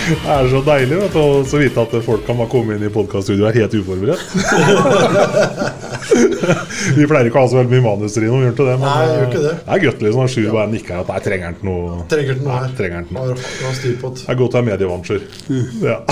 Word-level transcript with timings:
Det 0.00 0.16
er 0.32 0.48
så 0.50 0.60
deilig 0.64 0.96
vet 1.00 1.12
du, 1.14 1.18
å 1.20 1.42
så 1.46 1.58
vite 1.60 1.82
at 1.84 1.92
folk 2.04 2.22
kan 2.26 2.38
bare 2.40 2.50
komme 2.50 2.74
inn 2.76 2.84
i 2.86 2.90
podkaststudioet 2.92 3.54
helt 3.60 3.74
uforberedt. 3.80 4.22
Vi 6.96 7.04
pleier 7.06 7.28
ikke 7.28 7.38
å 7.38 7.42
ha 7.44 7.48
så 7.50 7.58
veldig 7.60 7.72
mye 7.74 7.84
manuser 7.84 8.24
i 8.24 8.30
noe 8.30 8.40
Gjør 8.42 8.54
ikke 8.54 8.66
det, 8.66 8.76
men 8.80 8.86
Nei, 8.88 9.00
jeg 9.04 9.10
gjør 9.12 9.26
ikke 9.28 9.42
det. 9.44 9.52
det 9.60 9.74
er 9.76 9.82
godt 9.84 10.00
liksom, 10.04 10.20
når 10.24 10.30
Sjur 10.32 10.48
bare 10.56 10.70
nikker 10.72 10.94
at 11.02 11.10
nei, 11.12 11.18
trenger 11.26 11.44
han 11.46 11.54
ikke 11.56 11.68
noe 11.68 11.80
Trenger 12.10 12.32
ikke 12.34 12.46
noe 12.46 12.54
her. 12.56 12.70
trenger 12.78 12.96
han 12.96 13.06
noe. 13.14 13.24
Det. 13.30 14.24
Er 14.32 14.38
godt 14.40 14.56
å 14.56 14.58
ha 14.58 14.64
medievansjer. 14.70 15.20
Ja. 15.84 15.98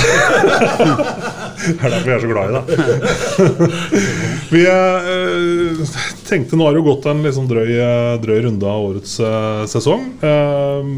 det 1.64 1.72
er 1.72 1.88
derfor 1.88 2.06
vi 2.06 2.14
er 2.14 2.22
så 2.22 2.30
glad 2.30 2.44
i 2.44 2.52
deg. 2.58 2.64
vi 4.50 4.62
eh, 4.66 5.88
tenkte 6.28 6.56
nå 6.56 6.66
har 6.66 6.74
det 6.74 6.80
jo 6.80 6.86
gått 6.88 7.08
en 7.10 7.24
liksom 7.24 7.48
drøy, 7.50 7.72
eh, 7.74 8.14
drøy 8.22 8.38
runde 8.46 8.68
av 8.68 8.86
årets 8.90 9.18
eh, 9.20 9.64
sesong. 9.68 10.06
Eh, 10.24 10.92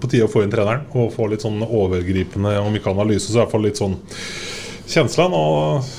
på 0.00 0.10
tide 0.10 0.26
å 0.26 0.30
få 0.32 0.42
inn 0.44 0.52
treneren 0.52 0.86
og 0.96 1.12
få 1.14 1.28
litt 1.30 1.44
sånn 1.46 1.62
overgripende, 1.64 2.56
om 2.62 2.74
ikke 2.76 2.92
analyse, 2.92 3.28
så 3.28 3.38
i 3.38 3.42
hvert 3.44 3.54
fall 3.54 3.66
litt 3.66 3.80
sånn 3.80 3.94
kjensle. 4.86 5.28
Og 5.30 5.92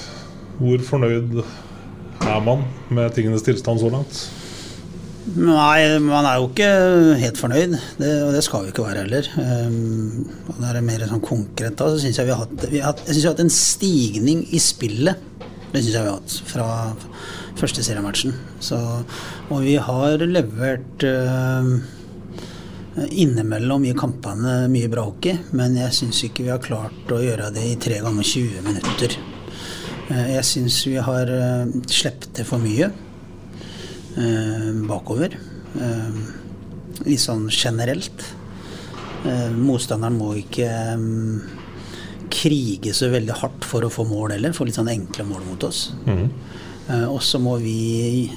hvor 0.60 0.84
fornøyd 0.90 1.40
er 1.42 2.44
man 2.44 2.66
med 2.92 3.16
tingenes 3.16 3.46
tilstand 3.46 3.82
så 3.82 3.94
langt? 3.94 4.28
Nei, 5.28 6.00
man 6.00 6.24
er 6.24 6.38
jo 6.40 6.48
ikke 6.48 6.68
helt 7.20 7.40
fornøyd, 7.40 7.74
det, 8.00 8.12
og 8.24 8.32
det 8.36 8.44
skal 8.46 8.64
vi 8.64 8.72
ikke 8.72 8.86
være 8.86 9.04
heller. 9.04 9.28
Um, 9.36 10.24
og 10.54 10.62
det 10.62 10.70
er 10.70 10.86
mer 10.88 11.04
sånn 11.10 11.24
konkret 11.24 11.76
da, 11.80 11.90
så 11.92 12.00
syns 12.00 12.22
jeg 12.22 12.30
vi 12.30 12.36
har 12.36 12.46
hatt, 12.46 12.68
vi 12.72 12.80
har 12.84 13.02
jeg 13.04 13.18
vi 13.18 13.26
har 13.26 13.36
hatt 13.36 13.44
en 13.44 13.52
stigning 13.52 14.46
i 14.56 14.62
spillet. 14.64 15.26
Det 15.72 15.82
syns 15.84 15.94
jeg 15.94 16.04
vi 16.06 16.10
har 16.10 16.18
hatt 16.18 16.36
fra 16.48 16.68
første 17.60 17.84
seriematchen. 17.84 18.36
Så, 18.64 18.78
og 19.52 19.64
vi 19.66 19.76
har 19.82 20.24
levert 20.24 21.04
um, 21.08 21.74
innimellom 23.08 23.86
i 23.86 23.96
kampene 23.98 24.60
mye 24.72 24.92
bra 24.92 25.08
hockey, 25.10 25.38
men 25.58 25.76
jeg 25.78 25.98
syns 25.98 26.24
ikke 26.28 26.46
vi 26.48 26.54
har 26.54 26.64
klart 26.64 27.12
å 27.14 27.20
gjøre 27.24 27.52
det 27.56 27.66
i 27.72 27.76
tre 27.82 28.00
ganger 28.06 28.26
20 28.26 28.64
minutter. 28.66 29.18
Eh, 30.08 30.32
Jeg 30.38 30.48
syns 30.48 30.80
vi 30.88 30.98
har 31.04 31.30
uh, 31.34 31.76
sluppet 31.86 32.32
til 32.38 32.48
for 32.48 32.64
mye 32.64 32.90
eh, 34.18 34.72
bakover. 34.88 35.38
Eh, 35.78 36.20
litt 37.06 37.22
sånn 37.22 37.48
generelt. 37.54 38.26
Eh, 39.28 39.50
motstanderen 39.54 40.18
må 40.18 40.34
ikke 40.40 40.70
krige 42.34 42.94
så 42.96 43.12
veldig 43.14 43.40
hardt 43.42 43.68
for 43.68 43.86
å 43.86 43.92
få 43.94 44.06
mål 44.08 44.36
heller. 44.36 44.56
Få 44.56 44.68
litt 44.68 44.78
sånn 44.78 44.92
enkle 44.92 45.28
mål 45.28 45.46
mot 45.48 45.68
oss. 45.68 45.88
Eh, 46.88 47.08
og 47.08 47.22
så 47.26 47.40
må 47.44 47.58
vi 47.62 48.30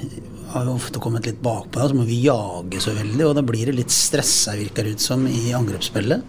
har 0.50 0.66
jo 0.66 0.74
ofte 0.74 0.98
kommet 1.02 1.28
litt 1.28 1.38
bakpå, 1.42 1.82
så 1.86 1.94
må 1.94 2.06
vi 2.08 2.24
jage 2.24 2.80
så 2.82 2.94
veldig. 2.96 3.28
Og 3.28 3.36
da 3.38 3.44
blir 3.46 3.70
det 3.70 3.76
litt 3.78 3.94
stressa, 3.94 4.56
virker 4.58 4.86
det 4.86 4.96
ut 4.96 5.04
som, 5.04 5.26
i 5.30 5.52
angrepsspillet. 5.56 6.24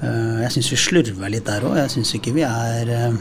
Eh, 0.00 0.40
jeg 0.46 0.54
syns 0.56 0.72
vi 0.72 0.80
slurver 0.86 1.32
litt 1.32 1.48
der 1.48 1.66
òg. 1.68 1.76
Jeg 1.82 1.94
syns 1.96 2.14
ikke 2.16 2.34
vi 2.38 2.46
er 2.48 2.94
eh, 2.96 3.20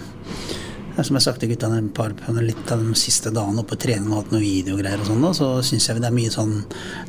som 1.00 1.16
jeg 1.16 1.20
har 1.20 1.26
sagt 1.30 1.44
til 1.44 1.54
på 1.96 2.08
litt 2.44 2.72
av 2.74 2.82
de 2.84 2.96
siste 3.00 3.32
dagene 3.32 3.62
oppe 3.62 3.76
på 3.76 3.84
trening 3.86 4.12
og 4.12 4.24
hatt 4.24 4.34
noen 4.34 4.44
videogreier 4.44 5.00
og 5.00 5.08
sånn, 5.08 5.28
så 5.36 5.52
syns 5.64 5.88
jeg 5.88 6.00
det 6.00 6.10
er 6.10 6.16
mye 6.16 6.32
sånn 6.34 6.58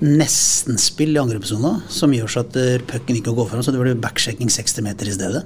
nestenspill 0.04 1.16
i 1.16 1.22
angrepssona 1.22 1.72
som 1.90 2.14
gjør 2.14 2.30
så 2.30 2.44
at 2.44 2.58
pucken 2.86 3.18
ikke 3.18 3.34
går 3.34 3.50
fram, 3.50 3.64
så 3.66 3.74
det 3.74 3.82
blir 3.82 3.98
backshaking 3.98 4.52
60 4.52 4.86
meter 4.86 5.10
i 5.10 5.16
stedet. 5.16 5.42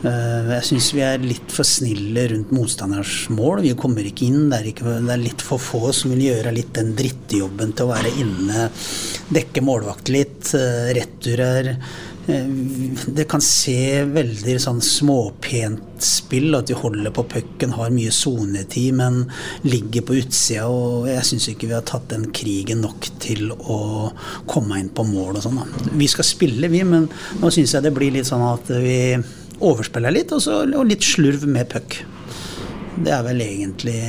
Eh, 0.00 0.50
Jeg 0.54 0.64
syns 0.64 0.90
vi 0.96 1.02
er 1.04 1.20
litt 1.20 1.52
for 1.52 1.66
snille 1.68 2.26
rundt 2.32 2.52
motstanders 2.56 3.26
mål. 3.36 3.60
Vi 3.66 3.74
kommer 3.78 4.06
ikke 4.08 4.28
inn. 4.30 4.46
Det 4.50 4.60
er, 4.60 4.68
ikke, 4.72 4.94
det 5.04 5.14
er 5.16 5.24
litt 5.26 5.44
for 5.44 5.60
få 5.60 5.90
som 5.96 6.14
vil 6.14 6.30
gjøre 6.30 6.54
litt 6.56 6.72
den 6.76 6.94
drittjobben 6.96 7.74
til 7.76 7.86
å 7.88 7.92
være 7.92 8.14
inne, 8.22 8.70
dekke 9.32 9.64
målvakt 9.66 10.08
litt, 10.12 10.54
eh, 10.56 10.94
returer. 10.96 11.74
Eh, 12.30 12.46
Det 13.10 13.26
kan 13.28 13.40
se 13.44 14.04
veldig 14.04 14.54
sånn 14.60 14.80
småpent 14.80 16.00
spill, 16.00 16.54
at 16.56 16.66
de 16.70 16.74
holder 16.74 17.10
på 17.12 17.26
pucken, 17.28 17.72
har 17.76 17.90
mye 17.90 18.10
sonetid, 18.10 18.94
men 18.94 19.26
ligger 19.64 20.00
på 20.02 20.16
utsida. 20.16 20.64
Og 20.68 21.08
jeg 21.08 21.24
syns 21.28 21.48
ikke 21.52 21.68
vi 21.68 21.74
har 21.76 21.82
tatt 21.84 22.08
den 22.08 22.30
krigen 22.32 22.80
nok 22.80 23.10
til 23.20 23.50
å 23.52 24.12
komme 24.46 24.80
inn 24.80 24.88
på 24.88 25.04
mål 25.04 25.36
og 25.36 25.42
sånn. 25.44 25.60
Vi 25.92 26.06
skal 26.08 26.24
spille, 26.24 26.68
vi, 26.70 26.82
men 26.84 27.08
nå 27.40 27.50
syns 27.52 27.72
jeg 27.76 27.82
det 27.82 27.92
blir 27.92 28.12
litt 28.12 28.26
sånn 28.30 28.46
at 28.48 28.66
vi 28.68 29.18
overspiller 29.60 30.14
litt, 30.14 30.32
og, 30.32 30.42
så, 30.44 30.62
og 30.66 30.86
litt 30.88 31.06
slurv 31.06 31.46
med 31.48 31.68
puck. 31.72 32.00
Det 33.00 33.12
er 33.14 33.24
vel 33.24 33.42
egentlig 33.44 34.00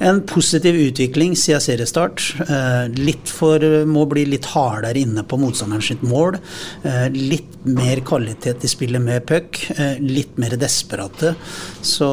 en 0.00 0.22
positiv 0.24 0.74
utvikling 0.74 1.34
siden 1.36 1.60
seriestart. 1.60 2.22
Eh, 2.40 2.86
litt 2.96 3.28
for, 3.28 3.60
må 3.84 4.06
bli 4.08 4.24
litt 4.28 4.48
hardere 4.54 5.02
inne 5.02 5.26
på 5.28 5.36
motstanderen 5.40 5.84
sitt 5.84 6.02
mål. 6.06 6.38
Eh, 6.82 7.10
litt 7.12 7.58
mer 7.68 8.00
kvalitet 8.08 8.64
i 8.64 8.70
spillet 8.72 9.02
med 9.04 9.26
puck. 9.28 9.60
Eh, 9.76 10.00
litt 10.00 10.40
mer 10.40 10.56
desperate. 10.60 11.34
Så 11.82 12.10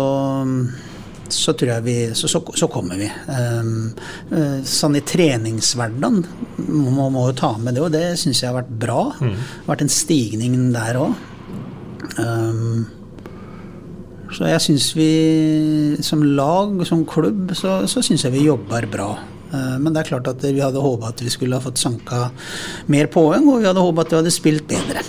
så 1.28 1.52
tror 1.60 1.68
jeg 1.74 1.84
vi 1.84 1.94
Så, 2.16 2.30
så, 2.32 2.40
så 2.56 2.70
kommer 2.72 2.96
vi. 2.96 3.08
Sånn 4.64 4.96
i 4.96 5.02
treningshverdagen 5.04 6.22
må 6.56 7.10
man 7.10 7.18
jo 7.18 7.34
ta 7.36 7.50
med 7.60 7.76
det, 7.76 7.82
og 7.84 7.92
det 7.92 8.16
syns 8.16 8.40
jeg 8.40 8.48
har 8.48 8.62
vært 8.62 8.72
bra. 8.80 9.02
Det 9.20 9.34
har 9.34 9.74
vært 9.74 9.84
en 9.84 9.92
stigning 9.92 10.56
der 10.72 11.02
òg. 11.02 11.18
Um, 12.18 12.86
så 14.34 14.50
jeg 14.52 14.60
syns 14.66 14.90
vi 14.98 15.12
som 16.04 16.24
lag, 16.36 16.74
som 16.88 17.06
klubb, 17.08 17.54
så, 17.56 17.80
så 17.88 18.04
syns 18.04 18.26
jeg 18.28 18.36
vi 18.36 18.48
jobber 18.50 18.88
bra. 18.92 19.10
Eh, 19.54 19.76
Men 19.80 19.94
det 19.96 20.02
er 20.02 20.10
klart 20.12 20.28
at 20.28 20.44
vi 20.44 20.60
hadde 20.60 20.82
håpa 20.84 21.14
at 21.14 21.22
vi 21.24 21.32
skulle 21.32 21.56
ha 21.56 21.64
fått 21.64 21.80
sanka 21.80 22.26
mer 22.92 23.08
poeng, 23.14 23.48
og 23.48 23.62
vi 23.62 23.70
hadde 23.70 23.84
håpa 23.84 24.04
at 24.04 24.12
vi 24.12 24.20
hadde 24.20 24.34
spilt 24.36 24.68
bedre. 24.68 25.04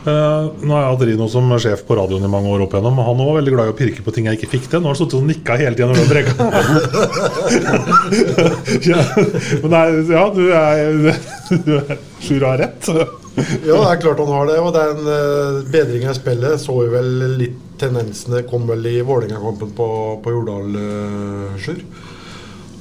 Eh, 0.00 0.44
nå 0.64 0.72
har 0.72 0.80
jeg 0.80 0.90
hatt 0.94 1.02
Rino 1.10 1.26
som 1.28 1.48
sjef 1.60 1.82
på 1.84 1.96
radioen 1.98 2.24
i 2.24 2.30
mange 2.32 2.48
år 2.48 2.62
opp 2.64 2.72
igjennom. 2.72 3.00
Han 3.04 3.18
var 3.20 3.34
veldig 3.36 3.52
glad 3.52 3.68
i 3.68 3.72
å 3.74 3.76
pirke 3.76 4.04
på 4.04 4.14
ting 4.16 4.28
jeg 4.30 4.38
ikke 4.38 4.52
fikk 4.54 4.68
til. 4.72 4.80
Nå 4.80 4.88
har 4.88 4.96
han 4.96 5.00
sittet 5.00 5.18
og 5.18 5.26
nikka 5.28 5.58
hele 5.60 5.76
tida 5.76 5.88
når 5.88 5.96
du 5.96 6.02
har 6.04 6.12
preka. 6.14 6.32
ja, 8.88 9.00
men 9.60 9.74
nei, 9.74 9.82
ja, 10.08 10.24
du 10.32 10.44
er, 10.56 10.78
du 11.66 11.72
er 11.82 12.00
Sjur 12.20 12.46
har 12.48 12.60
rett. 12.64 12.88
Ja, 13.36 13.76
det 13.76 13.88
er 13.88 14.00
klart 14.02 14.20
han 14.20 14.32
har 14.34 14.48
det. 14.50 14.58
Og 14.60 14.72
det 14.74 14.84
er 14.84 14.94
en 14.94 15.10
i 15.10 15.72
bedring 15.72 16.06
av 16.10 16.16
spillet. 16.18 16.60
Så 16.62 16.76
vi 16.80 16.92
vel 16.92 17.10
litt 17.40 17.66
tendensene 17.80 18.44
kom 18.48 18.68
vel 18.68 18.84
i 18.90 19.00
Vålerenga-kampen 19.06 19.74
på, 19.76 19.88
på 20.22 20.34
Jordal, 20.34 20.76
uh, 20.76 21.58
Sjur. 21.60 21.82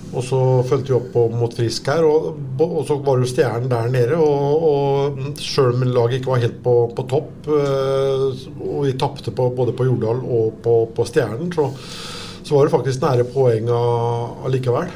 Og 0.10 0.24
så 0.26 0.40
fulgte 0.66 0.90
vi 0.90 0.96
opp 0.98 1.36
mot 1.38 1.54
Frisk 1.54 1.86
her, 1.92 2.02
og, 2.02 2.40
og 2.66 2.80
så 2.88 2.96
var 3.06 3.20
jo 3.22 3.28
Stjernen 3.30 3.70
der 3.70 3.92
nede. 3.94 4.18
Og, 4.18 4.64
og 4.70 5.36
sjøl 5.44 5.76
om 5.76 5.86
laget 5.86 6.20
ikke 6.20 6.34
var 6.34 6.42
helt 6.44 6.58
på, 6.66 6.78
på 6.98 7.06
topp, 7.12 7.36
uh, 7.52 8.26
og 8.66 8.88
vi 8.88 8.96
tapte 9.00 9.36
både 9.36 9.76
på 9.78 9.86
Jordal 9.88 10.24
og 10.26 10.58
på, 10.66 10.80
på 10.98 11.06
Stjernen, 11.08 11.54
så, 11.54 11.70
så 12.42 12.58
var 12.58 12.66
det 12.66 12.74
faktisk 12.74 13.06
nære 13.06 13.30
poeng 13.30 13.70
allikevel. 13.70 14.90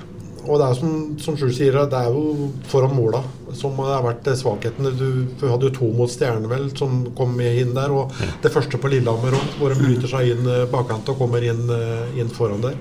Og 0.44 0.60
det 0.60 0.68
er 0.68 0.78
som, 0.78 0.94
som 1.24 1.38
Sjur 1.40 1.54
sier, 1.56 1.78
det 1.90 2.00
er 2.00 2.12
jo 2.12 2.50
foran 2.72 2.96
måla 2.96 3.24
som 3.58 3.78
har 3.86 4.04
vært 4.06 4.28
svakheten. 4.40 4.90
Du, 4.98 5.26
du 5.40 5.46
hadde 5.48 5.70
jo 5.70 5.76
to 5.78 5.90
mot 5.96 6.12
Stjernen, 6.12 6.50
vel, 6.52 6.70
som 6.78 7.04
kom 7.18 7.36
inn 7.44 7.76
der. 7.76 7.94
Og 7.94 8.14
det 8.44 8.52
første 8.54 8.80
på 8.82 8.92
Lillehammer, 8.92 9.38
hvor 9.60 9.74
de 9.74 9.80
bryter 9.80 10.10
seg 10.10 10.34
inn 10.34 10.50
eh, 10.50 10.66
bakkant 10.72 11.12
og 11.14 11.20
kommer 11.22 11.46
inn, 11.46 11.68
eh, 11.72 12.18
inn 12.22 12.32
foran 12.34 12.64
der. 12.66 12.80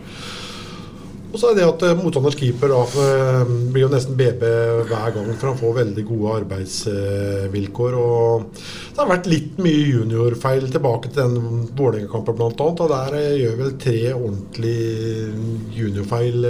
Og 1.33 1.41
så 1.41 1.49
er 1.49 1.57
det 1.57 1.65
at 1.65 1.83
eh, 1.87 1.97
motstanders 1.97 2.37
keeper 2.37 2.73
da, 2.73 2.81
eh, 2.85 3.53
blir 3.73 3.87
jo 3.87 3.91
nesten 3.93 4.17
BB 4.19 4.43
hver 4.91 5.15
gang, 5.15 5.31
for 5.31 5.49
han 5.49 5.61
får 5.61 5.79
veldig 5.79 6.05
gode 6.11 6.35
arbeidsvilkår. 6.43 7.97
og 7.97 8.45
Det 8.93 9.01
har 9.01 9.09
vært 9.09 9.31
litt 9.33 9.63
mye 9.65 9.87
juniorfeil 9.95 10.69
tilbake 10.75 11.13
til 11.15 11.23
den 11.23 11.63
Vålerenga-kampen 11.79 12.37
bl.a. 12.37 12.69
Og 12.69 12.93
der 12.93 13.17
eh, 13.17 13.39
gjør 13.41 13.57
vel 13.63 13.73
tre 13.81 13.97
ordentlige 14.13 15.33
juniorfeil 15.79 16.49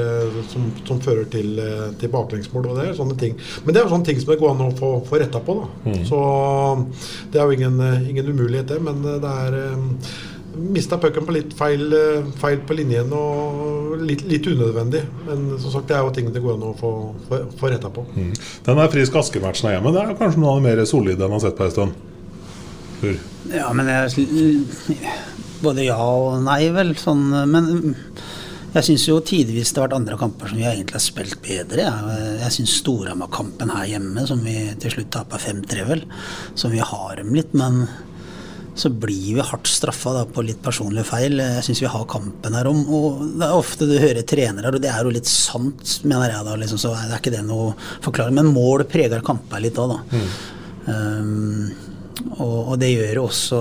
som, 0.50 0.66
som 0.88 1.02
fører 1.04 1.30
til, 1.30 1.62
til 2.02 2.12
baklengsmål. 2.12 2.72
og 2.72 2.82
det 2.82 2.90
sånne 2.98 3.18
ting. 3.20 3.38
Men 3.62 3.72
det 3.72 3.82
er 3.82 3.86
jo 3.86 3.94
sånne 3.94 4.10
ting 4.10 4.20
som 4.20 4.34
det 4.34 4.40
går 4.42 4.56
an 4.56 4.66
å 4.66 4.72
få, 4.82 4.92
få 5.06 5.22
retta 5.22 5.42
på. 5.46 5.60
da. 5.62 5.92
Mm. 5.92 6.02
Så 6.10 6.20
det 7.30 7.38
er 7.38 7.46
jo 7.46 7.60
ingen, 7.60 7.78
ingen 8.10 8.34
umulighet, 8.34 8.74
det. 8.74 8.82
Men 8.82 9.02
det 9.06 9.30
er 9.30 9.58
Mista 10.52 10.98
pucken 11.00 11.24
på 11.26 11.34
litt 11.36 11.54
feil, 11.56 11.86
eh, 11.96 12.26
feil 12.40 12.60
på 12.68 12.76
linjen 12.76 13.12
og 13.16 14.02
litt, 14.04 14.24
litt 14.28 14.46
unødvendig. 14.46 15.02
Men 15.26 15.46
som 15.58 15.72
sagt, 15.72 15.88
det 15.88 15.96
er 15.96 16.04
jo 16.04 16.12
ting 16.14 16.28
det 16.32 16.42
går 16.44 16.58
an 16.58 16.68
å 16.68 16.74
få, 16.78 16.92
få, 17.28 17.42
få 17.60 17.72
retta 17.72 17.90
på. 17.92 18.04
Mm. 18.12 18.32
Den 18.66 18.80
der 18.82 18.92
Frisk 18.92 19.16
Aske-matchen 19.22 19.70
er 19.70 19.78
hjemme, 19.78 19.94
det 19.94 20.02
er 20.02 20.16
kanskje 20.20 20.42
noe 20.42 20.54
av 20.54 20.60
det 20.60 20.68
mer 20.68 20.84
solide 20.88 21.24
enn 21.24 21.32
man 21.32 21.40
har 21.40 21.46
sett 21.46 21.58
på 21.58 21.68
en 21.68 21.74
stund. 21.76 22.08
Hur? 23.02 23.18
Ja, 23.50 23.72
men 23.74 23.88
jeg 23.90 24.28
Både 25.62 25.84
ja 25.86 25.98
og 25.98 26.40
nei, 26.42 26.64
vel. 26.74 26.96
Sånn, 26.98 27.28
men 27.50 27.94
jeg 28.72 28.86
syns 28.86 29.02
jo 29.04 29.18
tidvis 29.20 29.70
det 29.70 29.78
har 29.78 29.84
vært 29.86 29.98
andre 29.98 30.16
kamper 30.18 30.48
som 30.48 30.58
vi 30.58 30.64
egentlig 30.64 30.96
har 30.96 31.04
spilt 31.04 31.42
bedre. 31.44 31.84
Jeg, 31.84 32.30
jeg 32.40 32.54
syns 32.56 32.76
Storhamar-kampen 32.80 33.70
her 33.70 33.90
hjemme, 33.90 34.24
som 34.26 34.40
vi 34.42 34.56
til 34.82 34.94
slutt 34.96 35.12
taper 35.14 35.42
5-3, 35.42 35.84
vel, 35.90 36.06
som 36.58 36.72
vi 36.74 36.80
har 36.80 37.20
dem 37.20 37.34
litt, 37.36 37.52
men 37.58 37.84
så 38.74 38.88
blir 38.88 39.34
vi 39.36 39.44
hardt 39.44 39.68
straffa 39.68 40.24
på 40.32 40.44
litt 40.46 40.62
personlige 40.64 41.04
feil. 41.04 41.36
Jeg 41.42 41.64
syns 41.66 41.82
vi 41.82 41.90
har 41.92 42.06
kampen 42.08 42.54
her 42.56 42.70
om. 42.70 42.78
Og 42.88 43.20
det 43.36 43.44
er 43.44 43.52
ofte 43.58 43.88
du 43.90 43.98
hører 44.00 44.24
trenere, 44.24 44.72
og 44.72 44.80
det 44.80 44.88
er 44.88 45.04
jo 45.04 45.12
litt 45.12 45.28
sant, 45.28 45.98
mener 46.08 46.32
jeg 46.32 46.46
da, 46.48 46.54
liksom, 46.62 46.80
så 46.80 46.94
er 46.96 47.10
det 47.10 47.18
ikke 47.20 47.34
det 47.36 47.42
noe 47.44 47.74
forklaring. 48.04 48.38
Men 48.40 48.48
mål 48.54 48.86
preger 48.88 49.20
kamper 49.26 49.60
litt 49.60 49.76
òg, 49.82 49.92
da. 49.92 50.22
Um, 50.88 51.68
og, 52.38 52.56
og 52.72 52.74
det 52.80 52.94
gjør 52.94 53.20
også 53.26 53.60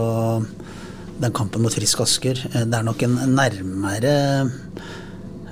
den 1.22 1.36
kampen 1.38 1.62
mot 1.62 1.75
Frisk 1.75 2.02
Asker. 2.02 2.40
Eh, 2.54 2.63
Det 2.66 2.78
er 2.80 2.88
nok 2.88 3.04
en 3.06 3.19
nærmere 3.36 4.13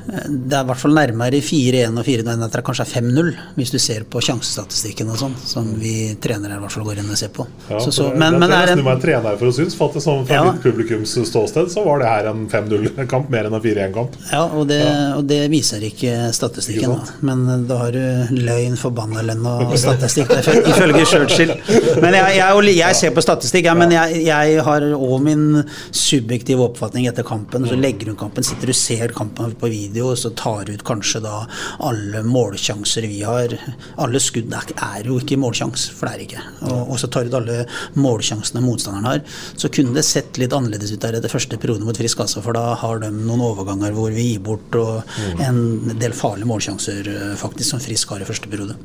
det 0.10 0.56
er 0.58 0.64
i 0.64 0.68
hvert 0.70 0.80
fall 0.82 0.94
nærmere 0.96 1.40
4-1 1.44 1.98
og 2.00 2.06
4-1 2.08 2.30
enn 2.34 2.44
at 2.46 2.56
det 2.56 2.64
kanskje 2.66 2.86
er 2.88 2.92
5-0, 3.02 3.30
hvis 3.58 3.72
du 3.74 3.78
ser 3.82 4.06
på 4.10 4.22
sjansestatistikken 4.26 5.10
og 5.14 5.18
sånn, 5.22 5.36
som 5.46 5.68
vi 5.80 6.16
trenere 6.22 6.58
i 6.58 6.62
hvert 6.64 6.74
fall 6.74 6.86
går 6.88 7.02
inn 7.04 7.12
og 7.14 7.18
ser 7.20 7.30
på. 7.36 7.46
Ja, 7.70 7.80
Så- 7.80 7.92
så- 7.94 8.08
det, 8.10 8.18
men, 8.20 8.40
men 8.40 8.52
er 8.52 8.72
en, 8.74 8.80
må 8.84 8.90
være 8.96 9.02
trener 9.04 9.38
for 9.38 9.48
å 9.52 9.54
synes. 9.54 9.76
For 9.78 9.90
at 9.90 9.94
det, 10.00 10.04
sånn, 10.04 10.26
fra 10.28 10.36
Ja. 10.40 10.52
mitt 10.52 10.62
publikums 10.64 11.14
ståsted 11.30 11.70
så 11.70 11.84
var 11.86 12.00
det 12.00 12.08
her 12.08 12.30
en 12.32 12.48
5-0-kamp 12.50 13.30
mer 13.30 13.46
enn 13.50 13.54
en 13.54 13.62
4-1-kamp. 13.62 14.16
ja, 14.32 14.44
det, 14.66 14.82
og 15.18 15.28
det 15.28 15.42
viser 15.52 15.80
ikke 15.86 16.34
statistikken. 16.34 16.90
Ikke 16.96 17.06
Da. 17.06 17.14
Men 17.22 17.48
eh, 17.50 17.68
da 17.68 17.78
har 17.84 17.92
du 17.92 18.28
løgn, 18.32 18.78
forbanna 18.78 19.22
lønn 19.22 19.46
og 19.46 19.78
statistikk, 19.86 20.30
ifølge 20.74 21.06
Churchill. 21.06 21.54
Men 22.02 22.14
jeg, 22.14 22.38
jeg, 22.40 22.76
jeg 22.78 22.96
ser 22.96 23.12
på 23.12 23.22
statistikk, 23.22 23.66
ja, 23.66 23.74
men 23.76 23.92
jeg, 23.92 24.24
jeg 24.26 24.64
har 24.64 24.82
òg 24.96 25.22
min 25.22 25.64
subjektive 25.92 26.64
oppfatning 26.70 27.08
etter 27.10 27.24
kampen. 27.28 27.68
Så 27.70 27.76
legger 27.80 28.08
hun 28.12 28.16
kampen, 28.20 28.44
sitter 28.48 28.72
du 28.72 28.74
ser 28.74 29.12
kampen 29.16 29.52
på 29.60 29.70
video, 29.72 29.99
og 30.04 30.18
så 30.19 30.31
tar 30.38 30.69
ut 30.69 30.84
kanskje 30.88 31.22
da 31.24 31.44
alle 31.86 32.24
målsjanser 32.28 33.07
vi 33.10 33.22
har. 33.28 33.56
Alle 34.01 34.22
skudd 34.24 34.54
er, 34.54 35.07
jo 35.07 35.19
ikke 35.19 35.40
målsjans, 35.40 35.90
for 35.96 36.10
det 36.10 36.13
er 36.16 36.25
ikke. 36.25 36.46
Og, 36.69 36.94
og 36.94 37.01
så 37.01 37.10
tar 37.12 37.30
ut 37.30 37.38
alle 37.40 37.60
målsjansene 38.00 38.63
motstanderen 38.63 39.10
har. 39.10 39.24
Så 39.60 39.72
kunne 39.74 39.96
det 39.98 40.06
sett 40.07 40.40
litt 40.42 40.56
annerledes 40.56 40.94
ut 40.94 41.04
der 41.04 41.19
etter 41.19 41.31
første 41.31 41.60
periode 41.62 41.88
mot 41.88 41.98
Frisk 41.98 42.24
Asse, 42.25 42.44
for 42.46 42.57
da 42.57 42.74
har 42.80 43.04
de 43.04 43.12
noen 43.16 43.46
overganger 43.51 43.96
hvor 43.96 44.13
vi 44.16 44.31
gir 44.31 44.44
bort 44.46 44.80
og 44.80 45.16
en 45.44 45.98
del 46.00 46.16
farlige 46.16 46.50
målsjanser 46.50 47.13
eh, 47.13 47.31
faktisk 47.40 47.75
som 47.75 47.84
Frisk 47.84 48.16
har 48.16 48.24
i 48.24 48.30
første 48.30 48.51
periode. 48.51 48.78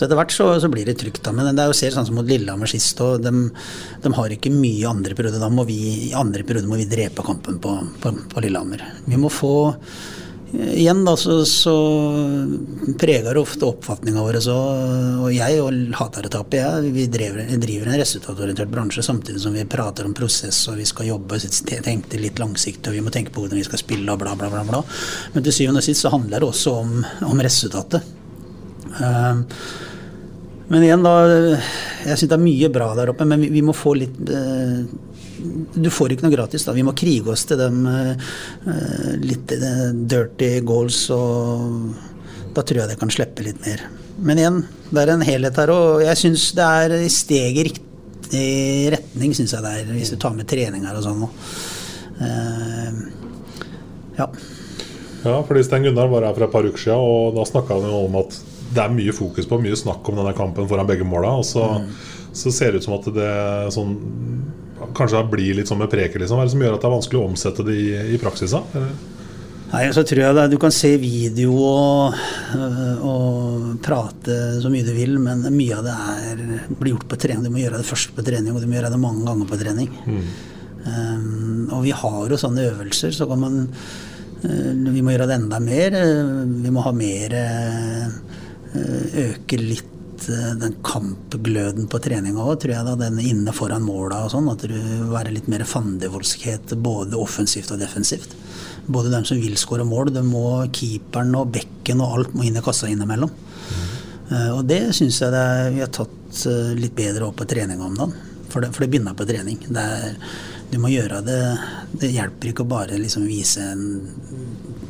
Så 0.00 0.06
etter 0.06 0.16
hvert 0.16 0.32
så, 0.32 0.46
så 0.56 0.68
blir 0.72 0.86
det 0.88 0.94
trygt. 0.96 1.20
da, 1.26 1.32
Men 1.36 1.50
det 1.52 1.60
er 1.60 1.68
jo 1.68 1.76
ser 1.76 1.92
sånn 1.92 2.06
som 2.08 2.16
mot 2.16 2.24
Lillehammer 2.24 2.70
sist, 2.70 2.96
og 3.04 3.20
de, 3.20 3.32
de 4.00 4.12
har 4.16 4.32
ikke 4.32 4.52
mye 4.54 4.88
andre 4.88 5.12
periode. 5.18 5.42
Da 5.42 5.50
må 5.52 5.66
vi 5.68 5.76
i 6.08 6.14
andre 6.16 6.40
periode 6.48 6.70
må 6.70 6.78
vi 6.80 6.88
drepe 6.88 7.20
kampen 7.26 7.58
på, 7.60 7.74
på, 8.00 8.14
på 8.32 8.44
Lillehammer. 8.46 8.86
Vi 9.04 9.20
må 9.20 9.28
få 9.28 9.52
Igjen 10.50 11.04
da, 11.04 11.12
så, 11.14 11.44
så 11.46 11.72
preger 12.98 13.28
det 13.36 13.38
ofte 13.38 13.68
oppfatninga 13.68 14.22
vår. 14.24 14.38
Så, 14.42 14.54
og 15.22 15.28
jeg 15.30 15.60
og 15.62 15.76
hater. 15.94 16.26
Jeg, 16.56 16.94
vi 16.96 17.04
driver, 17.12 17.44
driver 17.62 17.90
en 17.92 18.00
resultatorientert 18.00 18.72
bransje 18.72 19.04
samtidig 19.06 19.44
som 19.44 19.54
vi 19.54 19.62
prater 19.70 20.08
om 20.08 20.16
prosess 20.16 20.64
og 20.72 20.80
vi 20.80 20.88
skal 20.88 21.12
jobbe 21.12 21.38
tenke 21.84 22.18
litt 22.18 22.42
langsiktig 22.42 22.90
og 22.90 22.96
vi 22.98 23.04
må 23.04 23.12
tenke 23.14 23.30
på 23.34 23.44
hvordan 23.44 23.60
vi 23.60 23.68
skal 23.68 23.84
spille 23.84 24.10
og 24.10 24.24
bla, 24.24 24.34
bla, 24.40 24.50
bla. 24.50 24.64
bla. 24.66 24.82
Men 25.36 25.46
til 25.46 25.54
syvende 25.54 25.84
og 25.84 25.86
sist 25.86 26.02
så 26.02 26.10
handler 26.16 26.42
det 26.42 26.50
også 26.50 26.74
om, 26.80 26.98
om 27.30 27.44
resultatet. 27.46 28.10
Eh, 28.98 29.44
men 30.70 30.84
igjen, 30.86 31.02
da 31.02 31.14
Jeg 31.26 32.16
syns 32.16 32.28
det 32.30 32.36
er 32.36 32.42
mye 32.42 32.70
bra 32.72 32.92
der 32.98 33.10
oppe, 33.12 33.26
men 33.28 33.42
vi, 33.42 33.50
vi 33.52 33.62
må 33.66 33.74
få 33.76 33.96
litt 33.98 34.18
eh, 34.30 34.84
Du 35.74 35.90
får 35.92 36.14
ikke 36.14 36.28
noe 36.28 36.34
gratis, 36.34 36.66
da. 36.66 36.74
Vi 36.76 36.84
må 36.86 36.94
krige 36.96 37.32
oss 37.34 37.46
til 37.48 37.58
dem 37.60 37.82
eh, 37.90 38.30
litt 39.24 39.52
eh, 39.56 39.88
dirty 39.92 40.52
goals, 40.66 41.02
og 41.14 42.54
da 42.54 42.62
tror 42.62 42.82
jeg 42.82 42.92
det 42.92 42.98
kan 43.00 43.12
slippe 43.12 43.46
litt 43.46 43.60
mer. 43.66 43.84
Men 44.20 44.40
igjen, 44.40 44.58
det 44.90 45.02
er 45.02 45.14
en 45.14 45.24
helhet 45.24 45.58
her, 45.62 45.72
og 45.72 46.04
jeg 46.04 46.18
syns 46.22 46.50
det 46.58 46.66
er 46.66 46.96
steg 47.12 47.60
i 47.60 47.66
riktig 47.70 48.46
retning, 48.94 49.34
syns 49.36 49.54
jeg 49.56 49.64
det 49.64 49.74
er, 49.78 49.92
hvis 49.96 50.12
du 50.12 50.18
tar 50.20 50.34
med 50.36 50.48
treninger 50.50 50.98
og 50.98 51.06
sånn. 51.06 51.26
Eh, 52.20 53.02
ja. 54.20 54.28
Ja, 55.24 55.40
fordi 55.44 55.64
Sten 55.64 55.84
Gunnar 55.84 56.08
var 56.12 56.24
her 56.24 56.36
for 56.36 56.46
et 56.46 56.52
par 56.52 56.68
uker 56.68 56.80
siden, 56.80 57.00
og 57.00 57.34
da 57.36 57.48
snakka 57.48 57.76
han 57.76 57.88
jo 57.90 58.04
om 58.06 58.20
at 58.22 58.38
det 58.70 58.82
er 58.82 58.94
mye 58.94 59.14
fokus 59.14 59.48
på, 59.50 59.58
mye 59.62 59.78
snakk 59.78 60.08
om 60.10 60.18
denne 60.20 60.34
kampen 60.36 60.68
foran 60.70 60.88
begge 60.88 61.06
måla. 61.06 61.36
Og 61.40 61.46
så, 61.46 61.66
så 62.32 62.52
ser 62.54 62.72
det 62.72 62.82
ut 62.82 62.88
som 62.88 62.98
at 63.00 63.12
det 63.14 63.30
sånn 63.76 63.96
Kanskje 64.96 65.18
det 65.20 65.28
blir 65.28 65.56
litt 65.58 65.68
sånn 65.68 65.78
med 65.78 65.90
preker, 65.92 66.22
liksom. 66.22 66.38
Hva 66.38 66.46
er 66.46 66.48
det 66.48 66.54
som 66.54 66.62
gjør 66.64 66.72
at 66.74 66.80
det 66.82 66.86
er 66.88 66.92
vanskelig 66.94 67.18
å 67.20 67.24
omsette 67.28 67.64
det 67.66 67.74
i, 67.76 67.88
i 68.16 68.18
praksis? 68.18 68.54
da? 68.56 68.86
Nei, 69.70 69.82
så 69.94 70.02
tror 70.02 70.22
jeg 70.24 70.34
det, 70.34 70.46
Du 70.50 70.56
kan 70.58 70.72
se 70.74 70.90
video 70.98 71.52
og, 71.62 72.16
og 73.06 73.66
prate 73.84 74.38
så 74.62 74.70
mye 74.72 74.86
du 74.86 74.90
vil, 74.96 75.18
men 75.22 75.44
mye 75.54 75.76
av 75.78 75.86
det 75.86 75.96
er, 76.14 76.40
blir 76.80 76.94
gjort 76.96 77.06
på 77.12 77.18
trening. 77.20 77.44
Du 77.46 77.54
må 77.54 77.60
gjøre 77.62 77.82
det 77.82 77.86
først 77.86 78.16
på 78.16 78.24
trening, 78.26 78.54
og 78.54 78.64
du 78.64 78.66
må 78.66 78.78
gjøre 78.78 78.90
det 78.94 79.02
mange 79.02 79.26
ganger 79.28 79.50
på 79.52 79.60
trening. 79.60 79.92
Um, 80.80 81.68
og 81.76 81.84
vi 81.84 81.92
har 81.92 82.20
jo 82.32 82.40
sånne 82.40 82.66
øvelser, 82.70 83.12
så 83.12 83.26
kan 83.28 83.42
man 83.42 83.58
uh, 83.68 84.72
Vi 84.96 85.02
må 85.04 85.12
gjøre 85.12 85.28
det 85.28 85.36
enda 85.38 85.60
mer. 85.62 85.96
Uh, 86.00 86.42
Vi 86.64 86.72
må 86.72 86.82
ha 86.86 86.92
mer 86.96 87.36
øh, 87.36 88.06
Øke 88.70 89.58
litt 89.58 90.28
øh, 90.30 90.52
den 90.60 90.76
kampgløden 90.86 91.88
på 91.90 91.98
treninga 92.02 92.44
òg, 92.44 92.60
tror 92.62 92.74
jeg. 92.76 92.86
da, 92.86 92.94
Den 93.00 93.18
inne 93.22 93.54
foran 93.56 93.82
måla 93.82 94.22
og 94.26 94.34
sånn. 94.34 94.50
At 94.52 94.66
du 94.68 94.76
være 95.10 95.34
litt 95.34 95.50
mer 95.50 95.64
fandevoldskhet 95.66 96.76
både 96.78 97.18
offensivt 97.18 97.72
og 97.74 97.82
defensivt. 97.82 98.36
Både 98.90 99.12
dem 99.12 99.26
som 99.26 99.40
vil 99.40 99.58
skåre 99.60 99.86
mål, 99.86 100.12
det 100.14 100.24
må 100.26 100.62
keeperen 100.74 101.34
og 101.38 101.52
bekken 101.54 102.02
og 102.04 102.16
alt 102.16 102.34
må 102.34 102.46
inn 102.46 102.58
i 102.58 102.64
kassa 102.64 102.90
innimellom. 102.90 103.30
Mm. 104.30 104.56
og 104.56 104.64
det 104.66 104.80
syns 104.94 105.20
jeg 105.20 105.30
det 105.34 105.40
er, 105.42 105.68
vi 105.74 105.82
har 105.82 105.90
tatt 105.94 106.40
eh, 106.46 106.72
litt 106.78 106.94
bedre 106.94 107.26
opp 107.26 107.36
på 107.40 107.46
treninga 107.50 107.86
om 107.86 107.98
dagen. 107.98 108.16
For 108.50 108.62
det, 108.62 108.72
for 108.74 108.82
det 108.82 108.90
begynner 108.90 109.14
på 109.18 109.26
trening. 109.26 109.60
Det 109.66 109.82
er, 109.82 110.16
du 110.70 110.78
må 110.78 110.90
gjøre 110.90 111.20
det 111.26 111.38
Det 112.00 112.10
hjelper 112.10 112.50
ikke 112.50 112.62
å 112.62 112.70
bare 112.70 112.98
liksom 112.98 113.26
vise 113.26 113.62
en 113.72 113.84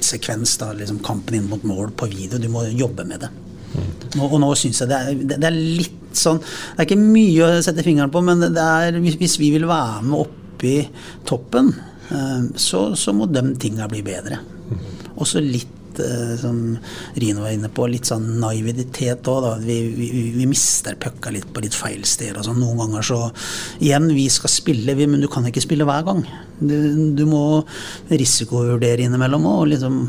sekvens, 0.04 0.56
da, 0.60 0.72
liksom 0.76 1.00
kampen 1.04 1.38
inn 1.38 1.48
mot 1.48 1.64
mål 1.64 1.92
på 1.96 2.08
video. 2.12 2.40
Du 2.40 2.48
må 2.52 2.66
jobbe 2.68 3.04
med 3.08 3.24
det. 3.24 3.30
Nå, 4.18 4.26
og 4.26 4.38
nå 4.42 4.50
syns 4.58 4.82
jeg 4.82 4.90
det 4.90 4.98
er, 4.98 5.18
det, 5.36 5.46
er 5.46 5.54
litt 5.54 6.18
sånn 6.18 6.40
Det 6.42 6.82
er 6.82 6.88
ikke 6.88 6.98
mye 6.98 7.46
å 7.46 7.60
sette 7.62 7.84
fingeren 7.86 8.10
på, 8.10 8.22
men 8.26 8.42
er, 8.50 8.98
hvis, 8.98 9.36
vi 9.38 9.52
vil 9.54 9.68
være 9.70 10.02
med 10.08 10.24
oppi 10.24 10.76
toppen, 11.28 11.70
eh, 12.10 12.48
så, 12.58 12.90
så 12.98 13.14
må 13.16 13.30
de 13.30 13.44
tinga 13.62 13.86
bli 13.90 14.02
bedre. 14.04 14.40
Også 15.20 15.40
litt 15.40 16.00
eh, 16.02 16.34
som 16.40 16.58
Rino 17.14 17.44
var 17.44 17.54
inne 17.54 17.70
på, 17.72 17.86
litt 17.88 18.10
sånn 18.10 18.26
naivitet 18.42 19.30
òg. 19.30 19.46
Vi, 19.64 19.78
vi, 19.94 20.08
vi 20.34 20.48
mister 20.50 20.98
pucka 21.00 21.32
litt 21.32 21.48
på 21.54 21.62
litt 21.64 21.76
feil 21.78 22.02
steder. 22.08 22.42
og 22.42 22.48
sånn. 22.50 22.60
Noen 22.60 22.82
ganger 22.84 23.06
så 23.06 23.20
Igjen, 23.78 24.10
vi 24.16 24.26
skal 24.32 24.52
spille, 24.52 24.98
men 25.00 25.22
du 25.22 25.30
kan 25.32 25.46
ikke 25.48 25.64
spille 25.64 25.86
hver 25.88 26.04
gang. 26.10 26.24
Du, 26.58 26.76
du 27.16 27.24
må 27.30 27.62
risikovurdere 28.10 29.06
innimellom 29.06 29.48
òg. 29.54 29.70
Liksom 29.76 30.02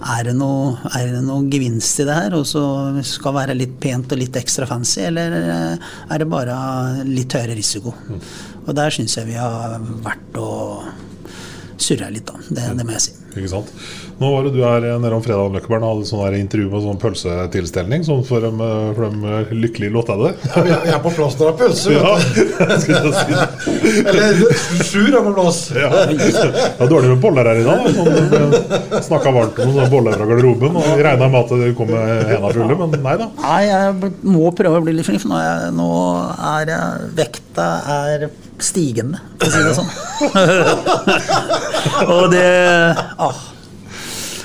er 0.00 0.24
det, 0.30 0.34
noe, 0.38 0.76
er 0.96 1.10
det 1.12 1.22
noe 1.26 1.44
gevinst 1.52 2.00
i 2.00 2.06
det 2.08 2.16
her, 2.16 2.36
og 2.38 2.46
så 2.48 2.62
skal 3.06 3.36
være 3.36 3.56
litt 3.58 3.76
pent 3.82 4.14
og 4.14 4.20
litt 4.20 4.36
ekstra 4.40 4.68
fancy, 4.68 5.02
eller 5.10 5.36
eh, 5.40 5.90
er 6.08 6.22
det 6.22 6.28
bare 6.30 6.56
litt 7.08 7.36
høyere 7.36 7.58
risiko? 7.58 7.92
Og 8.64 8.72
der 8.76 8.94
syns 8.94 9.18
jeg 9.18 9.28
vi 9.28 9.36
har 9.40 9.76
vært 10.04 10.40
og 10.40 10.88
surra 11.80 12.10
litt, 12.12 12.28
da. 12.28 12.40
Det, 12.48 12.70
det 12.78 12.86
må 12.86 12.96
jeg 12.96 13.06
si. 13.08 13.19
Ikke 13.30 13.48
sant? 13.52 13.68
Nå 14.20 14.28
var 14.34 14.44
det 14.44 14.50
du 14.56 14.60
her 14.64 14.82
nede 15.00 15.14
om 15.16 15.22
fredagen 15.24 15.54
Løkkeberg, 15.54 15.84
og 15.86 15.92
hadde 15.94 16.08
sånn 16.10 16.34
intervju 16.36 16.66
med 16.72 16.82
sånn 16.84 16.98
pølsetilstelning. 17.00 18.02
Sånn 18.04 18.24
for 18.26 18.42
de, 18.44 18.50
for 18.96 19.06
de 19.06 19.56
lykkelige 19.56 19.94
lottede. 19.94 20.32
Ja, 20.50 20.64
jeg 20.66 20.94
er- 20.96 21.02
på 21.04 21.12
plass 21.14 21.36
når 21.38 21.44
det 21.46 21.52
er 21.52 21.58
pølse. 21.60 21.88
Ja, 21.94 22.12
det. 23.30 24.10
Eller 24.10 24.84
Sjur 24.84 25.08
er 25.14 25.22
på 25.24 25.32
plass. 25.36 25.60
Ja, 25.76 25.88
det 26.10 26.18
er 26.26 26.90
dårlig 26.90 27.12
med 27.14 27.22
boller 27.22 27.48
her 27.50 27.62
i 27.62 27.64
dag. 27.66 27.86
Sånn, 27.96 29.00
Snakka 29.06 29.32
varmt 29.34 29.62
om 29.62 29.72
sånne 29.76 29.88
boller 29.92 30.18
fra 30.18 30.28
garderoben. 30.30 30.76
Og 30.80 31.00
regna 31.06 31.30
med 31.30 31.40
at 31.44 31.54
det 31.62 31.70
kom 31.78 31.90
med 31.94 32.26
henda 32.34 32.52
fulle, 32.56 32.76
men 32.82 32.98
nei 33.06 33.16
da. 33.22 33.30
Nei, 33.40 33.62
jeg 33.70 34.12
må 34.34 34.50
prøve 34.58 34.82
å 34.82 34.84
bli 34.84 34.98
litt 34.98 35.08
flink, 35.08 35.22
for 35.22 35.32
nå 35.32 35.40
er, 35.40 35.48
jeg, 35.48 35.74
nå 35.78 35.88
er 36.50 36.74
jeg, 36.74 37.10
vekta 37.22 37.68
er 37.96 38.28
stigende, 38.64 39.20
for 39.40 39.46
å 39.46 39.52
si 39.54 39.60
det 39.66 39.74
sånn. 39.78 39.90
Og 42.16 42.24
det 42.32 42.46
ah, 43.18 43.40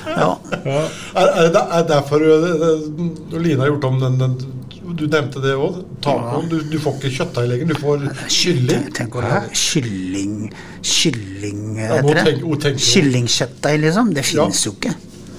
Ja. 0.06 0.28
Er, 0.64 1.26
er 1.26 1.48
det 1.52 1.62
er 1.76 1.88
derfor 1.88 2.22
uh, 2.22 2.84
Line 3.36 3.58
har 3.60 3.72
gjort 3.72 3.88
om 3.88 3.98
den, 4.00 4.14
den 4.22 4.36
Du 4.96 5.04
nevnte 5.10 5.42
det 5.42 5.56
òg. 5.58 5.80
Tacoen. 6.04 6.46
Du, 6.48 6.60
du 6.70 6.78
får 6.80 6.94
ikke 7.00 7.10
kjøttdeig 7.18 7.50
lenger, 7.50 7.72
du 7.72 7.80
får 7.82 8.06
kylling. 8.32 8.86
Tenk 8.96 9.18
å 9.18 9.24
lage 9.26 9.50
kylling 9.58 10.38
Kylling, 10.86 11.62
Ja, 11.82 11.98
heter 11.98 12.22
det? 12.22 12.76
Kyllingkjøttdeig, 12.86 13.80
liksom. 13.82 14.14
Det 14.14 14.24
finnes 14.28 14.62
jo 14.68 14.76
ikke. 14.76 14.94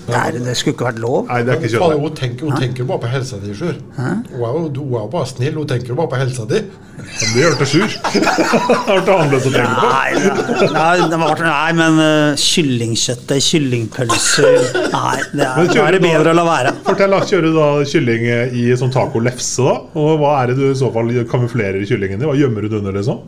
Det, 0.07 0.15
er, 0.15 0.37
det 0.39 0.53
skulle 0.55 0.73
ikke 0.77 0.85
vært 0.87 0.99
lov. 1.03 1.17
Nei, 1.27 1.41
det 1.43 1.51
er 1.51 1.57
ikke 1.59 1.71
kjønn. 1.73 1.95
Hun 1.99 2.13
tenker, 2.15 2.47
hun 2.47 2.61
tenker 2.61 2.85
bare 2.87 3.01
på 3.03 3.09
helsa 3.11 3.39
di, 3.43 3.51
Sjur. 3.57 3.75
Hun 3.97 4.37
er 4.39 4.77
jo 4.77 5.01
bare 5.11 5.27
snill, 5.27 5.57
hun 5.59 5.67
tenker 5.67 5.97
bare 5.97 6.11
på 6.13 6.19
helsa 6.21 6.45
di. 6.47 6.61
Men 6.97 7.33
det 7.33 7.41
gjør 7.41 7.57
det 7.59 7.67
sur. 7.69 7.95
Har 8.87 9.01
du 9.03 9.11
annerledes 9.13 9.49
å 9.49 9.51
tenke 9.53 9.73
på? 9.81 9.89
Nei, 9.91 10.13
nei, 10.21 10.69
nei, 10.77 11.09
det 11.11 11.19
var, 11.21 11.43
nei 11.43 11.73
men 11.77 11.99
uh, 12.01 12.39
kyllingkjøttet, 12.41 13.43
kyllingpølser 13.45 14.47
Nei, 14.95 15.17
det 15.33 15.45
er, 15.45 15.67
da 15.75 15.83
er 15.83 15.97
det 15.97 16.01
du 16.01 16.07
da- 16.07 16.13
bedre 16.13 16.33
å 16.33 16.39
la 16.39 16.47
være. 16.47 16.73
Fortell, 16.87 17.17
Kjører 17.27 17.49
du 17.49 17.57
da 17.59 17.67
kylling 17.91 18.25
i 18.55 18.65
sånn 18.79 18.93
tacolefse, 18.95 19.65
da? 19.67 19.75
Og 19.99 20.21
hva 20.21 20.37
er 20.39 20.53
det 20.53 20.57
du 20.61 20.65
i 20.69 20.77
så 20.79 20.89
fall 20.95 21.11
kamuflerer 21.27 21.83
kyllingen 21.89 22.23
i? 22.23 22.29
Hva 22.29 22.37
gjemmer 22.39 22.63
du 22.63 22.71
det 22.71 22.79
under, 22.79 22.95
liksom? 22.95 23.21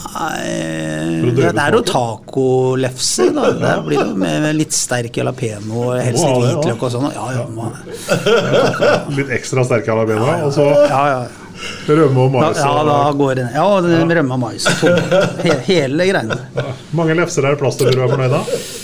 Nei, 0.00 1.30
det, 1.36 1.50
det 1.54 1.62
er 1.62 1.76
jo 1.76 1.82
tacolefse. 1.86 3.28
da. 3.36 3.50
Det 3.60 3.74
blir 3.86 4.00
jo 4.00 4.16
med, 4.18 4.40
med 4.46 4.56
litt 4.58 4.74
sterk 4.74 5.20
jalapeño 5.20 5.84
og 5.84 6.00
helst 6.00 6.24
litt 6.24 6.40
hvitløk 6.46 6.84
og 6.88 6.94
sånn. 6.94 7.06
Ja, 7.14 7.26
ja, 7.36 7.44
må, 7.52 7.68
Litt 9.18 9.32
ekstra 9.38 9.64
sterke 9.68 9.92
ja. 9.92 10.40
og 10.48 10.52
så 10.56 10.66
ja, 10.88 11.02
ja. 11.12 11.22
rømme 11.88 12.26
og 12.26 12.36
Ja, 12.40 12.50
mais. 12.50 12.60
ja, 12.64 12.84
da 12.90 12.98
går 13.20 13.40
det 13.40 13.48
ned. 13.48 13.58
Ja, 13.60 13.66
rømme 14.20 14.38
og 14.38 14.44
mais. 14.48 14.68
tomat, 14.80 15.56
hele 15.68 16.10
greiene. 16.10 16.40
Mange 16.96 17.18
lefser 17.18 17.46
er 17.46 17.56
det 17.56 17.62
plass 17.62 17.80
til 17.80 17.90
før 17.90 18.00
du 18.00 18.06
er 18.06 18.14
fornøyd, 18.16 18.38
da? 18.38 18.79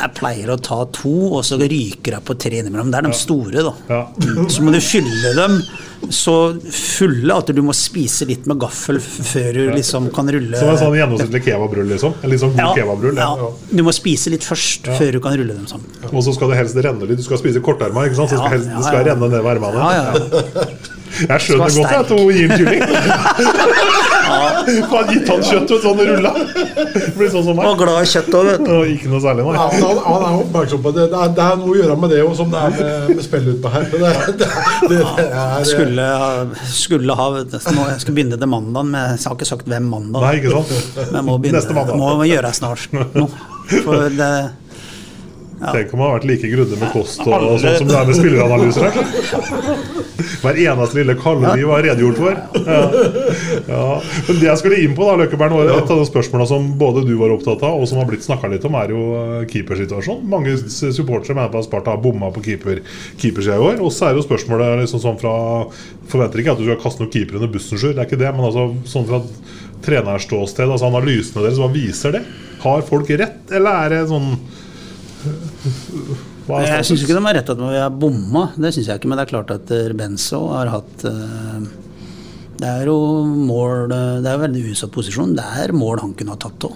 Jeg 0.00 0.14
pleier 0.16 0.50
å 0.54 0.56
ta 0.64 0.78
to, 0.96 1.12
og 1.36 1.42
så 1.44 1.58
ryker 1.60 2.14
jeg 2.16 2.24
på 2.24 2.36
tre 2.40 2.62
innimellom. 2.62 2.88
Det 2.92 2.98
er 3.02 3.06
de 3.10 3.12
store, 3.16 3.64
da. 3.66 3.72
Ja. 3.90 4.00
Så 4.48 4.64
må 4.64 4.72
du 4.72 4.80
fylle 4.80 5.34
dem 5.36 5.60
så 6.08 6.32
fulle 6.72 7.34
at 7.36 7.50
du 7.52 7.58
må 7.62 7.74
spise 7.76 8.24
litt 8.24 8.46
med 8.48 8.56
gaffel 8.62 8.96
før 9.04 9.50
du 9.52 9.60
liksom 9.74 10.06
kan 10.16 10.30
rulle 10.32 10.56
Som 10.56 10.70
en 10.72 10.78
sånn 10.80 10.96
gjennomsnittlig 10.96 11.42
kebabrull, 11.44 11.90
liksom? 11.92 12.14
En 12.24 12.32
sånn 12.40 12.54
god 12.56 12.78
kebabrull? 12.78 13.20
ja. 13.20 13.28
Ja. 13.42 13.50
Du 13.76 13.82
må 13.84 13.92
spise 13.94 14.32
litt 14.32 14.46
først 14.46 14.88
før 14.96 15.12
du 15.18 15.20
kan 15.20 15.36
rulle 15.36 15.52
dem 15.58 15.66
sammen. 15.68 15.92
Og 16.10 16.24
så 16.24 16.32
skal 16.36 16.54
det 16.54 16.62
helst 16.62 16.80
renne 16.80 17.04
litt. 17.10 17.20
Du 17.20 17.26
skal 17.28 17.42
spise 17.42 17.60
korterma, 17.64 18.06
ikke 18.08 18.16
sant? 18.22 18.32
Så 18.32 18.38
det 18.38 18.40
skal, 18.40 18.48
Ja, 18.48 18.56
helst, 18.56 18.72
det 18.78 18.86
skal 18.88 19.02
ja. 19.04 19.12
renne 19.12 19.28
ned 19.28 19.44
ved 19.44 19.52
ermene. 19.52 19.76
Ja, 19.76 19.90
ja. 20.00 20.68
Jeg 21.20 21.44
skjønner 21.44 21.74
godt 21.76 21.96
at 22.00 22.12
hun 22.16 22.32
gir 22.32 22.48
kylling. 22.56 22.82
Faen, 24.30 25.10
gitt 25.14 25.28
han 25.30 25.42
kjøtt, 25.44 25.72
og 25.74 25.82
sånn 25.84 26.00
rulla. 26.10 26.32
Blir 27.16 27.30
sånn 27.32 27.44
som 27.46 27.56
meg. 27.58 27.66
Var 27.66 27.78
glad 27.80 27.98
i 28.04 28.10
kjøtt 28.12 28.36
òg, 28.38 28.48
vet 28.50 28.62
du. 28.66 28.70
Og 28.76 28.92
ikke 28.94 29.10
noe 29.12 29.22
særlig, 29.24 29.44
Ja, 29.46 29.52
nei. 29.56 29.68
men 29.74 29.86
han, 29.88 30.00
han 30.06 30.24
er 30.28 30.38
oppmerksom 30.44 30.82
på 30.84 30.92
det. 30.96 31.06
Det 31.12 31.20
er, 31.24 31.32
det 31.38 31.46
er 31.46 31.60
noe 31.60 31.72
å 31.74 31.78
gjøre 31.80 31.96
med 32.04 32.14
det 32.14 32.20
òg, 32.24 32.32
som 32.40 32.54
det 32.54 32.62
er 32.62 32.76
med, 32.78 33.12
med 33.18 33.26
spill 33.26 33.50
utpå 33.54 33.72
her. 33.74 33.88
Det, 33.90 33.98
det, 34.00 34.48
det, 34.90 35.00
det 35.18 35.28
er, 35.44 35.68
Skulle, 35.70 36.08
skulle 36.70 37.18
ha 37.20 37.28
nå, 37.34 37.86
Jeg 37.90 38.00
skal 38.04 38.16
begynne 38.16 38.38
til 38.40 38.50
mandag, 38.54 38.88
men 38.90 39.00
jeg 39.16 39.24
har 39.26 39.38
ikke 39.38 39.50
sagt 39.50 39.68
hvem 39.70 39.90
mandag. 39.92 40.24
Nei, 40.26 40.34
ikke 40.40 40.54
sant? 40.56 40.98
Men 41.00 41.20
jeg 41.20 41.28
må 41.30 41.38
begynne, 41.42 41.60
Neste 41.60 41.76
mandag. 41.76 42.00
må 42.00 42.28
gjøre 42.30 42.50
det 42.50 42.56
snart 42.60 42.88
nå. 42.94 43.28
For 43.84 44.08
det 44.18 44.32
Tenk 45.60 45.92
om 45.92 46.00
han 46.00 46.08
har 46.08 46.18
vært 46.18 46.28
like 46.30 46.48
grundig 46.48 46.78
med 46.80 46.92
kost 46.94 47.20
og, 47.26 47.34
og 47.36 47.58
sånn 47.60 47.76
som 47.82 47.88
det 47.90 47.96
er 47.98 48.06
med 48.08 48.16
spilleranalyser 48.16 48.86
her. 48.86 49.98
Hver 50.40 50.58
eneste 50.62 50.96
lille 50.96 51.16
kalori 51.20 51.66
var 51.68 51.82
redegjort 51.84 52.20
for. 52.20 52.38
Ja. 52.64 52.80
Ja. 53.68 53.84
Men 54.28 54.38
det 54.40 54.46
jeg 54.46 54.60
skulle 54.62 54.78
inn 54.80 54.94
på, 54.96 55.04
da, 55.04 55.18
Løkkeberg, 55.20 55.52
var 55.58 55.72
et 55.74 55.92
av 55.92 56.00
de 56.00 56.06
spørsmålene 56.08 56.48
som 56.48 56.68
både 56.80 57.04
du 57.04 57.12
var 57.20 57.34
opptatt 57.34 57.62
av, 57.66 57.76
og 57.76 57.88
som 57.90 58.00
har 58.00 58.08
blitt 58.08 58.24
snakka 58.24 58.48
litt 58.52 58.64
om, 58.68 58.76
er 58.80 58.94
jo 58.94 59.04
eh, 59.18 59.44
keepersituasjonen. 59.50 60.24
Mange 60.32 60.56
supportere 60.60 61.36
mener 61.36 61.52
på 61.52 61.60
at 61.60 61.68
Sparta 61.68 61.94
har 61.94 62.02
bomma 62.02 62.32
på 62.34 62.44
keeper, 62.46 62.80
keepersida 63.20 63.58
i 63.58 63.66
år. 63.70 63.82
Og 63.84 63.92
så 63.94 64.08
er 64.08 64.16
jo 64.16 64.24
spørsmålet 64.24 64.80
liksom 64.84 65.02
sånn 65.04 65.20
fra 65.20 65.34
Forventer 66.10 66.42
ikke 66.42 66.56
at 66.56 66.62
du 66.62 66.66
skal 66.66 66.80
kaste 66.82 67.04
noen 67.04 67.12
keeper 67.12 67.38
under 67.38 67.52
bussen, 67.52 67.78
Sjur. 67.78 67.92
Det 67.94 68.02
er 68.02 68.08
ikke 68.08 68.20
det, 68.20 68.32
men 68.34 68.48
altså 68.48 68.70
sånn 68.88 69.06
fra 69.10 69.20
trenerståsted, 69.84 70.68
altså 70.68 70.88
analysene 70.90 71.44
deres, 71.44 71.60
hva 71.60 71.70
viser 71.72 72.16
det? 72.16 72.24
Har 72.64 72.82
folk 72.84 73.12
rett, 73.16 73.44
eller 73.56 73.86
er 73.86 73.94
det 73.94 74.00
sånn 74.10 74.34
Jeg 75.60 76.86
syns 76.88 77.04
ikke 77.04 77.16
de 77.16 77.22
har 77.26 77.36
rett 77.36 77.52
at 77.52 77.60
vi 77.60 77.76
har 77.76 77.92
bomma, 77.92 78.48
det 78.56 78.72
syns 78.74 78.88
jeg 78.88 79.00
ikke. 79.00 79.10
Men 79.10 79.20
det 79.20 79.26
er 79.26 79.32
klart 79.34 79.52
at 79.54 79.70
eh, 79.76 79.92
Benzo 79.96 80.40
har 80.54 80.72
hatt 80.72 81.04
eh, 81.08 81.60
Det 82.60 82.70
er 82.70 82.90
jo 82.90 82.96
mål 83.28 83.92
eh, 83.92 84.16
Det 84.24 84.30
er 84.30 84.38
jo 84.38 84.44
veldig 84.46 84.64
usatt 84.72 84.94
posisjon. 84.94 85.36
Det 85.38 85.46
er 85.64 85.76
mål 85.76 86.02
han 86.04 86.16
kunne 86.18 86.34
ha 86.36 86.40
tatt 86.40 86.68
òg. 86.70 86.74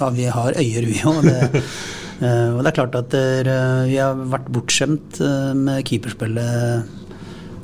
Ja, 0.00 0.10
vi 0.14 0.28
har 0.30 0.58
øyer, 0.58 0.86
vi 0.86 1.00
òg. 1.06 1.30
Og 2.20 2.58
det 2.60 2.68
er 2.68 2.76
klart 2.76 2.96
at 2.98 3.08
det 3.14 3.20
er, 3.40 3.86
vi 3.88 3.96
har 3.96 4.18
vært 4.34 4.50
bortskjemt 4.52 5.22
eh, 5.24 5.52
med 5.56 5.80
keeperspillet 5.88 6.98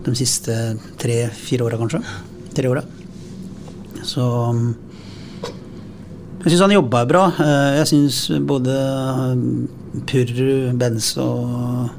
de 0.06 0.14
siste 0.16 0.54
tre-fire 1.02 1.66
åra, 1.66 1.76
kanskje. 1.80 2.00
Tre 2.56 2.70
åra. 2.70 2.82
Så 4.06 4.24
jeg 6.44 6.52
syns 6.52 6.62
han 6.66 6.74
jobba 6.76 7.04
bra. 7.08 7.24
Eh, 7.42 7.76
Jeg 7.80 7.86
syns 7.90 8.18
både 8.46 8.74
Purru, 10.06 10.72
Benz 10.78 11.12
og 11.22 11.90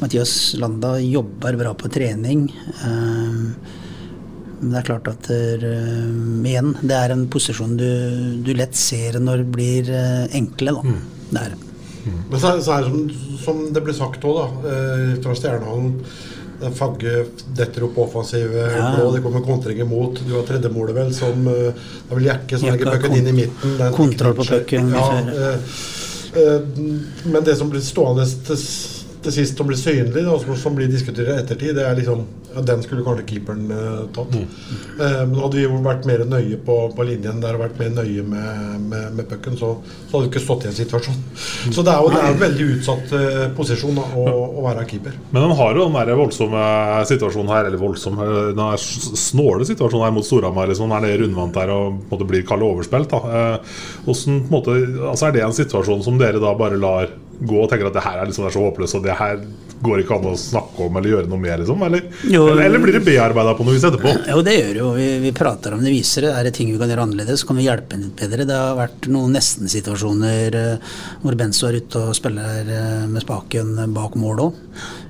Mathias 0.00 0.54
Landa 0.60 0.96
jobber 1.00 1.56
bra 1.60 1.74
på 1.78 1.90
trening. 1.92 2.48
Eh, 2.82 3.42
Men 4.58 4.70
det 4.72 4.78
er 4.80 4.86
klart 4.88 5.08
at 5.12 5.26
eh, 5.30 5.66
igjen, 6.48 6.70
det 6.80 6.96
er 6.96 7.12
en 7.12 7.26
posisjon 7.28 7.74
du, 7.76 7.88
du 8.42 8.54
lett 8.56 8.74
ser 8.74 9.18
når 9.20 9.42
det 9.42 9.50
blir 9.52 9.90
eh, 9.92 10.24
enkle, 10.38 10.72
da. 10.78 10.94
Det 11.30 11.42
er 11.42 11.50
det. 11.52 11.58
Men 12.30 12.38
så 12.40 12.54
er, 12.54 12.62
så 12.64 12.72
er 12.78 12.86
det 12.86 12.88
som, 12.94 13.36
som 13.44 13.60
det 13.74 13.82
ble 13.84 13.92
sagt 13.94 14.24
òg, 14.24 14.38
da, 14.38 14.72
eh, 14.72 15.12
fra 15.20 15.34
Stjernehallen 15.36 15.92
Fagge 16.74 17.26
detter 17.56 17.84
opp 17.84 17.98
offensiv 17.98 18.56
eh, 18.56 18.76
Ja. 18.76 18.94
blå, 18.96 19.10
det 19.14 19.22
kommer 19.22 19.40
kontring 19.44 19.80
imot. 19.80 20.20
Du 20.28 20.34
har 20.34 20.42
tredjemålet, 20.48 20.94
vel, 20.96 21.14
som 21.14 21.46
eh, 21.46 21.52
Det 21.52 22.10
er 22.10 22.14
vel 22.20 22.28
Jekke 22.30 22.58
som 22.58 22.70
legger 22.72 22.92
pucken 22.96 23.16
inn 23.20 23.26
i 23.28 23.36
midten. 23.42 23.76
den 23.78 23.92
kontroll 23.92 24.34
på 24.38 24.44
pucken 24.48 24.90
Ja, 24.94 25.06
eh, 25.18 25.54
eh, 26.42 26.60
men 27.24 27.44
det 27.44 27.56
som 27.56 27.70
blir 27.70 27.80
stående 27.84 28.24
til, 28.46 28.56
til 29.26 29.34
sist, 29.34 29.58
som 29.58 29.68
blir 29.68 29.78
synlig, 29.78 30.22
da, 30.26 30.34
som, 30.42 30.56
som 30.58 30.76
blir 30.76 30.90
diskutert 30.90 31.28
i 31.28 31.36
ettertid, 31.40 31.74
det 31.76 31.84
er 31.86 31.98
liksom 31.98 32.24
ja, 32.54 32.62
Den 32.64 32.82
skulle 32.84 33.04
kanskje 33.04 33.26
keeperen 33.28 33.66
uh, 33.68 34.04
tatt. 34.16 34.36
Eh, 34.36 35.18
men 35.28 35.36
hadde 35.42 35.58
vi 35.58 35.66
vært 35.84 36.06
mer 36.08 36.22
nøye 36.30 36.56
på, 36.64 36.76
på 36.96 37.04
linjen 37.04 37.42
der 37.42 37.58
og 37.58 37.64
vært 37.66 37.80
mer 37.82 37.90
nøye 37.98 38.24
med, 38.24 38.86
med, 38.86 39.10
med 39.18 39.28
pucken, 39.28 39.58
så, 39.60 39.74
så 40.06 40.14
hadde 40.14 40.22
vi 40.24 40.30
ikke 40.32 40.44
stått 40.44 40.64
i 40.64 40.70
en 40.70 40.78
situasjon. 40.78 41.18
Så 41.74 41.84
det 41.84 41.92
er 41.92 42.00
jo 42.00 42.14
det 42.14 42.22
er 42.22 42.30
en 42.30 42.40
veldig 42.40 42.68
utsatt 42.76 43.12
uh, 43.12 43.42
posisjon 43.58 44.00
da, 44.00 44.06
å, 44.16 44.24
å 44.62 44.64
være 44.68 44.86
keeper. 44.88 45.18
Men 45.34 45.46
han 45.48 45.56
har 45.60 45.76
jo 45.76 45.84
den 45.84 45.98
der 45.98 46.22
voldsomme 46.22 46.64
situasjonen 47.12 47.52
her, 47.52 47.68
eller 47.68 47.82
voldsom 47.82 48.16
Den 48.16 48.62
der 48.62 48.80
snåle 48.80 49.68
situasjonen 49.68 50.06
her 50.06 50.16
mot 50.16 50.26
Storhamar, 50.26 50.70
liksom, 50.72 50.94
er 50.96 51.04
det 51.04 51.20
rundvant 51.20 51.60
der 51.60 51.74
og 51.74 52.00
på 52.06 52.06
en 52.06 52.14
måte 52.14 52.30
blir 52.30 52.46
kallet 52.48 52.70
overspilt. 52.70 53.12
Da. 53.12 53.60
Hvordan, 54.06 54.40
på 54.46 54.48
en 54.48 54.54
måte, 54.54 54.80
altså 55.10 55.28
Er 55.28 55.36
det 55.36 55.44
en 55.44 55.56
situasjon 55.56 56.04
som 56.06 56.18
dere 56.20 56.40
da 56.42 56.54
bare 56.56 56.80
lar 56.80 57.12
gå 57.40 57.62
og 57.62 57.70
tenker 57.70 57.88
at 57.88 57.96
det 57.96 58.04
her 58.04 58.20
er, 58.20 58.28
liksom, 58.28 58.46
er 58.46 58.54
så 58.54 58.64
håpløst, 58.64 58.98
og 58.98 59.04
det 59.04 59.16
her 59.18 59.42
går 59.82 60.00
ikke 60.02 60.16
an 60.16 60.28
å 60.30 60.34
snakke 60.40 60.86
om 60.86 60.96
eller 60.96 61.10
gjøre 61.12 61.28
noe 61.30 61.38
mer, 61.42 61.58
Liksom, 61.60 61.82
eller, 61.86 62.02
Jo. 62.32 62.46
eller, 62.48 62.62
eller 62.68 62.78
blir 62.82 62.96
det 62.96 63.04
bearbeida 63.06 63.54
på 63.58 63.64
noe 63.66 63.74
vis 63.76 63.84
etterpå? 63.84 64.12
Jo, 64.30 64.40
det 64.46 64.54
gjør 64.58 64.80
jo. 64.80 64.90
Vi, 64.96 65.08
vi 65.26 65.32
prater 65.36 65.74
om 65.76 65.82
det, 65.84 65.92
viser 65.92 66.26
det. 66.28 66.32
Er 66.36 66.44
det 66.48 66.54
ting 66.56 66.72
vi 66.72 66.78
kan 66.80 66.88
gjøre 66.92 67.04
annerledes, 67.06 67.44
kan 67.46 67.56
vi 67.60 67.66
hjelpe 67.68 67.98
litt 68.00 68.16
bedre. 68.20 68.46
Det 68.48 68.56
har 68.56 68.76
vært 68.78 69.08
noen 69.12 69.34
nesten-situasjoner 69.36 70.54
eh, 70.60 70.92
hvor 71.22 71.36
Benzo 71.38 71.68
er 71.68 71.80
ute 71.82 72.02
og 72.08 72.14
spiller 72.16 72.70
eh, 72.70 73.06
med 73.10 73.24
spaken 73.24 73.74
bak 73.96 74.16
mål 74.20 74.46
òg. 74.48 74.62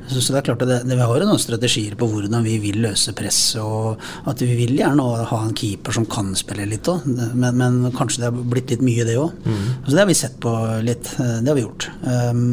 Så, 0.07 0.21
så 0.23 0.31
det 0.37 0.39
er 0.39 0.45
klart 0.47 0.61
at 0.63 0.69
det, 0.71 0.77
det, 0.87 0.95
vi 0.95 1.03
har 1.03 1.19
jo 1.19 1.27
noen 1.27 1.41
strategier 1.43 1.97
på 1.99 2.07
hvordan 2.07 2.45
vi 2.47 2.59
vil 2.63 2.77
løse 2.85 3.11
press, 3.19 3.41
og 3.59 3.99
at 4.31 4.39
vi 4.45 4.53
vil 4.55 4.77
gjerne 4.79 5.03
ha 5.27 5.41
en 5.43 5.55
keeper 5.59 5.97
som 5.97 6.07
kan 6.07 6.29
spille 6.39 6.67
litt 6.71 6.87
òg, 6.93 7.09
men, 7.35 7.57
men 7.59 7.81
kanskje 7.97 8.23
det 8.23 8.29
har 8.31 8.45
blitt 8.55 8.71
litt 8.71 8.85
mye, 8.87 9.03
det 9.09 9.17
òg. 9.19 9.35
Så 9.83 9.91
det 9.97 9.99
har 10.05 10.07
vi 10.07 10.15
sett 10.15 10.39
på 10.43 10.53
litt. 10.87 11.11
eh, 11.19 11.41
Det 11.43 11.51
har 11.51 11.59
vi 11.59 11.65
gjort. 11.67 11.89
Um, 12.07 12.45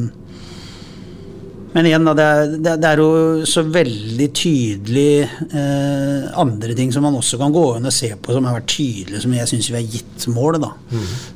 men 1.74 1.88
igjen, 1.90 2.06
da, 2.06 2.14
det, 2.14 2.76
det, 2.78 2.90
er 2.90 3.02
jo 3.02 3.46
så 3.50 3.64
veldig 3.66 4.28
tydelig 4.38 5.24
eh, 5.26 6.28
andre 6.40 6.76
ting 6.78 6.94
som 6.94 7.06
man 7.06 7.18
også 7.18 7.40
kan 7.42 7.54
gå 7.56 7.66
inn 7.78 7.90
og 7.90 7.96
se 7.96 8.12
på, 8.14 8.36
som 8.36 8.46
har 8.50 8.60
vært 8.60 8.70
tydelige, 8.76 9.24
som 9.24 9.34
jeg 9.34 9.50
syns 9.50 9.72
vi 9.72 9.80
har 9.80 9.96
gitt 9.98 10.28
mål. 10.34 10.62
da. 10.62 10.74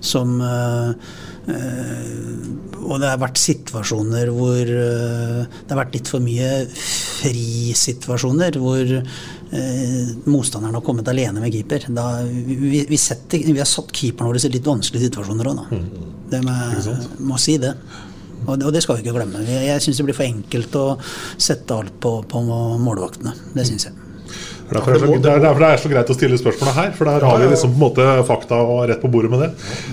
Som 0.06 0.38
eh, 0.44 0.92
og 1.48 3.00
det 3.00 3.08
har 3.08 3.20
vært 3.22 3.40
situasjoner 3.40 4.30
hvor 4.36 4.62
eh, 4.62 5.44
det 5.48 5.72
har 5.72 5.80
vært 5.80 5.96
litt 5.96 6.10
for 6.12 6.24
mye 6.24 6.50
frisituasjoner. 6.72 8.60
Hvor 8.62 8.94
eh, 8.98 10.12
motstanderen 10.28 10.76
har 10.78 10.86
kommet 10.86 11.08
alene 11.12 11.44
med 11.44 11.54
keeper. 11.56 11.88
Da, 11.94 12.08
vi, 12.24 12.84
vi, 12.90 13.00
setter, 13.00 13.44
vi, 13.48 13.60
har 13.62 13.70
satt 13.70 13.94
keeperen 13.96 14.32
vår 14.32 14.42
i 14.44 14.54
litt 14.58 14.68
vanskelige 14.68 15.10
situasjoner 15.10 15.52
òg, 15.52 15.64
da. 15.64 15.66
Mm. 15.72 16.14
Det 16.28 16.44
må, 16.44 16.56
må 17.32 17.40
si 17.40 17.56
det. 17.64 17.74
Og 18.48 18.58
det, 18.58 18.68
og 18.68 18.74
det, 18.74 18.82
skal 18.84 18.98
vi 18.98 19.06
ikke 19.06 19.18
glemme. 19.20 19.44
Jeg, 19.44 19.84
syns 19.84 20.00
det 20.00 20.08
blir 20.08 20.18
for 20.18 20.28
enkelt 20.28 20.76
å 20.80 20.88
sette 21.36 21.76
alt 21.76 21.96
på, 22.04 22.20
på 22.28 22.44
målvaktene. 22.48 23.36
Det 23.56 23.68
syns 23.68 23.90
jeg. 23.90 24.04
Derfor 24.68 24.92
er, 24.92 25.00
så, 25.00 25.08
det 25.24 25.30
er 25.32 25.40
derfor 25.40 25.64
det 25.64 25.68
er 25.72 25.80
så 25.80 25.90
greit 25.92 26.10
å 26.12 26.16
stille 26.18 26.38
spørsmålene 26.40 26.76
her, 26.76 26.90
for 26.98 27.08
der 27.08 27.24
har 27.24 27.38
vi 27.40 27.46
liksom 27.54 27.72
på 27.72 27.78
en 27.78 27.84
måte 27.86 28.08
fakta 28.28 28.58
og 28.68 28.82
rett 28.90 29.00
på 29.00 29.12
bordet 29.12 29.30
med 29.32 29.46
det. 29.46 29.48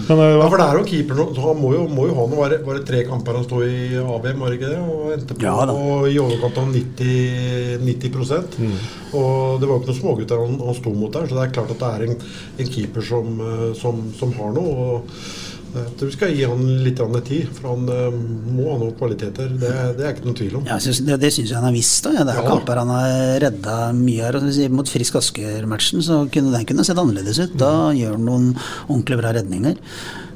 Men, 0.09 0.19
uh, 0.19 0.25
ja, 0.33 0.49
for 0.49 0.59
det 0.59 0.67
er 0.67 0.79
jo 0.81 0.87
keeper 0.89 1.21
Han 1.45 1.61
må 1.61 1.71
jo, 1.77 1.85
må 1.95 2.09
jo 2.09 2.17
ha 2.19 2.25
noe 2.27 2.41
Var 2.41 2.55
det, 2.57 2.59
var 2.67 2.81
det 2.81 2.83
tre 2.89 3.05
kamper 3.07 3.39
han 3.39 3.47
sto 3.47 3.61
i 3.63 3.95
ABM, 4.03 4.43
var 4.43 4.51
det 4.51 4.59
ikke 4.59 4.73
det? 4.73 4.81
Og 4.83 5.15
endte 5.15 5.39
på 5.39 5.47
ja, 5.47 5.55
og 5.55 6.09
i 6.11 6.19
overkant 6.25 6.61
av 6.65 6.75
90, 6.75 7.87
90 7.87 8.19
mm. 8.59 8.77
Og 9.15 9.63
det 9.63 9.71
var 9.71 9.77
jo 9.77 9.79
ikke 9.79 9.93
noen 9.93 10.01
smågutter 10.01 10.43
han, 10.43 10.61
han 10.67 10.79
sto 10.81 10.95
mot 10.99 11.15
der, 11.15 11.31
så 11.31 11.39
det 11.39 11.47
er 11.47 11.55
klart 11.55 11.75
at 11.77 11.85
det 11.85 11.93
er 11.95 12.07
en, 12.09 12.29
en 12.59 12.75
keeper 12.75 13.11
som, 13.15 13.35
eh, 13.47 13.67
som, 13.79 14.07
som 14.19 14.35
har 14.41 14.55
noe. 14.59 14.75
og 14.75 15.44
jeg 15.75 15.95
tror 15.99 16.11
vi 16.11 16.15
skal 16.15 16.33
gi 16.35 16.45
han 16.47 16.63
litt 16.85 17.01
tid, 17.27 17.49
for 17.57 17.73
han 17.73 17.89
uh, 17.91 18.15
må 18.55 18.67
ha 18.69 18.77
noen 18.81 18.95
kvaliteter. 18.99 19.49
Det, 19.59 19.73
det, 19.99 20.05
er 20.05 20.15
ikke 20.15 20.29
noen 20.29 20.39
tvil 20.39 20.59
om. 20.61 20.67
Ja, 20.69 20.79
synes, 20.83 21.01
det 21.07 21.19
det 21.23 21.33
syns 21.35 21.51
jeg 21.51 21.59
han 21.59 21.67
har 21.67 21.75
visst. 21.75 22.07
Da. 22.07 22.13
Det 22.21 22.35
er 22.35 22.41
ja. 22.41 22.47
kamper 22.47 22.81
han 22.83 22.93
har 22.95 23.41
redda 23.43 23.79
mye 23.99 24.29
her. 24.29 24.39
Mot 24.75 24.91
Frisk 24.91 25.19
Asker-matchen 25.21 26.05
så 26.05 26.21
kunne 26.33 26.55
den 26.55 26.69
kunne 26.69 26.87
sett 26.87 27.01
annerledes 27.01 27.41
ut. 27.43 27.57
Da 27.59 27.73
mm. 27.89 27.99
gjør 28.01 28.17
han 28.19 28.29
noen 28.31 28.47
ordentlig 28.87 29.21
bra 29.23 29.35
redninger. 29.35 29.81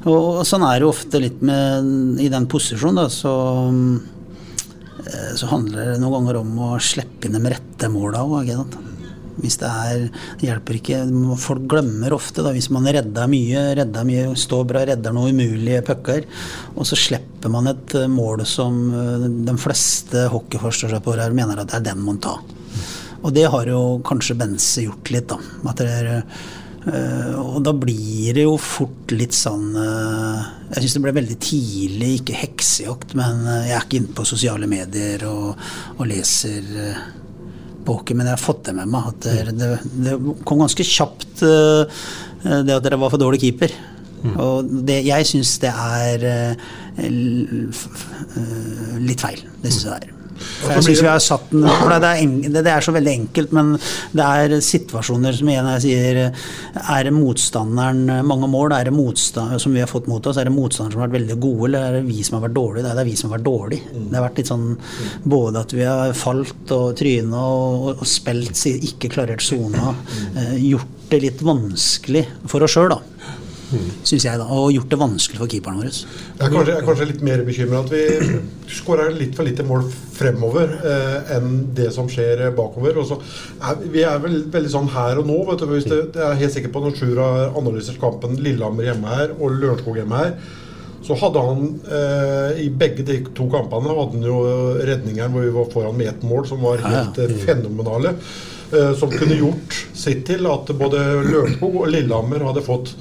Og, 0.05 0.17
og, 0.17 0.43
sånn 0.47 0.65
er 0.67 0.77
det 0.77 0.87
jo 0.87 0.93
ofte 0.93 1.19
litt 1.23 1.41
med 1.43 2.19
I 2.23 2.29
den 2.31 2.47
posisjonen, 2.51 3.01
da, 3.01 3.07
så 3.11 3.33
eh, 5.03 5.33
så 5.39 5.49
handler 5.51 5.93
det 5.93 5.97
noen 6.03 6.19
ganger 6.19 6.39
om 6.43 6.61
å 6.69 6.75
slippe 6.83 7.27
inn 7.27 7.35
de 7.39 7.55
rette 7.55 7.91
måla 7.91 8.23
òg. 8.27 8.53
Hvis 9.39 9.59
det 9.61 9.69
er 9.69 10.05
Det 10.39 10.47
hjelper 10.47 10.79
ikke. 10.79 10.99
Folk 11.39 11.65
glemmer 11.71 12.13
ofte, 12.15 12.43
da, 12.45 12.53
hvis 12.55 12.69
man 12.73 12.87
redder 12.87 13.29
mye, 13.31 13.63
redder 13.79 14.07
mye, 14.07 14.27
står 14.39 14.67
bra, 14.69 14.85
redder 14.87 15.15
noen 15.15 15.35
umulige 15.35 15.81
pucker, 15.87 16.27
og 16.75 16.87
så 16.87 16.97
slipper 16.99 17.51
man 17.51 17.71
et 17.71 17.95
eh, 17.97 18.07
mål 18.11 18.45
som 18.47 18.79
eh, 18.93 19.27
de 19.47 19.57
fleste 19.59 20.27
hockeyforstårsapporter 20.33 21.35
mener 21.35 21.61
at 21.61 21.71
det 21.71 21.81
er 21.81 21.89
den 21.91 22.05
man 22.05 22.21
tar. 22.23 22.41
Og 23.19 23.35
det 23.35 23.49
har 23.51 23.67
jo 23.67 23.99
kanskje 24.07 24.37
Bense 24.39 24.85
gjort 24.85 25.11
litt, 25.11 25.29
da. 25.31 25.39
At 25.69 25.83
det 25.83 25.91
er, 25.99 26.25
Uh, 26.79 27.35
og 27.35 27.57
da 27.67 27.73
blir 27.75 28.37
det 28.37 28.45
jo 28.45 28.53
fort 28.55 29.11
litt 29.11 29.35
sånn 29.35 29.73
uh, 29.75 30.45
Jeg 30.71 30.85
syns 30.85 30.93
det 30.95 31.01
ble 31.03 31.11
veldig 31.17 31.35
tidlig, 31.43 32.11
ikke 32.21 32.37
heksejakt, 32.39 33.17
men 33.19 33.43
jeg 33.65 33.73
er 33.75 33.83
ikke 33.83 33.99
inne 33.99 34.15
på 34.15 34.23
sosiale 34.25 34.69
medier 34.71 35.25
og, 35.27 35.59
og 35.97 36.07
leser 36.07 36.69
på 37.85 37.99
hockey, 37.99 38.17
men 38.17 38.29
jeg 38.29 38.37
har 38.37 38.43
fått 38.43 38.65
det 38.69 38.75
med 38.77 38.91
meg. 38.91 39.09
At 39.13 39.25
det, 39.25 39.55
det, 39.59 39.71
det 40.05 40.17
kom 40.47 40.61
ganske 40.63 40.85
kjapt 40.85 41.45
uh, 41.45 42.03
det 42.43 42.75
at 42.75 42.85
dere 42.85 42.99
var 43.01 43.13
for 43.13 43.21
dårlig 43.21 43.41
keeper. 43.45 43.73
Mm. 44.19 44.35
Og 44.35 44.71
det, 44.87 45.01
jeg 45.07 45.27
syns 45.29 45.55
det 45.63 45.71
er 45.71 46.29
uh, 46.29 46.69
litt 48.99 49.21
feil. 49.23 49.43
Det 49.63 49.71
syns 49.71 49.85
jeg 49.85 49.91
det 49.91 49.99
er. 50.09 50.18
For 50.39 50.75
jeg 50.75 50.85
synes 50.87 51.03
vi 51.03 51.09
har 51.09 51.21
satt 51.23 51.51
den, 51.51 51.65
for 51.67 51.91
det 51.93 52.09
er, 52.09 52.49
det, 52.49 52.63
er, 52.63 52.85
så 52.85 52.93
veldig 52.95 53.13
enkelt, 53.23 53.53
men 53.55 53.73
det 54.15 54.25
er 54.25 54.55
situasjoner 54.63 55.35
som 55.35 55.51
igjen 55.51 55.69
jeg 55.75 55.83
sier 55.85 56.19
Er 56.25 57.07
det 57.07 57.13
motstanderen 57.15 58.25
mange 58.27 58.49
mål 58.51 58.75
er 58.77 58.89
det 58.89 58.95
motstand, 58.95 59.57
som 59.61 59.75
vi 59.75 59.83
har 59.83 59.91
fått 59.91 60.09
mot 60.11 60.25
oss? 60.29 60.39
Er 60.39 60.49
det 60.49 60.55
motstanderen 60.55 60.95
som 60.95 61.03
har 61.03 61.09
vært 61.09 61.19
veldig 61.19 61.39
gode, 61.41 61.69
eller 61.69 61.87
er 61.87 61.99
det 61.99 62.05
vi 62.09 62.23
som 62.25 62.39
har 62.39 62.47
vært 62.47 62.57
dårlige? 62.57 62.85
Det 62.87 63.03
er 63.03 63.09
vi 63.09 63.17
som 63.19 63.29
har 63.29 63.37
vært 63.37 63.49
dårlige. 63.49 63.93
Det 63.99 64.19
har 64.19 64.27
vært 64.27 64.41
litt 64.41 64.53
sånn 64.53 64.67
både 65.35 65.65
at 65.65 65.75
vi 65.75 65.85
har 65.87 66.15
falt 66.17 66.75
og 66.75 66.87
tryna 66.99 67.45
og, 67.49 67.89
og, 67.95 68.05
spilt 68.09 68.65
ikke 68.69 69.11
klarert 69.13 69.43
sona, 69.43 69.93
eh, 70.35 70.55
gjort 70.69 71.09
det 71.09 71.23
litt 71.23 71.41
vanskelig 71.45 72.25
for 72.49 72.65
oss 72.65 72.75
sjøl, 72.75 72.91
da 72.93 73.18
mm. 73.71 73.89
syns 74.03 74.25
jeg, 74.25 74.39
da, 74.41 74.45
og 74.45 74.71
gjort 74.73 74.91
det 74.91 74.99
vanskelig 75.01 75.41
for 75.41 75.51
keeperen 75.51 75.79
vår. 75.81 75.89
Jeg 75.89 76.45
er 76.45 76.53
kanskje, 76.53 76.73
jeg 76.73 76.81
er 76.81 76.87
kanskje 76.87 77.09
litt 77.11 77.25
mer 77.25 77.43
bekymra 77.47 77.81
at 77.83 77.93
vi 77.93 78.03
skårer 78.79 79.17
litt 79.17 79.35
for 79.37 79.47
lite 79.47 79.65
mål 79.67 79.87
fremover 80.19 80.75
eh, 80.79 81.33
enn 81.37 81.51
det 81.77 81.89
som 81.95 82.09
skjer 82.11 82.45
bakover. 82.57 83.01
Og 83.01 83.09
så 83.09 83.19
er, 83.19 83.83
vi 83.89 84.05
er 84.07 84.21
vel 84.23 84.41
veldig 84.51 84.73
sånn 84.75 84.89
her 84.93 85.21
og 85.21 85.29
nå. 85.29 85.39
vet 85.49 85.63
du, 85.63 85.67
hvis 85.73 85.89
det, 85.89 86.01
Jeg 86.15 86.25
er 86.27 86.41
helt 86.43 86.55
sikker 86.55 86.73
på 86.73 86.83
når 86.85 86.97
Sjur 86.99 87.21
har 87.23 87.59
analysert 87.59 88.01
kampen 88.01 88.39
Lillehammer 88.41 88.91
hjemme 88.91 89.19
her 89.19 89.35
og 89.37 89.57
Lørenskog 89.57 90.01
hjemme 90.01 90.23
her. 90.23 90.35
Så 91.05 91.15
hadde 91.15 91.41
han 91.41 91.67
eh, 91.95 92.63
i 92.65 92.69
begge 92.75 93.05
de 93.07 93.21
to 93.31 93.47
kampene 93.51 93.93
hadde 93.95 94.17
han 94.17 94.25
jo 94.27 94.39
redninger 94.85 95.31
hvor 95.31 95.45
vi 95.45 95.53
var 95.55 95.69
foran 95.73 95.97
med 95.97 96.11
ett 96.11 96.25
mål, 96.27 96.45
som 96.49 96.63
var 96.65 96.81
helt. 96.83 97.19
Mm. 97.19 97.37
fenomenale. 97.45 98.17
Eh, 98.71 98.91
som 98.95 99.09
kunne 99.11 99.33
gjort 99.33 99.77
sitt 99.97 100.27
til 100.27 100.45
at 100.45 100.69
både 100.77 100.99
Lørenskog 101.25 101.79
og 101.79 101.87
Lillehammer 101.89 102.43
hadde 102.45 102.61
fått 102.61 102.91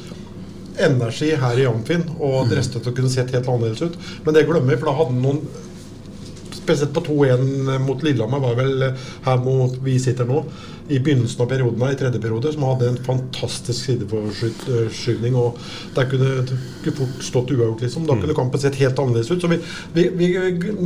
energi 0.87 1.33
her 1.38 1.61
i 1.61 1.67
Amfin 1.69 2.05
og 2.19 2.45
mm. 2.45 2.53
dresset 2.53 2.87
og 2.87 2.95
kunne 2.97 3.12
sett 3.12 3.33
helt 3.35 3.49
annerledes 3.49 3.83
ut. 3.83 3.99
Men 4.25 4.37
det 4.37 4.47
glemmer 4.49 4.75
vi, 4.75 4.79
for 4.81 4.91
da 4.91 5.01
hadde 5.03 5.19
noen 5.23 5.43
Spesielt 6.69 6.93
på 6.93 7.01
2-1 7.01 7.79
mot 7.81 8.03
Lillehammer 8.05 8.43
var 8.43 8.57
vel 8.59 8.83
her 9.25 9.38
mot 9.41 9.73
vi 9.81 9.95
sitter 9.97 10.27
nå, 10.29 10.43
i 10.93 10.99
begynnelsen 11.01 11.41
av 11.41 11.49
perioden 11.49 11.81
her, 11.81 11.95
i 11.95 11.99
tredje 12.01 12.21
periode, 12.21 12.53
som 12.53 12.67
hadde 12.69 12.91
en 12.91 12.99
fantastisk 13.07 13.87
sideforskyvning. 13.87 15.37
og 15.37 15.57
Der 15.97 16.11
kunne 16.11 16.43
det 16.45 16.93
fort 16.99 17.25
stått 17.25 17.55
uavgjort, 17.55 17.87
liksom. 17.87 18.05
Da 18.05 18.19
mm. 18.19 18.21
kunne 18.21 18.37
kampen 18.37 18.61
sett 18.61 18.77
helt 18.83 19.01
annerledes 19.01 19.31
ut. 19.33 19.41
Så 19.41 19.49
vi, 19.49 19.62
vi, 19.97 20.09
vi, 20.21 20.29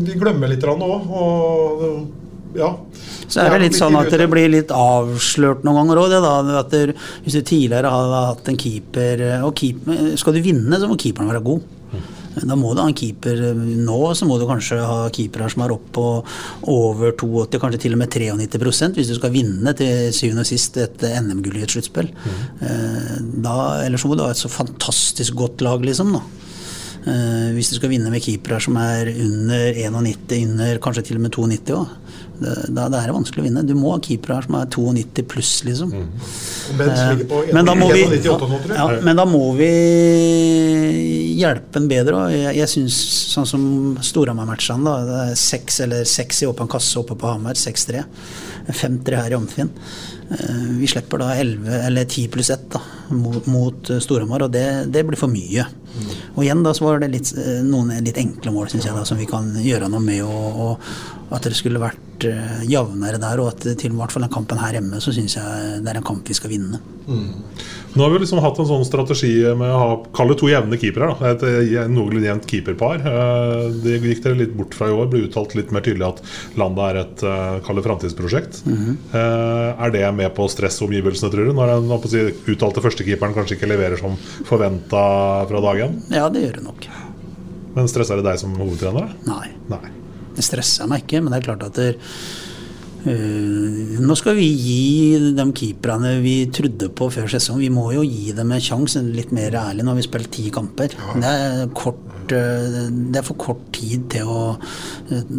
vi 0.07 0.19
glemmer 0.23 0.55
litt 0.55 0.63
òg. 0.63 0.87
Og 0.87 2.22
ja. 2.57 2.71
Så 3.27 3.41
er 3.41 3.55
det 3.55 3.61
litt 3.67 3.79
sånn 3.79 3.97
at 3.97 4.11
dere 4.13 4.29
blir 4.31 4.51
litt 4.53 4.73
avslørt 4.75 5.63
noen 5.67 5.83
ganger 5.83 6.03
òg. 6.03 6.95
Hvis 7.25 7.39
du 7.39 7.43
tidligere 7.43 7.93
har 7.93 8.17
hatt 8.33 8.51
en 8.51 8.59
keeper 8.61 9.23
og 9.43 9.55
keeper, 9.59 10.17
Skal 10.21 10.37
du 10.37 10.43
vinne, 10.45 10.79
så 10.79 10.91
må 10.91 10.99
keeperen 11.01 11.31
være 11.33 11.47
god. 11.47 11.71
Da 12.33 12.57
må 12.57 12.73
du 12.73 12.81
ha 12.81 12.89
en 12.89 12.97
keeper 12.97 13.41
nå, 13.55 13.99
så 14.17 14.27
må 14.29 14.39
du 14.41 14.47
kanskje 14.49 14.79
ha 14.81 15.09
keepere 15.13 15.51
som 15.53 15.65
er 15.67 15.75
opp 15.75 15.91
på 15.93 16.05
over 16.73 17.13
82, 17.13 17.61
kanskje 17.61 17.83
til 17.85 17.97
og 17.97 18.01
med 18.01 18.15
93% 18.15 18.97
hvis 18.97 19.11
du 19.13 19.17
skal 19.19 19.35
vinne 19.35 19.75
til 19.77 20.09
syvende 20.17 20.47
og 20.47 20.49
sist 20.49 20.79
et 20.81 21.05
NM-gull 21.21 21.61
i 21.61 21.67
et 21.67 21.75
sluttspill. 21.75 22.09
Mm. 22.09 23.45
Ellers 23.85 24.05
så 24.05 24.09
må 24.09 24.17
du 24.17 24.25
ha 24.25 24.31
et 24.33 24.41
så 24.41 24.53
fantastisk 24.53 25.37
godt 25.43 25.65
lag, 25.67 25.85
liksom. 25.85 26.17
da. 26.17 26.25
Uh, 27.03 27.51
hvis 27.57 27.73
du 27.73 27.81
skal 27.81 27.91
vinne 27.91 28.13
med 28.15 28.23
keepere 28.23 28.61
som 28.63 28.77
er 28.79 29.11
under 29.11 29.75
91, 29.75 30.53
under 30.53 30.79
kanskje 30.83 31.09
til 31.09 31.19
og 31.19 31.25
med 31.25 31.35
92 31.35 31.75
òg, 31.75 31.97
da, 32.41 32.87
det, 32.91 32.99
er 32.99 33.13
vanskelig 33.15 33.43
å 33.43 33.47
vinne. 33.47 33.65
Du 33.67 33.75
må 33.79 33.93
ha 33.95 33.99
keepere 34.03 34.39
her 34.39 34.47
som 34.47 34.57
er 34.59 34.71
92 34.73 35.25
pluss, 35.31 35.53
liksom. 35.67 35.93
Mm. 35.93 36.07
Eh, 36.83 37.25
men, 37.53 37.69
da 37.69 37.75
må 37.79 37.91
vi, 37.93 38.05
ja, 38.25 38.87
men 39.05 39.21
da 39.21 39.27
må 39.29 39.43
vi 39.59 39.71
hjelpe 41.39 41.83
en 41.83 41.91
bedre. 41.91 42.17
Og 42.19 42.35
jeg, 42.35 42.55
jeg 42.61 42.73
syns 42.73 43.03
sånn 43.35 43.49
som 43.49 43.67
Storhamar-matchene, 44.03 44.87
da. 44.87 44.97
Det 45.09 45.21
er 45.27 45.37
seks 45.43 45.83
eller 45.87 46.09
seks 46.09 46.43
i 46.43 46.51
åpen 46.51 46.71
kasse 46.71 46.99
oppe 47.03 47.19
på 47.19 47.31
Hamar. 47.31 47.59
6-3. 47.59 48.03
5-3 48.73 49.19
her 49.19 49.35
i 49.35 49.39
Amfinn. 49.39 49.71
Uh, 50.33 50.69
vi 50.79 50.89
slipper 50.89 51.21
da 51.21 51.33
11 51.37 51.87
eller 51.91 52.07
10 52.07 52.31
pluss 52.33 52.49
1 52.55 52.69
da, 52.73 52.81
mot, 53.19 53.47
mot 53.51 53.91
Storhamar, 54.01 54.47
og 54.47 54.55
det, 54.55 54.67
det 54.95 55.05
blir 55.07 55.21
for 55.21 55.31
mye. 55.33 55.67
Og 56.35 56.45
igjen 56.45 56.63
da 56.65 56.73
så 56.75 56.87
var 56.87 57.03
det 57.03 57.11
litt, 57.13 57.33
eh, 57.37 57.61
noen 57.67 57.93
litt 58.05 58.19
enkle 58.21 58.55
mål 58.55 58.71
synes 58.73 58.89
jeg 58.89 58.97
da, 58.97 59.05
som 59.09 59.21
vi 59.21 59.29
kan 59.29 59.51
gjøre 59.61 59.91
noe 59.93 60.01
med. 60.01 60.23
Og, 60.25 60.63
og 60.63 61.37
at 61.37 61.49
det 61.49 61.57
skulle 61.59 61.83
vært 61.83 62.01
uh, 62.29 62.63
jevnere 62.69 63.21
der, 63.23 63.43
og 63.43 63.53
at 63.53 63.67
til 63.81 63.95
hvert 63.97 64.15
fall 64.15 64.27
den 64.27 64.33
kampen 64.33 64.61
her 64.61 64.79
hjemme 64.79 65.01
så 65.03 65.15
syns 65.15 65.37
jeg 65.39 65.79
det 65.83 65.93
er 65.93 66.01
en 66.01 66.07
kamp 66.07 66.29
vi 66.29 66.37
skal 66.37 66.53
vinne. 66.53 66.81
Mm. 67.07 67.31
Nå 67.93 68.05
har 68.05 68.13
vi 68.15 68.23
liksom 68.23 68.41
hatt 68.41 68.59
en 68.63 68.69
sånn 68.69 68.87
strategi 68.89 69.33
med 69.59 69.69
å 69.69 69.81
ha 69.81 69.97
kalle 70.17 70.37
to 70.39 70.49
jevne 70.49 70.79
keepere. 70.81 71.11
Da. 71.13 71.33
Et 71.35 71.45
eh, 71.49 71.91
noenlunde 71.91 72.25
jevnt 72.25 72.49
keeperpar. 72.49 73.03
Det 73.85 73.99
gikk 74.01 74.23
dere 74.25 74.39
litt 74.39 74.55
bort 74.57 74.77
fra 74.79 74.89
i 74.89 74.95
år. 74.97 75.11
Ble 75.13 75.27
uttalt 75.27 75.53
litt 75.59 75.75
mer 75.75 75.85
tydelig 75.85 76.07
at 76.09 76.23
landet 76.61 76.87
er 76.87 77.01
et 77.03 77.25
kalle 77.67 77.85
framtidsprosjekt. 77.85 78.63
Mm 78.65 78.79
-hmm. 78.79 78.97
Er 79.85 79.91
det 79.91 80.07
med 80.17 80.35
på 80.35 80.47
å 80.47 80.53
stresse 80.53 80.85
omgivelsene, 80.85 81.31
tror 81.31 81.45
du? 81.45 81.53
Når 81.53 81.67
den 81.75 82.33
uttalte 82.55 82.81
førstekeeperen 82.81 83.35
kanskje 83.35 83.59
ikke 83.59 83.73
leverer 83.75 83.99
som 84.01 84.17
forventa 84.49 85.05
fra 85.49 85.61
dag 85.61 85.77
én? 85.85 86.01
Ja, 86.11 86.29
det 86.29 86.47
gjør 86.47 86.55
det 86.61 86.65
nok. 86.65 86.89
Men 87.75 87.89
stresser 87.89 88.21
det 88.21 88.29
deg 88.29 88.41
som 88.41 88.55
hovedtrener? 88.59 89.13
Nei. 89.29 89.49
Nei. 89.73 90.02
Det 90.37 90.45
stressa 90.47 90.89
meg 90.91 91.05
ikke, 91.05 91.23
men 91.23 91.33
det 91.33 91.43
er 91.43 91.51
klart 91.51 91.69
at 91.69 91.79
det, 91.81 91.93
Uh, 93.03 93.99
nå 93.99 94.15
skal 94.15 94.37
vi 94.39 94.45
gi 94.47 95.33
de 95.35 95.45
keeperne 95.59 96.13
vi 96.23 96.37
trodde 96.55 96.87
på 96.95 97.09
før 97.11 97.27
sesong, 97.33 97.59
vi 97.59 97.71
må 97.73 97.89
jo 97.97 98.05
gi 98.07 98.31
dem 98.37 98.53
en 98.55 98.63
sjanse, 98.63 99.03
litt 99.03 99.33
mer 99.35 99.57
ærlig. 99.59 99.83
Nå 99.83 99.91
har 99.91 99.99
vi 99.99 100.05
spilt 100.07 100.31
ti 100.37 100.45
kamper. 100.55 100.95
Det 101.19 101.33
er, 101.33 101.65
kort, 101.75 102.31
uh, 102.31 102.79
det 102.87 103.19
er, 103.19 103.27
for 103.27 103.41
kort 103.43 103.65
tid 103.75 104.07
til 104.15 104.31
å 104.31 104.43
uh, 104.55 105.33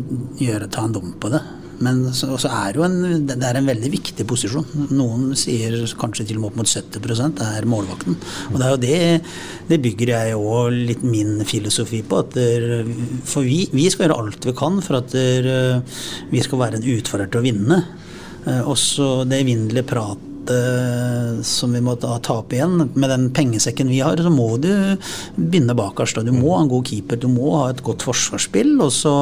gjøre, 0.43 0.67
ta 0.67 0.83
en 0.83 0.97
dom 0.97 1.15
på 1.23 1.31
det. 1.31 1.39
Men 1.83 2.01
så, 2.15 2.31
er 2.49 2.77
jo 2.77 2.85
en, 2.85 3.25
det 3.27 3.37
er 3.37 3.59
en 3.59 3.69
veldig 3.69 3.91
viktig 3.93 4.25
posisjon. 4.29 4.65
Noen 4.93 5.33
sier 5.39 5.77
kanskje 5.99 6.27
til 6.29 6.39
og 6.39 6.43
med 6.43 6.51
opp 6.51 6.59
mot 6.61 6.69
70 6.69 7.43
er 7.43 7.69
målvakten. 7.69 8.17
Og 8.51 8.59
det 8.59 8.67
er 8.67 8.73
jo 8.73 8.81
det, 8.83 8.99
det 9.71 9.81
bygger 9.83 10.13
jeg 10.15 10.39
òg 10.39 10.79
litt 10.91 11.05
min 11.05 11.41
filosofi 11.47 12.03
på. 12.07 12.23
Der, 12.35 12.83
for 13.27 13.45
vi, 13.47 13.65
vi 13.73 13.89
skal 13.91 14.07
gjøre 14.07 14.19
alt 14.23 14.49
vi 14.49 14.55
kan 14.57 14.79
for 14.83 15.01
at 15.01 15.13
der, 15.13 15.81
vi 16.31 16.43
skal 16.43 16.61
være 16.63 16.79
en 16.79 16.91
utfordrer 16.97 17.31
til 17.31 17.43
å 17.43 17.47
vinne. 17.47 17.81
Eh, 18.47 18.61
Også 18.67 19.23
det 19.29 19.43
evinnelige 19.43 19.87
pratet 19.93 20.32
som 21.43 21.73
vi 21.75 21.81
må 21.83 21.95
ta, 21.99 22.17
ta 22.23 22.39
opp 22.41 22.53
igjen. 22.55 22.89
Med 22.93 23.09
den 23.11 23.29
pengesekken 23.35 23.91
vi 23.91 24.01
har, 24.03 24.19
så 24.19 24.31
må 24.33 24.47
du 24.61 24.69
begynne 25.35 25.75
bakerst. 25.77 26.19
Du 26.25 26.31
må 26.35 26.55
ha 26.55 26.63
en 26.63 26.71
god 26.71 26.87
keeper, 26.89 27.19
du 27.21 27.29
må 27.31 27.53
ha 27.57 27.69
et 27.71 27.83
godt 27.85 28.05
forsvarsspill. 28.07 28.75
Og 28.83 28.91
så, 28.95 29.13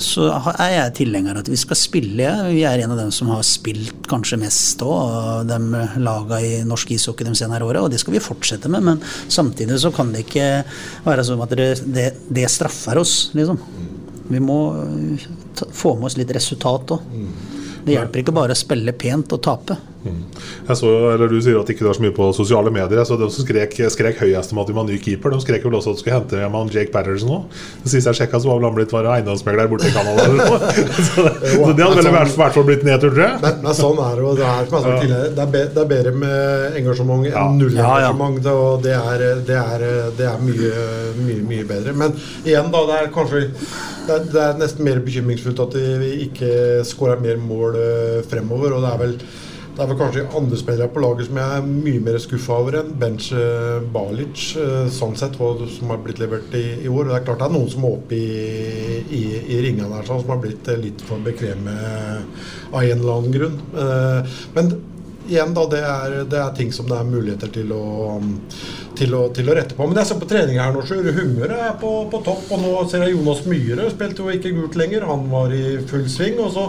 så 0.00 0.28
er 0.54 0.74
jeg 0.76 0.96
tilhenger 1.00 1.36
av 1.36 1.44
at 1.44 1.50
vi 1.52 1.58
skal 1.60 1.78
spille. 1.78 2.30
Vi 2.50 2.64
er 2.68 2.84
en 2.84 2.94
av 2.94 3.02
dem 3.02 3.12
som 3.14 3.32
har 3.32 3.44
spilt 3.46 4.08
kanskje 4.10 4.40
mest 4.42 4.84
òg, 4.84 5.00
av 5.14 5.48
de 5.48 5.84
laga 6.04 6.40
i 6.44 6.54
norsk 6.66 6.94
ishockey 6.96 7.26
de 7.28 7.34
senere 7.38 7.66
åra, 7.66 7.84
og 7.84 7.92
det 7.92 8.00
skal 8.02 8.16
vi 8.16 8.24
fortsette 8.24 8.70
med. 8.72 8.86
Men 8.88 9.02
samtidig 9.28 9.80
så 9.82 9.92
kan 9.94 10.12
det 10.14 10.26
ikke 10.26 10.48
være 11.04 11.26
sånn 11.26 11.44
at 11.44 11.56
det, 11.58 11.70
det, 11.84 12.08
det 12.28 12.48
straffer 12.52 13.00
oss, 13.02 13.30
liksom. 13.36 13.60
Vi 14.24 14.40
må 14.40 14.58
ta, 15.52 15.66
få 15.68 15.94
med 15.98 16.08
oss 16.08 16.16
litt 16.16 16.32
resultat 16.32 16.94
òg. 16.96 17.10
Det 17.84 17.92
hjelper 17.92 18.22
ikke 18.22 18.32
bare 18.32 18.54
å 18.54 18.56
spille 18.56 18.94
pent 18.96 19.34
og 19.36 19.42
tape. 19.44 19.76
Jeg 20.04 20.76
så, 20.80 20.90
eller 21.14 21.28
Du 21.32 21.38
sier 21.42 21.58
at 21.60 21.70
ikke 21.72 21.84
du 21.86 21.90
er 21.90 21.96
så 21.98 22.04
mye 22.04 22.14
på 22.16 22.28
sosiale 22.36 22.70
medier. 22.74 22.98
Jeg 23.00 23.08
så 23.08 23.18
De 23.20 23.28
som 23.32 23.46
skrek, 23.46 23.76
skrek 23.92 24.20
høyest 24.22 24.52
om 24.54 24.60
at 24.62 24.70
vi 24.70 24.76
var 24.76 24.88
ny 24.88 24.98
keeper, 25.02 25.32
de 25.34 25.40
skrek 25.42 25.64
vel 25.64 25.78
også 25.80 25.94
at 25.94 25.98
de 25.98 26.04
skulle 26.04 26.18
hente 26.18 26.40
hjem 26.40 26.58
Jake 26.74 26.92
Patterson 26.94 27.32
òg. 27.38 27.58
Sist 27.84 28.08
jeg 28.10 28.20
sjekka, 28.20 28.40
så 28.40 28.50
var 28.50 28.60
vel 28.60 28.68
han 28.68 28.76
blitt 28.78 28.94
eiendomsmegler 28.94 29.70
borte 29.72 29.88
i 29.88 29.94
Canada. 29.94 30.28
eller 30.28 30.44
noe. 30.44 30.72
så, 31.08 31.26
det, 31.42 31.54
så 31.56 31.72
det 31.72 31.86
hadde 31.88 32.00
vel 32.02 32.10
i 32.12 32.16
hvert 32.18 32.34
hvert 32.44 32.56
fall 32.56 32.66
blitt 32.68 32.84
nedtur, 32.86 33.12
tror 33.14 33.24
jeg. 33.24 33.40
Men, 33.44 33.58
men 33.64 33.76
sånn 33.78 34.00
er 34.04 34.18
det 34.18 34.24
jo. 34.24 34.32
Det 34.38 34.46
er, 34.48 34.68
som 34.70 34.88
jeg 34.88 35.00
tidligere, 35.04 35.30
det 35.36 35.44
er, 35.44 35.50
be, 35.54 35.62
det 35.74 35.82
er 35.82 35.90
bedre 35.94 36.12
med 36.24 36.78
engasjement 36.80 37.26
Ja. 37.28 37.44
null 37.52 37.70
null 37.70 37.78
Ja, 37.78 37.88
ja. 38.04 38.10
engasjement. 38.12 38.42
Det, 38.44 38.54
og 38.64 38.84
det 38.84 38.94
er, 38.98 39.24
det 39.48 39.58
er, 39.60 39.86
det 40.18 40.28
er 40.30 40.44
mye, 40.44 40.84
mye, 41.22 41.40
mye 41.52 41.68
bedre. 41.68 41.96
Men 42.04 42.16
igjen, 42.44 42.70
da. 42.74 42.84
Det 42.90 42.98
er 43.00 43.12
kanskje 43.14 43.44
det 44.04 44.12
er, 44.18 44.26
det 44.34 44.42
er 44.44 44.58
nesten 44.60 44.84
mer 44.84 45.00
bekymringsfullt 45.04 45.62
at 45.64 45.76
vi 46.02 46.10
ikke 46.26 46.52
skårer 46.86 47.22
mer 47.24 47.40
mål 47.40 47.78
eh, 47.80 48.18
fremover. 48.28 48.76
Og 48.76 48.84
det 48.84 48.92
er 48.92 49.02
vel 49.04 49.16
det 49.74 49.82
er 49.82 49.88
vel 49.90 49.98
kanskje 49.98 50.22
andre 50.38 50.58
spillere 50.58 50.92
på 50.94 51.00
laget 51.02 51.26
som 51.26 51.38
jeg 51.40 51.58
er 51.58 51.64
mye 51.66 52.02
mer 52.06 52.16
skuffa 52.22 52.58
over 52.62 52.76
enn 52.78 52.92
Bench 52.98 53.32
eh, 53.34 53.80
Balic, 53.94 54.44
eh, 54.60 54.86
sånn 54.94 55.16
sett, 55.18 55.34
som 55.34 55.90
har 55.90 56.02
blitt 56.04 56.20
levert 56.22 56.54
i, 56.54 56.62
i 56.84 56.90
år. 56.90 57.08
Det 57.08 57.16
er 57.16 57.24
klart 57.26 57.40
det 57.42 57.48
er 57.48 57.54
noen 57.56 57.72
som 57.72 57.86
er 57.88 57.96
oppe 57.96 58.14
i, 58.14 59.00
i, 59.18 59.22
i 59.56 59.60
ringene 59.64 59.90
der, 59.90 60.06
sånn, 60.06 60.20
som 60.22 60.30
har 60.30 60.42
blitt 60.44 60.70
eh, 60.70 60.78
litt 60.78 61.02
for 61.08 61.22
bekvemme 61.24 61.74
av 62.70 62.84
en 62.84 62.92
eller 63.00 63.16
annen 63.16 63.34
grunn. 63.34 63.56
Men 64.54 64.70
igjen, 65.26 65.54
da, 65.56 65.64
det 65.72 65.80
er, 65.88 66.14
det 66.30 66.38
er 66.38 66.54
ting 66.54 66.70
som 66.76 66.86
det 66.90 67.00
er 67.00 67.08
muligheter 67.08 67.50
til 67.56 67.72
å, 67.74 67.84
til 68.98 69.16
å, 69.18 69.24
til 69.34 69.50
å 69.50 69.56
rette 69.58 69.74
på. 69.74 69.88
Men 69.88 69.98
jeg 69.98 70.10
ser 70.12 70.20
på 70.20 70.28
trening 70.30 70.60
her 70.62 70.70
nå, 70.74 70.84
så 70.86 71.00
humøret 71.02 71.56
er 71.56 71.74
på, 71.80 71.96
på 72.12 72.20
topp. 72.26 72.46
Og 72.54 72.62
nå 72.62 72.76
ser 72.90 73.08
jeg 73.08 73.16
Jonas 73.16 73.42
Myhre 73.50 73.88
spilte 73.90 74.22
jo 74.22 74.38
ikke 74.38 74.54
gult 74.54 74.78
lenger, 74.78 75.08
han 75.10 75.26
var 75.32 75.54
i 75.56 75.80
full 75.90 76.06
sving. 76.12 76.38
og 76.44 76.54
så 76.54 76.68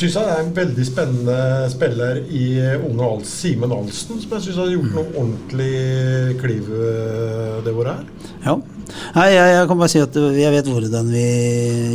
syns 0.00 0.16
han 0.18 0.28
er 0.30 0.42
en 0.42 0.52
veldig 0.56 0.84
spennende 0.86 1.38
spiller 1.72 2.20
i 2.34 2.44
unge 2.88 3.06
Al 3.06 3.24
Simen 3.28 3.74
Alsten, 3.74 4.20
som 4.22 4.36
jeg 4.36 4.46
syns 4.48 4.60
har 4.60 4.72
gjort 4.72 4.92
noe 4.94 5.06
ordentlig 5.22 6.38
kliv 6.42 6.70
eh, 6.74 7.58
det 7.66 7.74
året 7.74 8.00
her. 8.00 8.30
Ja. 8.44 8.56
Nei, 9.14 9.26
jeg, 9.32 9.54
jeg 9.54 9.68
kan 9.70 9.80
bare 9.80 9.92
si 9.92 10.02
at 10.02 10.18
jeg 10.36 10.54
vet 10.54 10.70
hvordan 10.70 11.10
vi 11.14 11.26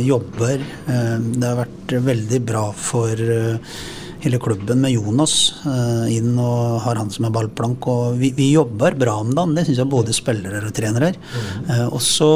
jobber. 0.08 0.60
Eh, 0.90 1.16
Det 1.36 1.46
har 1.46 1.58
vært 1.62 1.96
veldig 2.10 2.40
bra 2.48 2.66
for 2.76 3.24
eh, 3.36 3.80
hele 4.24 4.40
klubben 4.42 4.82
med 4.82 4.92
Jonas 4.96 5.34
eh, 5.64 6.10
inn 6.16 6.34
og 6.40 6.80
har 6.84 7.00
han 7.00 7.12
som 7.12 7.28
er 7.28 7.34
ballplank. 7.36 7.86
Og 7.88 8.20
vi, 8.20 8.32
vi 8.36 8.50
jobber 8.54 8.96
bra 8.98 9.20
om 9.22 9.34
dagen, 9.36 9.54
det 9.56 9.68
syns 9.68 9.82
jeg 9.84 9.92
både 9.92 10.16
spillere 10.16 10.64
og 10.66 10.76
trenere. 10.76 11.14
Mm. 11.14 11.84
Og 11.92 12.00
så 12.04 12.30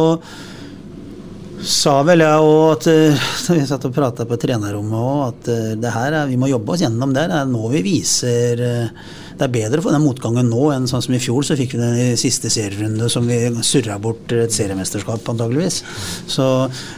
sa 1.68 1.94
vel 2.06 2.22
jeg 2.24 2.44
òg 2.44 2.62
at 2.74 2.86
eh, 2.92 3.26
Vi 3.56 3.66
satt 3.68 3.84
og 3.88 3.94
prata 3.96 4.26
på 4.28 4.38
trenerrommet 4.40 5.00
òg, 5.00 5.20
at 5.28 5.50
eh, 5.52 5.72
det 5.80 5.92
her 5.94 6.16
er, 6.20 6.30
vi 6.30 6.38
må 6.40 6.50
jobbe 6.50 6.74
oss 6.74 6.84
gjennom 6.84 7.14
det. 7.16 7.26
Det 7.30 7.38
er 7.40 7.50
nå 7.50 7.70
vi 7.72 7.82
viser 7.84 8.62
eh, 8.64 9.02
Det 9.34 9.46
er 9.46 9.54
bedre 9.54 9.80
å 9.82 9.86
få 9.86 9.94
den 9.94 10.04
motgangen 10.04 10.50
nå 10.52 10.68
enn 10.74 10.88
sånn 10.90 11.04
som 11.04 11.16
i 11.16 11.22
fjor, 11.22 11.42
så 11.46 11.58
fikk 11.58 11.76
vi 11.76 11.82
den 11.82 12.00
i 12.04 12.20
siste 12.20 12.52
serierunde 12.52 13.10
som 13.12 13.26
vi 13.28 13.40
surra 13.66 13.98
bort 14.02 14.32
et 14.36 14.54
seriemesterskap, 14.54 15.24
antageligvis. 15.32 15.82
Så 16.30 16.48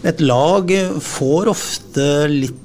et 0.06 0.20
lag 0.24 0.70
får 1.02 1.52
ofte 1.54 2.06
litt 2.30 2.62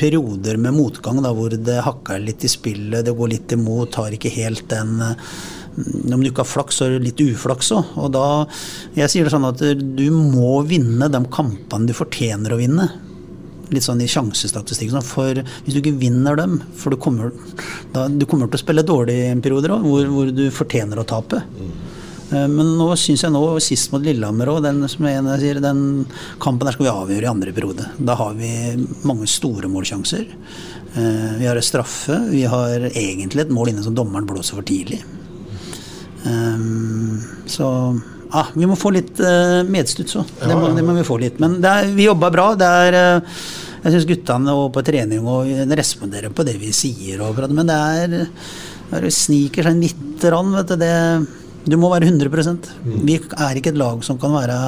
perioder 0.00 0.58
med 0.60 0.74
motgang 0.74 1.20
da, 1.22 1.30
hvor 1.32 1.54
det 1.54 1.78
hakker 1.86 2.20
litt 2.20 2.42
i 2.44 2.50
spillet, 2.50 3.04
det 3.06 3.14
går 3.16 3.30
litt 3.30 3.54
imot, 3.54 3.94
har 4.00 4.16
ikke 4.16 4.32
helt 4.34 4.66
den 4.72 4.98
om 6.14 6.20
du 6.22 6.30
ikke 6.30 6.44
har 6.44 6.50
flaks, 6.50 6.78
så 6.80 6.86
er 6.86 6.96
det 6.98 7.06
litt 7.10 7.22
uflaks 7.34 7.70
òg. 7.76 7.92
Og 8.00 8.10
da 8.14 8.24
Jeg 8.96 9.10
sier 9.12 9.24
det 9.24 9.32
sånn 9.34 9.48
at 9.48 9.60
du 9.60 10.06
må 10.10 10.62
vinne 10.66 11.08
de 11.10 11.20
kampene 11.32 11.86
du 11.86 11.94
fortjener 11.96 12.52
å 12.54 12.60
vinne. 12.60 12.88
Litt 13.70 13.84
sånn 13.86 14.00
i 14.02 14.08
sjansestatistikk. 14.10 14.90
sånn, 14.90 15.06
For 15.06 15.34
hvis 15.34 15.74
du 15.76 15.78
ikke 15.80 15.98
vinner 16.00 16.34
dem 16.36 16.56
For 16.74 16.90
du 16.90 16.96
kommer, 16.96 17.30
da, 17.92 18.08
du 18.08 18.26
kommer 18.26 18.48
til 18.50 18.58
å 18.58 18.64
spille 18.64 18.82
dårlig 18.82 19.14
i 19.14 19.30
en 19.30 19.40
periode 19.44 19.70
òg, 19.70 19.84
hvor, 19.86 20.06
hvor 20.10 20.32
du 20.34 20.48
fortjener 20.50 20.98
å 20.98 21.06
tape. 21.06 21.42
Eh, 22.32 22.48
Men 22.50 22.74
nå 22.78 22.88
syns 22.98 23.22
jeg 23.22 23.30
nå, 23.34 23.44
sist 23.62 23.92
mot 23.92 24.02
Lillehammer 24.02 24.50
òg, 24.50 24.62
den, 24.66 24.82
den 25.62 25.84
kampen 26.42 26.66
der 26.66 26.74
skal 26.74 26.86
vi 26.88 26.90
avgjøre 26.96 27.28
i 27.28 27.30
andre 27.30 27.52
periode. 27.54 27.86
Da 27.98 28.14
har 28.18 28.34
vi 28.34 28.50
mange 29.06 29.26
store 29.30 29.70
målsjanser. 29.70 30.26
Eh, 30.96 31.38
Vi 31.38 31.46
har 31.46 31.54
en 31.54 31.62
straffe. 31.62 32.18
Vi 32.30 32.42
har 32.50 32.90
egentlig 32.90 33.46
et 33.46 33.54
mål 33.54 33.70
inne 33.70 33.86
som 33.86 33.94
dommeren 33.94 34.26
blåser 34.26 34.58
for 34.58 34.66
tidlig. 34.66 35.02
Um, 36.26 37.20
så 37.48 37.66
ah, 38.36 38.50
vi 38.54 38.68
må 38.68 38.76
få 38.78 38.92
litt 38.94 39.20
uh, 39.24 39.60
medstuts 39.68 40.18
òg. 40.20 40.32
Det, 40.42 40.54
må- 40.56 40.72
det 40.76 40.84
må 40.84 40.96
vi 40.98 41.06
få 41.06 41.18
litt. 41.22 41.40
Men 41.42 41.58
det 41.62 41.70
er, 41.70 41.90
vi 41.96 42.08
jobber 42.08 42.34
bra. 42.34 42.48
Det 42.60 42.70
er 42.84 42.98
uh, 43.00 43.42
Jeg 43.84 43.94
syns 43.94 44.08
guttene 44.10 44.56
og 44.60 44.72
på 44.74 44.84
trening 44.84 45.24
og 45.24 45.48
responderer 45.78 46.32
på 46.36 46.44
det 46.44 46.58
vi 46.60 46.72
sier. 46.76 47.22
Og, 47.24 47.38
men 47.48 47.70
det 47.70 47.78
er 48.02 48.16
det 49.00 49.12
sniker 49.14 49.68
seg 49.68 49.78
litt 49.80 50.24
rann, 50.32 50.52
vet 50.58 50.72
du. 50.72 50.76
Det, 50.80 50.94
du 51.70 51.76
må 51.80 51.90
være 51.92 52.08
100 52.10 52.56
Vi 53.06 53.16
er 53.20 53.60
ikke 53.60 53.72
et 53.72 53.80
lag 53.80 54.02
som 54.04 54.18
kan 54.20 54.34
være 54.34 54.58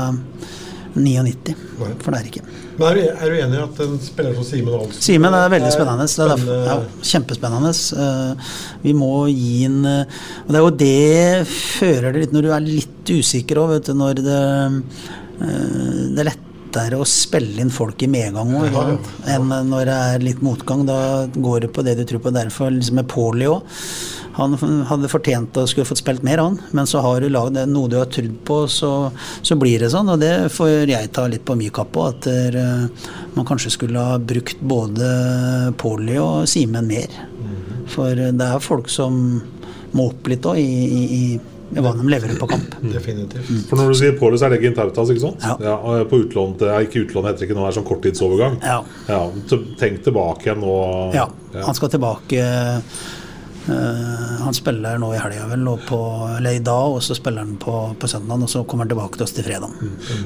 99. 0.95 1.55
For 2.03 2.13
det 2.13 2.19
er 2.21 2.29
ikke. 2.29 2.43
Men 2.77 2.87
er 2.89 2.99
du, 2.99 3.01
er 3.13 3.33
du 3.33 3.39
enig 3.39 3.59
i 3.59 3.63
at 3.63 3.81
en 3.85 3.97
spiller 4.03 4.37
som 4.37 4.47
Simen 4.49 4.77
Alsen 4.77 5.05
Simen 5.05 5.37
er 5.37 5.51
veldig 5.53 5.73
spennende. 5.75 6.07
Det 6.09 6.25
er 6.25 6.31
derfor, 6.33 6.63
ja, 6.69 6.77
kjempespennende. 7.13 7.73
Uh, 7.97 8.55
Vi 8.83 8.95
må 8.97 9.11
gi 9.31 9.65
en 9.69 9.81
uh, 9.87 10.23
Og 10.47 10.53
det 10.53 10.61
er 10.61 10.65
jo 10.67 10.73
det 10.83 11.51
fører 11.53 12.09
det 12.13 12.25
litt 12.27 12.37
når 12.37 12.47
du 12.47 12.53
er 12.57 12.65
litt 12.67 13.13
usikker 13.13 13.61
òg, 13.63 13.75
vet 13.77 13.91
du. 13.91 13.95
Når 13.99 14.23
det, 14.23 14.39
uh, 15.43 15.51
det 16.13 16.25
er 16.25 16.31
lettere 16.33 17.01
å 17.01 17.09
spille 17.09 17.61
inn 17.65 17.73
folk 17.73 18.03
i 18.05 18.11
medgang 18.13 18.53
òg, 18.57 18.69
Ja, 18.73 18.87
ja. 18.95 19.37
enn 19.37 19.53
når 19.69 19.89
det 19.91 20.01
er 20.15 20.27
litt 20.31 20.43
motgang. 20.45 20.87
Da 20.89 20.99
går 21.35 21.67
det 21.67 21.73
på 21.77 21.85
det 21.87 21.99
du 22.01 22.05
tror 22.09 22.25
på. 22.25 22.35
Derfor 22.35 22.73
liksom 22.73 23.01
med 23.01 23.09
Paulie 23.13 23.53
òg. 23.53 23.79
Han 24.39 24.57
hadde 24.89 25.11
fortjent 25.13 25.59
å 25.61 25.67
skulle 25.69 25.89
fått 25.89 26.01
spilt 26.01 26.23
mer, 26.25 26.41
han. 26.41 26.59
Men 26.73 26.89
så 26.89 27.03
har 27.05 27.21
du 27.21 27.29
lagd 27.33 27.59
noe 27.69 27.91
du 27.93 27.99
har 28.01 28.09
trodd 28.13 28.39
på, 28.49 28.63
så, 28.71 28.93
så 29.45 29.59
blir 29.61 29.83
det 29.83 29.93
sånn. 29.93 30.09
Og 30.15 30.23
det 30.23 30.49
får 30.55 30.89
jeg 30.89 31.13
ta 31.13 31.27
litt 31.29 31.45
på 31.49 31.57
mye 31.59 31.75
kapp 31.75 31.97
òg, 32.01 32.17
at 32.17 32.31
eh, 32.33 33.09
man 33.37 33.49
kanskje 33.49 33.75
skulle 33.77 34.01
ha 34.01 34.17
brukt 34.19 34.63
både 34.65 35.13
Pauli 35.81 36.17
og 36.23 36.49
Simen 36.51 36.89
mer. 36.89 37.13
For 37.93 38.17
det 38.17 38.47
er 38.47 38.63
folk 38.63 38.89
som 38.93 39.19
må 39.93 40.09
opp 40.09 40.29
litt 40.31 40.47
òg 40.49 40.61
i, 40.61 40.65
i, 40.65 41.03
i, 41.17 41.23
hva 41.77 41.93
de 41.97 42.05
leverer 42.09 42.39
på 42.41 42.49
kamp. 42.49 42.77
Definitivt. 42.81 43.51
For 43.69 43.81
når 43.81 43.93
du 43.93 43.99
sier 44.01 44.17
Paulus, 44.21 44.45
er 44.45 44.55
det 44.55 44.63
Gintautas, 44.65 45.13
ikke 45.13 45.25
sant? 45.27 45.45
Ja. 45.45 45.57
ja 45.61 46.05
på 46.09 46.23
utlån 46.25 46.57
til, 46.61 46.73
Ikke 46.87 47.05
utlån 47.05 47.29
heter 47.29 47.43
det 47.43 47.51
ikke 47.51 47.59
nå, 47.59 47.67
det 47.67 47.73
er 47.73 47.79
sånn 47.79 47.89
korttidsovergang. 47.89 48.61
Ja. 48.65 48.79
ja. 49.09 49.23
Tenk 49.81 50.01
tilbake 50.07 50.49
igjen 50.49 50.63
nå. 50.65 50.77
Ja, 51.17 51.27
han 51.59 51.77
skal 51.77 51.93
tilbake 51.93 52.41
eh, 52.41 53.03
Han 53.67 54.57
spiller 54.57 54.99
nå 54.99 55.13
i 55.15 55.21
helga, 55.21 55.47
vel, 55.53 55.67
og 55.71 55.85
på, 55.87 55.99
eller 56.37 56.59
i 56.59 56.63
dag, 56.65 56.97
og 56.97 57.03
så 57.05 57.15
spiller 57.15 57.45
han 57.45 57.55
på, 57.63 57.75
på 57.99 58.11
søndag, 58.11 58.43
og 58.43 58.51
så 58.51 58.65
kommer 58.67 58.87
han 58.87 58.93
tilbake 58.93 59.19
til 59.19 59.27
oss 59.27 59.35
til 59.37 59.47
fredag. 59.47 59.77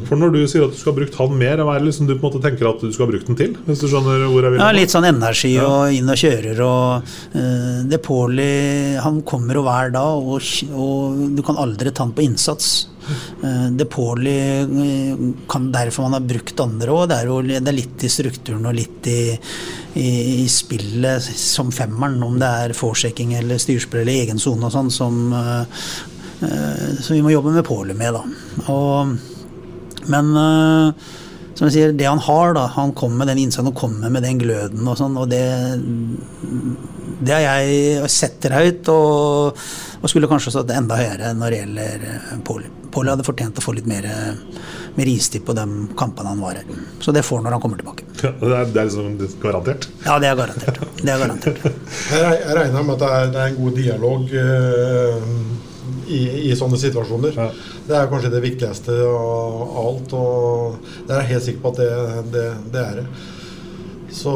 For 0.08 0.16
når 0.20 0.32
du 0.34 0.40
sier 0.48 0.64
at 0.66 0.72
du 0.72 0.78
skal 0.80 0.94
ha 0.94 1.00
brukt 1.00 1.18
han 1.20 1.36
mer, 1.36 1.60
hva 1.60 1.76
er 1.76 1.84
det 1.84 1.90
liksom 1.90 2.08
du 2.08 2.14
på 2.14 2.20
en 2.20 2.26
måte 2.30 2.42
tenker 2.46 2.70
at 2.70 2.80
du 2.82 2.88
skal 2.94 3.06
ha 3.06 3.12
brukt 3.12 3.30
den 3.30 3.38
til? 3.38 3.56
Hvis 3.68 3.84
du 3.84 3.88
skjønner 3.92 4.26
hvor 4.32 4.46
jeg 4.46 4.56
vil 4.56 4.62
Ja, 4.62 4.70
litt 4.76 4.94
sånn 4.94 5.08
energi 5.10 5.52
og 5.62 5.92
inn 5.96 6.12
og 6.12 6.20
kjører 6.20 6.62
og 6.64 7.12
uh, 7.36 7.78
Det 7.90 8.00
Pauli 8.04 8.50
Han 9.04 9.20
kommer 9.28 9.60
jo 9.60 9.64
hver 9.66 9.92
dag, 9.94 10.30
og, 10.34 10.50
og 10.72 11.24
du 11.36 11.42
kan 11.46 11.60
aldri 11.60 11.92
ta 11.92 12.06
han 12.06 12.16
på 12.16 12.24
innsats. 12.24 12.74
Uh, 13.42 13.68
det 13.76 13.88
Pauli 13.92 14.34
eh, 14.60 15.24
kan 15.48 15.70
derfor 15.72 16.06
man 16.06 16.16
har 16.18 16.26
brukt 16.26 16.60
andre 16.60 16.94
òg. 16.94 17.08
Det, 17.10 17.60
det 17.60 17.72
er 17.72 17.78
litt 17.78 18.06
i 18.06 18.12
strukturen 18.12 18.66
og 18.66 18.76
litt 18.76 19.08
i, 19.10 19.20
i, 20.00 20.08
i 20.42 20.48
spillet 20.50 21.22
som 21.22 21.72
femmeren, 21.74 22.18
om 22.26 22.38
det 22.40 22.52
er 22.66 22.76
forsjekking 22.76 23.36
eller 23.38 23.62
styrspill 23.62 24.02
eller 24.02 24.24
egen 24.26 24.42
sone 24.42 24.68
og 24.68 24.74
sånn, 24.74 24.90
som 24.94 25.22
uh, 25.34 25.62
uh, 26.42 27.12
vi 27.12 27.22
må 27.24 27.34
jobbe 27.34 27.54
med 27.56 27.66
Pauli 27.66 27.96
med, 27.96 28.18
da. 28.18 28.66
Og, 28.72 29.16
men 30.06 30.34
som 31.56 31.66
jeg 31.66 31.72
sier, 31.72 31.94
det 31.96 32.06
han 32.06 32.20
har, 32.20 32.52
da, 32.54 32.66
han 32.74 32.92
kommer 32.96 33.22
med 33.22 33.32
den 33.32 33.46
innsatsen 33.46 33.70
og 33.72 33.78
kommer 33.80 34.12
med 34.12 34.22
den 34.26 34.38
gløden 34.42 34.84
og 34.86 34.98
sånn, 35.00 35.16
og 35.16 35.30
det 35.32 35.40
det 37.20 37.32
har 37.32 37.44
jeg 37.46 38.08
setter 38.12 38.56
høyt, 38.56 38.88
og, 38.92 39.60
og 40.00 40.10
skulle 40.10 40.28
kanskje 40.30 40.52
stått 40.54 40.74
enda 40.76 40.98
høyere 41.00 41.32
når 41.36 41.54
det 41.54 41.62
gjelder 41.62 42.10
Poli. 42.44 42.66
Pål. 42.66 42.86
Pål 42.96 43.10
hadde 43.12 43.24
fortjent 43.26 43.58
å 43.60 43.62
få 43.64 43.74
litt 43.76 43.88
mer, 43.88 44.06
mer 44.96 45.08
istid 45.10 45.44
på 45.44 45.52
de 45.56 45.64
kampene 46.00 46.30
han 46.32 46.40
var 46.40 46.56
her. 46.56 46.78
Så 47.04 47.12
det 47.12 47.26
får 47.26 47.42
han 47.42 47.48
når 47.48 47.56
han 47.58 47.62
kommer 47.64 47.80
tilbake. 47.82 48.06
Ja, 48.22 48.30
det, 48.40 48.52
er, 48.54 48.70
det 48.72 48.80
er 48.80 48.88
liksom 48.88 49.40
garantert? 49.42 49.88
Ja, 50.06 50.16
det 50.22 50.30
er 50.30 50.38
garantert. 50.38 50.80
Det 51.02 51.12
er 51.12 51.20
garantert. 51.20 51.60
Jeg, 52.14 52.38
regner 52.56 52.86
med 52.86 52.94
at 52.96 53.02
det 53.02 53.10
er, 53.18 53.30
det 53.34 53.42
er 53.42 53.52
en 53.52 53.58
god 53.60 53.80
dialog 53.82 54.32
uh, 54.32 55.26
i, 56.08 56.20
i 56.48 56.56
sånne 56.56 56.80
situasjoner. 56.80 57.40
Det 57.86 57.98
er 57.98 58.08
kanskje 58.12 58.32
det 58.32 58.44
viktigste 58.46 58.96
av 59.10 59.80
alt, 59.82 60.16
og 60.16 60.92
det 61.06 61.18
er 61.18 61.20
jeg 61.20 61.32
helt 61.34 61.48
sikker 61.50 61.64
på 61.66 61.74
at 61.74 61.82
det, 61.82 61.90
det, 62.32 62.46
det 62.72 62.86
er 62.86 63.02
det. 63.02 63.06
Så 64.16 64.32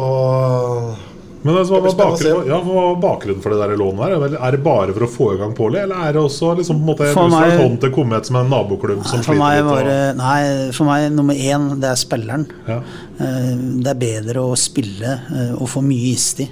Men 1.42 1.56
altså, 1.56 1.72
hva, 1.72 1.88
var 1.88 1.94
bakgrunnen, 1.96 2.48
ja, 2.50 2.56
hva 2.60 2.74
var 2.76 2.96
bakgrunnen 3.00 3.40
for 3.40 3.54
det 3.54 3.58
der 3.62 3.76
lånet 3.80 4.02
her? 4.04 4.12
Er 4.16 4.28
det- 4.28 4.40
Er 4.50 4.56
bare 4.58 4.92
for 4.92 5.06
å 5.06 5.08
få 5.08 5.28
i 5.34 5.38
gang 5.40 5.54
Påli, 5.56 5.78
eller 5.80 5.96
er 5.96 6.12
det 6.12 6.20
også 6.20 6.50
liksom, 6.58 6.76
på 6.76 6.82
en 6.82 6.90
måte, 6.90 7.12
For 7.14 7.28
meg- 7.32 7.58
hånd 7.60 7.80
til 7.80 7.90
Komet 7.90 8.26
som 8.26 8.36
en 8.36 8.50
naboklubb 8.50 9.06
som 9.06 9.22
For 9.22 9.32
meg, 9.34 9.40
sliter 9.40 9.64
litt? 9.64 9.70
var, 9.70 9.84
det- 9.84 10.10
og- 10.10 10.16
nei, 10.18 10.72
for 10.72 10.84
meg 10.84 11.12
nummer 11.12 11.34
én, 11.34 11.80
det 11.80 11.88
er 11.88 11.96
spilleren. 11.96 12.46
Ja. 12.68 12.80
Eh, 13.20 13.56
Det 13.80 13.86
er 13.86 13.94
bedre 13.94 14.34
å 14.44 14.56
spille 14.56 15.20
eh, 15.32 15.52
og 15.56 15.66
få 15.68 15.80
mye 15.82 16.12
istid 16.12 16.48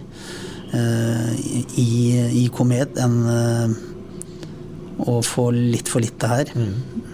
eh, 0.73 1.31
i, 1.77 2.45
i 2.45 2.49
Komet 2.49 2.97
enn 2.97 3.77
å 5.01 5.21
få 5.23 5.51
litt 5.53 5.87
for 5.89 6.01
lite 6.01 6.27
her. 6.29 6.45
Og 6.57 7.08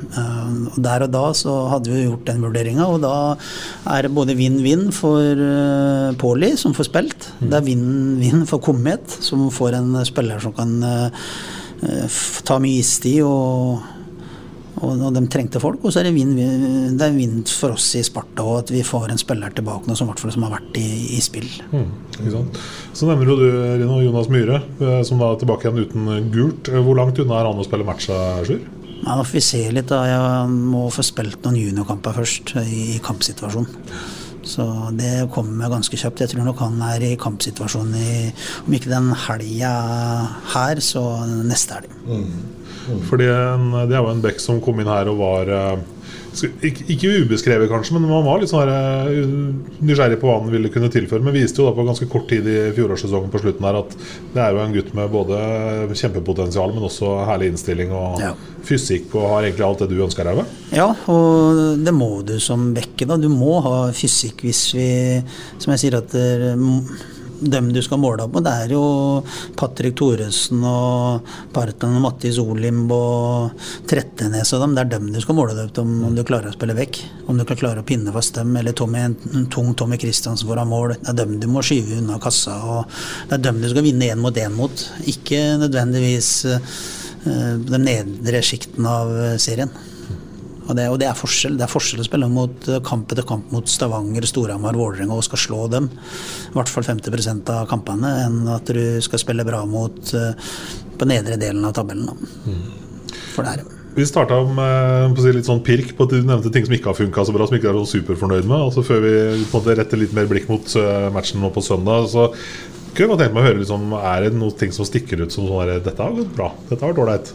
Der 0.76 1.06
og 1.06 1.12
da 1.14 1.24
så 1.36 1.54
hadde 1.72 1.92
vi 1.92 2.04
gjort 2.04 2.26
den 2.28 2.44
vurderinga, 2.44 2.86
og 2.86 3.02
da 3.04 3.14
er 3.94 4.06
det 4.06 4.14
både 4.14 4.36
vinn-vinn 4.38 4.88
for 4.94 5.40
uh, 5.40 6.12
Pauli, 6.20 6.54
som 6.60 6.76
får 6.76 6.90
spilt. 6.90 7.28
Det 7.40 7.58
er 7.58 7.66
vinn-vinn 7.66 8.46
for 8.50 8.62
Komet, 8.64 9.18
som 9.24 9.48
får 9.54 9.78
en 9.80 9.98
spiller 10.06 10.42
som 10.42 10.54
kan 10.56 10.72
eh, 10.84 11.26
eh, 11.88 12.22
ta 12.46 12.58
mye 12.62 12.82
istid 12.82 13.22
og 13.26 13.82
og, 14.82 15.02
og 15.06 15.14
de 15.14 15.22
trengte 15.30 15.60
folk, 15.62 15.84
og 15.84 15.92
så 15.94 16.00
er 16.00 16.08
det 16.08 16.14
vinn 16.16 16.34
det 16.34 17.06
er 17.06 17.14
vinn 17.16 17.42
for 17.46 17.76
oss 17.76 17.86
i 17.98 18.02
Sparta 18.06 18.44
òg, 18.44 18.64
at 18.64 18.72
vi 18.74 18.82
får 18.86 19.12
en 19.12 19.20
spiller 19.20 19.54
tilbake 19.54 19.88
nå 19.88 19.96
som, 19.98 20.10
som 20.18 20.46
har 20.46 20.56
vært 20.56 20.80
i, 20.80 20.86
i 21.16 21.20
spill. 21.24 21.48
Mm? 21.70 21.90
Så 22.94 23.08
nevner 23.08 23.30
du 23.30 23.44
Rino, 23.80 24.00
Jonas 24.04 24.30
Myhre, 24.32 24.62
eh, 24.80 25.00
som 25.06 25.22
da 25.22 25.32
er 25.32 25.42
tilbake 25.42 25.68
igjen 25.68 25.84
uten 25.86 26.30
gult. 26.34 26.70
Eh, 26.72 26.80
Hvor 26.82 26.98
langt 26.98 27.20
unna 27.22 27.38
er 27.40 27.50
han 27.50 27.60
å 27.62 27.66
spille 27.66 27.86
matcha, 27.86 28.18
eh, 28.40 28.48
Sjur? 28.48 28.64
Ja, 29.04 29.14
da 29.18 29.24
får 29.24 29.36
vi 29.36 29.44
se 29.44 29.62
litt, 29.74 29.90
da. 29.90 30.02
Jeg 30.08 30.52
må 30.72 30.86
få 30.92 31.04
spilt 31.04 31.42
noen 31.44 31.58
juniorkamper 31.60 32.16
først, 32.16 32.54
i, 32.64 32.94
i 32.96 33.00
kampsituasjon. 33.04 33.68
Så 34.44 34.64
det 34.96 35.30
kommer 35.32 35.72
ganske 35.72 35.96
kjapt. 35.96 36.20
Jeg 36.24 36.34
tror 36.34 36.44
nok 36.48 36.60
han 36.60 36.80
er 36.84 37.04
i 37.04 37.14
kampsituasjon 37.20 37.94
i 37.96 38.10
Om 38.66 38.76
ikke 38.76 38.92
den 38.92 39.10
helga 39.26 39.72
her, 40.52 40.80
så 40.84 41.02
neste 41.48 41.80
helg. 41.80 41.94
Fordi 43.08 43.28
en, 43.32 43.70
Det 43.88 43.96
er 43.96 44.02
jo 44.02 44.12
en 44.12 44.24
Beck 44.24 44.40
som 44.44 44.60
kom 44.64 44.80
inn 44.80 44.90
her 44.90 45.08
og 45.12 45.20
var 45.20 45.52
eh, 45.52 45.84
ikke, 46.42 46.84
ikke 46.94 47.10
ubeskrevet, 47.24 47.68
kanskje, 47.70 47.94
men 47.96 48.08
man 48.10 48.24
var 48.26 48.40
litt 48.42 48.50
sånn 48.50 48.64
her, 48.64 48.72
eh, 49.12 49.26
nysgjerrig 49.84 50.18
på 50.20 50.26
hva 50.28 50.40
han 50.40 50.50
ville 50.50 50.68
kunne 50.74 50.90
tilføre. 50.92 51.22
Men 51.22 51.34
viste 51.36 51.60
jo 51.62 51.68
da 51.68 51.74
på 51.76 51.86
ganske 51.86 52.08
kort 52.10 52.26
tid 52.28 52.46
i 52.50 52.56
fjorårssesongen 52.76 53.30
på 53.30 53.40
slutten 53.42 53.64
her 53.68 53.78
at 53.82 53.94
det 54.34 54.42
er 54.42 54.52
jo 54.56 54.62
en 54.64 54.74
gutt 54.74 54.92
med 54.98 55.10
både 55.14 55.38
kjempepotensial, 55.94 56.74
men 56.74 56.88
også 56.88 57.12
herlig 57.28 57.52
innstilling 57.52 57.92
og 57.94 58.20
Ja. 58.20 58.32
fysikk 58.64 59.14
og 59.14 59.28
har 59.30 59.42
egentlig 59.44 59.66
alt 59.66 59.78
det 59.84 59.88
du 59.90 60.02
ønsker 60.02 60.24
deg. 60.24 60.44
Ja, 60.72 60.88
og 61.06 61.84
det 61.84 61.94
må 61.94 62.24
du 62.24 62.38
som 62.40 62.72
bekke. 62.74 63.06
da. 63.06 63.16
Du 63.16 63.28
må 63.28 63.60
ha 63.62 63.90
fysikk 63.92 64.42
hvis 64.42 64.72
vi 64.74 65.22
Som 65.58 65.72
jeg 65.72 65.78
sier 65.80 65.98
at 65.98 66.08
det, 66.10 66.56
dem 67.50 67.70
du 67.72 67.80
skal 67.85 68.00
måle 68.02 68.24
opp 68.24 68.35
mot, 68.37 68.44
det 68.44 68.52
er 68.64 68.74
jo 68.74 68.85
Patrick 69.59 69.96
Thoresen 69.98 70.62
og 70.66 71.30
Partan 71.54 71.96
og 71.98 72.04
Mattis 72.04 72.38
Olimb 72.42 72.92
og 72.94 73.66
Trettenes 73.90 74.52
og 74.57 74.64
dem. 74.64 74.76
Det 74.76 74.85
er 74.85 74.92
dem 74.96 75.11
du 75.14 75.20
skal 75.22 75.38
måle 75.38 75.57
deg 75.57 75.70
opp 75.70 75.80
om, 75.85 75.94
om 76.09 76.16
du 76.16 76.24
klarer 76.26 76.50
å 76.50 76.57
spille 76.57 76.76
vekk. 76.78 77.00
Om 77.30 77.40
du 77.40 77.46
kan 77.48 77.61
klare 77.61 77.85
å 77.85 77.87
pinne 77.87 78.14
fast 78.14 78.37
dem, 78.38 78.52
eller 78.61 78.76
Tommy, 78.76 79.04
en 79.07 79.48
tung 79.52 79.72
Tommy 79.78 79.98
Kristiansen 80.00 80.50
foran 80.50 80.70
mål. 80.70 80.96
Det 80.98 81.14
er 81.14 81.20
dem 81.22 81.38
du 81.42 81.48
må 81.50 81.64
skyve 81.64 82.00
unna 82.02 82.20
kassa, 82.22 82.59
og 82.64 83.00
det 83.30 83.38
er 83.38 83.46
dem 83.48 83.62
du 83.62 83.70
skal 83.70 83.87
vinne 83.87 84.12
én 84.12 84.22
mot 84.22 84.37
én 84.37 84.54
mot. 84.54 84.87
Ikke 85.11 85.42
nødvendigvis 85.62 86.30
eh, 86.50 86.78
den 87.24 87.88
nedre 87.88 88.44
sjikten 88.44 88.88
av 88.88 89.12
eh, 89.16 89.37
serien. 89.42 89.72
Og 90.64 90.77
det, 90.79 90.87
og 90.88 90.98
det 91.00 91.09
er 91.11 91.18
forskjell. 91.18 91.59
Det 91.59 91.66
er 91.66 91.72
forskjell 91.72 92.00
å 92.00 92.07
spille 92.07 92.31
mot 92.33 92.68
eh, 92.70 92.81
kamp 92.85 93.12
etter 93.12 93.27
kamp 93.29 93.53
mot 93.53 93.68
Stavanger, 93.68 94.24
Storhamar, 94.29 94.79
Vålerenga 94.79 95.16
og 95.16 95.27
skal 95.27 95.42
slå 95.42 95.66
dem. 95.72 95.90
I 95.92 96.57
hvert 96.57 96.72
fall 96.72 96.87
50% 96.87 97.53
av 97.53 97.68
kampene, 97.70 98.14
enn 98.24 98.42
at 98.55 98.72
du 98.72 98.85
skal 99.05 99.20
spille 99.20 99.46
bra 99.46 99.64
mot 99.68 100.14
eh, 100.16 100.53
på 100.98 101.09
nedre 101.11 101.38
delen 101.40 101.64
av 101.68 101.77
tabellen. 101.77 102.27
Mm. 102.48 102.61
For 103.35 103.44
det 103.44 103.59
er. 103.59 103.72
Vi 103.94 104.03
starta 104.09 104.40
med 104.42 105.14
å 105.14 105.22
si, 105.22 105.31
litt 105.37 105.46
sånn 105.46 105.62
pirk 105.62 105.92
på 105.94 106.09
at 106.09 106.14
du 106.16 106.24
nevnte 106.27 106.50
ting 106.50 106.64
som 106.66 106.74
ikke 106.74 106.90
har 106.90 106.98
funka 106.98 107.27
så 107.29 107.35
bra, 107.35 107.46
som 107.46 107.55
ikke 107.55 107.68
er 107.70 107.77
så 107.79 107.98
superfornøyd 108.00 108.48
med. 108.48 108.57
Altså 108.57 108.83
Før 108.87 109.05
vi 109.05 109.12
på 109.20 109.37
en 109.44 109.53
måte 109.61 109.77
retter 109.79 110.00
litt 110.00 110.16
mer 110.16 110.27
blikk 110.31 110.48
mot 110.50 110.74
eh, 110.81 111.11
matchen 111.14 111.44
nå 111.44 111.53
på 111.55 111.62
søndag, 111.62 112.09
så 112.11 112.31
kunne 112.94 113.14
jeg 113.14 113.20
tenke 113.20 113.37
meg 113.37 113.44
å 113.44 113.48
høre 113.48 113.61
liksom, 113.61 113.92
Er 114.00 114.24
det 114.24 114.38
noen 114.38 114.57
ting 114.59 114.74
som 114.74 114.87
stikker 114.87 115.22
ut 115.22 115.35
som 115.35 115.46
sånn 115.46 115.68
der, 115.68 115.85
Dette 115.85 116.03
har 116.03 116.16
gått 116.16 116.35
bra. 116.35 116.50
Dette 116.70 116.81
har 116.81 116.94
vært 116.94 117.05
ålreit. 117.05 117.35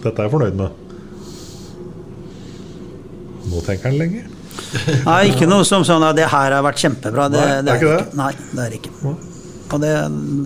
Dette 0.00 0.16
er 0.16 0.26
jeg 0.26 0.34
fornøyd 0.34 0.58
med. 0.58 0.83
Nå 3.54 3.62
tenker 3.62 3.90
han 3.92 4.00
lenge. 4.00 4.24
Nei, 5.04 5.20
ikke 5.30 5.46
noe 5.50 5.66
som 5.66 5.84
sånn 5.86 6.02
at 6.06 6.16
det 6.18 6.26
her 6.30 6.56
har 6.56 6.64
vært 6.64 6.82
kjempebra. 6.82 7.28
Det, 7.30 7.40
Nei, 7.40 7.62
det 7.62 7.72
er 7.72 7.80
ikke 7.80 7.94
det? 7.94 8.18
Nei, 8.18 8.32
det 8.50 8.64
er 8.64 8.76
ikke. 8.80 9.14
Og 9.74 9.80
det 9.82 9.94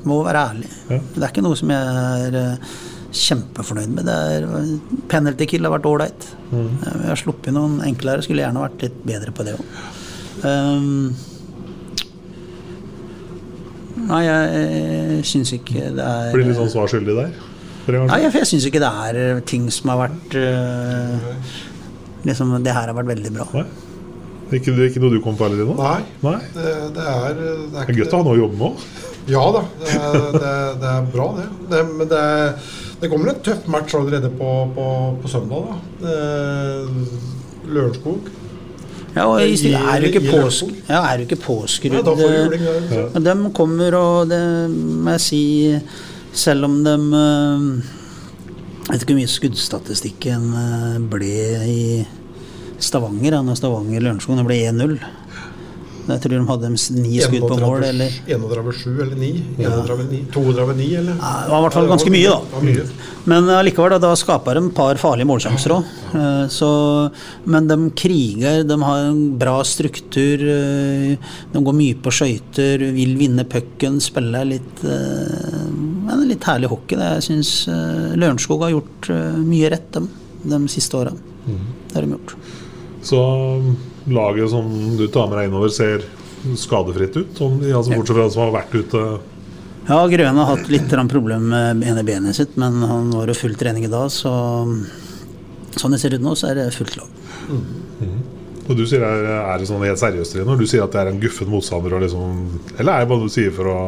må 0.08 0.20
være 0.26 0.44
ærlig. 0.52 0.70
Ja. 0.88 1.00
Det 1.14 1.24
er 1.24 1.32
ikke 1.32 1.44
noe 1.44 1.58
som 1.58 1.72
jeg 1.72 1.96
er 2.28 2.38
eh, 2.42 2.76
kjempefornøyd 3.22 3.94
med. 3.96 4.08
Det 4.08 4.18
er, 4.34 4.46
penalty 5.10 5.48
kill 5.50 5.66
har 5.66 5.74
vært 5.76 5.88
ålreit. 5.90 6.28
Mm. 6.52 6.68
Jeg 6.84 7.08
har 7.10 7.20
sluppet 7.22 7.56
noen 7.56 7.80
enklere. 7.88 8.24
Skulle 8.24 8.44
gjerne 8.44 8.64
vært 8.66 8.86
litt 8.86 9.00
bedre 9.08 9.34
på 9.34 9.48
det 9.48 9.56
òg. 9.56 9.74
Um, 10.38 11.16
nei, 14.06 14.20
jeg 14.22 15.24
syns 15.26 15.50
ikke 15.56 15.88
det 15.96 16.04
er 16.04 16.36
Blir 16.36 16.46
litt 16.46 16.60
sånn 16.60 16.70
svar 16.76 16.92
skyldig 16.92 17.16
der. 17.16 17.32
Nei, 17.88 18.20
jeg, 18.20 18.34
jeg 18.36 18.48
syns 18.50 18.68
ikke 18.68 18.82
det 18.84 18.92
er 19.08 19.40
ting 19.48 19.64
som 19.72 19.88
har 19.94 20.02
vært 20.04 20.34
eh, 20.36 21.28
Liksom, 22.26 22.56
det 22.64 22.72
her 22.74 22.88
har 22.90 22.96
vært 22.98 23.12
veldig 23.14 23.32
bra. 23.36 23.46
Nei. 23.54 23.66
Ikke, 24.58 24.72
ikke 24.88 25.00
noe 25.02 25.12
du 25.12 25.20
kom 25.20 25.36
på, 25.36 25.44
Elin? 25.46 25.74
Nei. 25.76 25.98
Nei. 26.24 26.38
Det, 26.54 26.70
det 26.96 27.04
er 27.04 27.36
Det 27.36 27.52
er, 27.52 27.84
Det 27.84 27.84
er 27.84 27.98
godt 28.00 28.14
å 28.16 28.20
ha 28.22 28.26
noe 28.26 28.34
å 28.36 28.40
jobbe 28.42 28.56
med 28.58 28.66
òg. 28.70 28.88
Ja 29.28 29.42
da, 29.52 29.60
det 29.82 29.88
er, 29.92 30.14
det, 30.32 30.50
er- 30.50 30.76
det 30.80 30.88
er 30.88 31.08
bra 31.12 31.26
det. 31.36 31.42
det 31.68 31.80
men 31.98 32.08
det, 32.08 32.18
er, 32.18 32.70
det 33.02 33.10
kommer 33.12 33.28
en 33.34 33.42
tøff 33.44 33.66
match 33.68 33.92
allerede 33.98 34.30
på, 34.38 34.52
på, 34.72 34.86
på 35.22 35.28
søndag. 35.28 35.68
da. 35.68 36.06
Det- 36.06 37.34
Lørenskog. 37.68 38.30
Ja, 39.12 39.26
og 39.28 39.42
i, 39.42 39.52
I- 39.68 39.74
er 39.76 40.00
du 40.00 40.06
ikke, 40.08 40.22
påsk, 40.30 40.72
ja, 40.88 41.02
er 41.10 41.20
du 41.20 41.26
ikke 41.26 41.40
påskrudd 41.42 41.98
Ja, 41.98 42.14
juling, 42.16 42.64
ja. 42.64 43.04
De 43.28 43.34
kommer, 43.56 43.94
og 43.98 44.28
det 44.30 44.40
må 44.70 45.14
jeg 45.16 45.20
si 45.24 45.42
Selv 46.38 46.68
om 46.68 46.76
de 46.84 46.94
eh, 47.18 47.94
Jeg 48.88 48.94
vet 48.94 49.02
ikke 49.04 49.12
hvor 49.12 49.20
mye 49.20 49.28
skuddstatistikken 49.36 50.44
eh, 50.56 50.98
ble 51.12 51.32
i 51.68 51.80
Stavanger, 52.80 53.34
da 53.36 53.42
når 53.44 53.58
Stavanger-Lørenskog. 53.60 54.38
Det 54.40 54.46
ble 54.48 54.60
1-0. 54.70 54.94
Jeg 56.08 56.22
tror 56.24 56.32
de 56.32 56.36
hadde 56.48 56.68
ni 56.96 57.18
skudd 57.20 57.42
på 57.50 57.56
mål, 57.60 57.82
eller 57.84 58.14
31-7 58.24 58.94
eller 59.04 59.18
9? 59.20 59.26
31-9, 59.58 60.20
32-9, 60.32 60.86
eller? 61.02 61.18
Ja, 61.20 61.32
det 61.44 61.50
var 61.52 61.58
i 61.58 61.64
hvert 61.66 61.76
fall 61.76 61.90
ganske 61.90 62.12
mye, 62.14 62.30
da. 62.32 62.62
Mye. 62.64 62.86
Men 63.28 63.50
allikevel, 63.58 63.92
da, 63.92 63.98
da 64.06 64.14
skaper 64.16 64.56
de 64.56 64.62
et 64.70 64.76
par 64.78 64.96
farlige 65.02 65.28
målsjanser 65.28 65.74
òg. 65.74 65.90
Men 67.52 67.68
de 67.68 67.76
kriger, 68.00 68.62
de 68.64 68.78
har 68.86 69.02
en 69.10 69.20
bra 69.42 69.58
struktur. 69.68 70.46
eh, 70.48 71.34
De 71.52 71.64
går 71.68 71.76
mye 71.76 71.98
på 72.00 72.14
skøyter, 72.22 72.86
vil 72.96 73.12
vinne 73.20 73.44
pucken, 73.44 74.00
spiller 74.00 74.48
litt 74.48 74.80
eh, 74.88 75.57
men 76.16 76.28
litt 76.30 76.46
herlig 76.48 76.70
hockey. 76.72 76.96
Det. 76.98 77.10
Jeg 77.18 77.26
syns 77.28 77.52
Lørenskog 78.18 78.64
har 78.64 78.74
gjort 78.74 79.10
uh, 79.12 79.36
mye 79.42 79.70
rett 79.74 79.90
dem, 79.94 80.08
de 80.42 80.60
siste 80.72 80.96
åra. 80.96 81.12
Det 81.44 81.96
har 81.96 82.04
de 82.04 82.16
gjort. 82.16 82.34
Så 83.08 83.18
laget 84.08 84.50
som 84.50 84.96
du 84.96 85.06
tar 85.12 85.28
med 85.28 85.38
deg 85.38 85.48
innover, 85.48 85.72
ser 85.72 86.04
skadefritt 86.58 87.16
ut? 87.16 87.34
Sånn, 87.36 87.58
altså, 87.66 87.94
bortsett 87.94 88.16
fra 88.16 88.28
som 88.30 88.44
har 88.46 88.54
vært 88.60 88.74
ute 88.78 89.04
Ja, 89.88 90.00
Grøen 90.10 90.38
har 90.38 90.50
hatt 90.52 90.70
litt 90.70 90.92
problemer 91.10 91.74
med 91.74 91.86
ene 91.88 92.04
benet 92.06 92.36
sitt, 92.36 92.56
men 92.60 92.82
han 92.84 93.10
var 93.14 93.30
jo 93.30 93.36
full 93.38 93.56
trening 93.58 93.88
i 93.88 93.92
dag, 93.92 94.10
så 94.12 94.32
sånn 95.78 95.94
det 95.94 96.00
ser 96.02 96.16
ut 96.16 96.24
nå, 96.24 96.34
så 96.36 96.50
er 96.50 96.60
det 96.60 96.66
fullt 96.76 96.98
lag. 97.00 97.08
Og 98.68 98.76
du 98.76 98.84
sier 98.84 99.00
er, 99.00 99.26
er 99.38 99.60
det 99.60 99.66
sånn 99.68 99.84
helt 99.86 100.00
seriøst 100.00 100.36
når 100.44 100.60
du 100.60 100.66
sier 100.68 100.84
at 100.84 100.92
det 100.92 101.00
er 101.00 101.10
en 101.12 101.20
guffen 101.22 101.48
motstander? 101.48 101.94
Liksom, 102.02 102.40
eller 102.76 102.92
er 102.92 103.04
det 103.04 103.10
bare 103.12 103.24
du 103.24 103.32
sier 103.32 103.54
for 103.56 103.70
å 103.72 103.78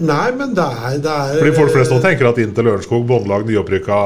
Nei, 0.00 0.30
men 0.32 0.54
det 0.56 0.64
er, 0.64 0.94
det 1.04 1.12
er 1.12 1.34
Fordi 1.42 1.56
folk 1.58 1.74
flest 1.74 1.92
nå 1.92 1.98
tenker 2.00 2.30
at 2.30 2.38
Inter 2.40 2.64
Lørenskog, 2.64 3.02
båndlag, 3.08 3.44
nyopprykka, 3.44 3.98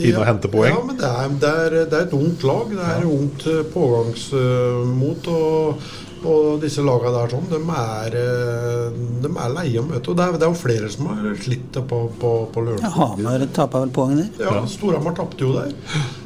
inn 0.00 0.16
og 0.16 0.24
hente 0.24 0.48
poeng. 0.48 0.72
Ja, 0.72 0.80
men 0.86 0.96
det 0.96 1.10
er, 1.10 1.34
det 1.42 1.50
er, 1.50 1.76
det 1.90 1.98
er 1.98 2.06
et 2.06 2.14
ungt 2.16 2.46
lag. 2.48 2.72
Det 2.72 2.86
er 2.94 3.04
ungt 3.10 3.44
eh, 3.52 3.60
pågangsmot. 3.74 5.28
Og 5.28 5.84
Og 6.22 6.60
disse 6.62 6.82
lagene 6.84 7.12
der 7.16 7.32
sånn, 7.32 7.46
de 7.50 7.58
er, 7.82 8.16
eh, 8.20 8.98
de 9.24 9.30
er 9.30 9.54
leie 9.56 9.80
å 9.80 9.86
møte. 9.86 10.12
Og 10.12 10.18
det 10.18 10.24
er, 10.26 10.36
det 10.38 10.46
er 10.46 10.52
jo 10.52 10.58
flere 10.60 10.90
som 10.92 11.08
har 11.10 11.36
slitt 11.42 11.78
på, 11.90 12.00
på, 12.20 12.32
på 12.54 12.62
Ja, 12.62 12.68
Lørenskog. 12.68 12.98
Hamar 13.16 13.46
tapa 13.56 13.82
vel 13.82 13.94
poeng 13.94 14.16
der. 14.20 14.28
Ja, 14.42 14.62
Storhamar 14.70 15.16
tapte 15.18 15.42
jo 15.42 15.54
der. 15.56 15.72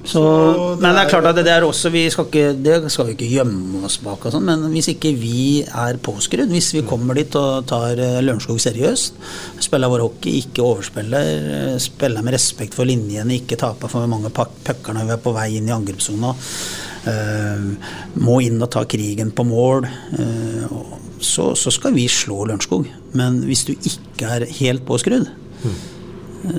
Så, 0.07 0.23
men 0.79 0.93
det 0.95 1.03
er 1.03 1.11
klart 1.11 1.27
at 1.33 1.39
det 1.41 1.51
er 1.51 1.65
også 1.67 1.91
Vi 1.91 2.05
skal 2.15 2.29
ikke, 2.29 2.53
det 2.63 2.93
skal 2.95 3.09
vi 3.09 3.17
ikke 3.17 3.31
gjemme 3.41 3.81
oss 3.89 3.97
bak, 4.05 4.29
og 4.29 4.35
sånn, 4.37 4.47
men 4.47 4.69
hvis 4.71 4.93
ikke 4.93 5.11
vi 5.19 5.65
er 5.67 5.99
påskrudd, 6.03 6.53
hvis 6.53 6.73
vi 6.77 6.85
kommer 6.87 7.19
dit 7.19 7.35
og 7.41 7.67
tar 7.67 7.99
eh, 7.99 8.21
Lørenskog 8.23 8.61
seriøst, 8.63 9.19
spiller 9.67 9.91
vår 9.91 10.05
hockey, 10.07 10.43
ikke 10.45 10.63
overspiller, 10.67 11.31
eh, 11.57 11.77
spiller 11.83 12.27
med 12.27 12.37
respekt 12.37 12.77
for 12.77 12.89
linjene, 12.89 13.41
ikke 13.41 13.59
taper 13.61 13.91
for 13.91 14.07
mange 14.11 14.31
pucker 14.31 14.95
når 14.95 15.09
vi 15.09 15.17
er 15.17 15.25
på 15.25 15.35
vei 15.37 15.49
inn 15.59 15.71
i 15.71 15.75
angrepssona, 15.75 16.35
må 18.17 18.41
inn 18.45 18.63
og 18.63 18.71
ta 18.75 18.85
krigen 18.89 19.33
på 19.35 19.45
mål, 19.47 19.87
eh, 20.19 20.65
og 20.73 20.97
så, 21.23 21.53
så 21.57 21.73
skal 21.73 21.95
vi 21.97 22.07
slå 22.11 22.45
Lørenskog. 22.45 22.89
Men 23.17 23.43
hvis 23.47 23.67
du 23.69 23.75
ikke 23.77 24.33
er 24.39 24.47
helt 24.59 24.85
påskrudd, 24.89 25.29
mm. 25.63 25.77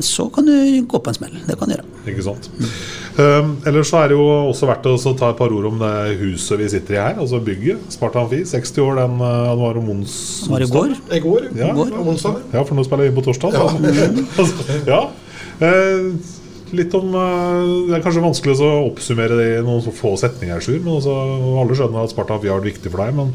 så 0.06 0.28
kan 0.34 0.48
du 0.48 0.56
gå 0.90 1.02
på 1.04 1.14
en 1.14 1.18
smell. 1.20 1.36
Det 1.48 1.58
kan 1.60 1.70
du 1.70 1.76
gjøre. 1.76 1.92
Ikke 2.08 2.26
sant. 2.26 2.50
Um, 3.18 3.56
ellers 3.66 3.90
så 3.92 4.04
er 4.04 4.12
det 4.12 4.18
jo 4.18 4.26
også 4.30 4.70
verdt 4.70 4.90
å 4.90 4.96
ta 5.18 5.32
et 5.34 5.40
par 5.40 5.54
ord 5.54 5.70
om 5.72 5.80
det 5.82 6.18
huset 6.22 6.60
vi 6.62 6.70
sitter 6.70 6.98
i 6.98 7.02
her, 7.02 7.22
altså 7.22 7.42
bygget. 7.44 7.88
Sparta 7.94 8.24
Amfi. 8.24 8.44
60 8.46 8.84
år 8.84 9.00
den 9.02 9.22
uh, 9.22 9.52
det 9.52 9.62
var 9.62 9.80
om 9.82 9.88
Var 9.92 10.64
det 10.64 10.68
i 10.68 10.74
går? 10.74 10.98
I 11.20 11.22
går, 11.24 11.48
Ja. 11.58 11.72
Går. 11.78 11.96
Ja, 12.54 12.64
for 12.64 12.76
nå 12.78 12.86
spiller 12.86 13.08
vi 13.08 13.14
inn 13.14 13.18
på 13.18 13.26
torsdag. 13.30 13.58
Ja. 13.58 13.70
Altså, 14.38 14.82
ja. 14.86 15.02
Eh, 15.58 16.37
litt 16.76 16.94
om 16.98 17.16
eh, 17.16 17.72
Det 17.88 17.98
er 17.98 18.04
kanskje 18.04 18.26
vanskelig 18.26 18.60
å 18.64 18.74
oppsummere 18.90 19.40
det 19.40 19.48
i 19.58 19.64
noen 19.66 19.96
få 19.96 20.16
setninger, 20.20 20.62
Sjur. 20.64 20.80
Men 20.84 20.98
også, 20.98 21.16
alle 21.64 21.80
skjønner 21.80 22.04
at 22.04 22.14
Sparta 22.14 22.40
Fia 22.42 22.54
har 22.54 22.62
vært 22.62 22.74
viktig 22.74 22.94
for 22.94 23.04
deg. 23.04 23.18
Men 23.18 23.34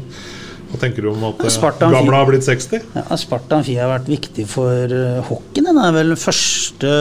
hva 0.71 0.79
tenker 0.81 1.05
du 1.05 1.11
om 1.11 1.27
at 1.31 1.43
eh, 1.43 1.53
Sparta 1.53 1.89
gamle 1.93 2.17
har 2.17 2.29
blitt 2.29 2.45
60? 2.47 2.87
Ja, 2.97 3.19
Sparta 3.19 3.61
Fia 3.65 3.85
har 3.85 3.93
vært 3.97 4.13
viktig 4.13 4.47
for 4.49 4.93
uh, 4.93 5.19
hockeyen. 5.27 5.69
Den 5.69 5.81
er 5.81 5.93
vel 5.95 6.13
den 6.13 6.21
første 6.21 6.93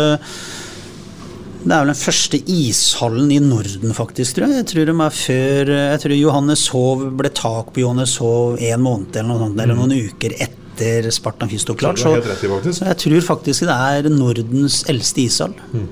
Det 1.62 1.70
er 1.70 1.84
vel 1.84 1.92
den 1.92 2.00
første 2.02 2.42
ishallen 2.52 3.30
i 3.32 3.40
Norden, 3.44 3.94
faktisk, 3.96 4.36
tror 4.38 4.50
jeg. 4.50 4.62
Jeg 4.62 4.70
tror 4.72 4.90
de 4.90 4.96
er 5.06 5.16
før 5.20 5.72
Jeg 5.76 6.02
tror 6.04 6.18
Johannes 6.18 6.66
Hov 6.74 7.06
ble 7.20 7.32
tak 7.36 7.72
på 7.72 7.84
Johannes 7.84 8.18
Hov 8.22 8.60
en 8.60 8.84
måned 8.84 9.16
eller 9.16 9.32
noe 9.32 9.46
sånt, 9.46 9.64
eller 9.64 9.78
noen 9.78 9.96
uker 10.10 10.36
etter 10.36 11.08
Spartan 11.12 11.46
Amfi 11.46 11.60
sto 11.60 11.76
klart. 11.78 12.00
Mm. 12.00 12.72
Så 12.72 12.88
jeg 12.88 13.00
tror 13.06 13.26
faktisk 13.26 13.68
det 13.68 13.80
er 13.96 14.08
Nordens 14.12 14.82
eldste 14.90 15.28
ishall. 15.28 15.56
Mm. 15.72 15.90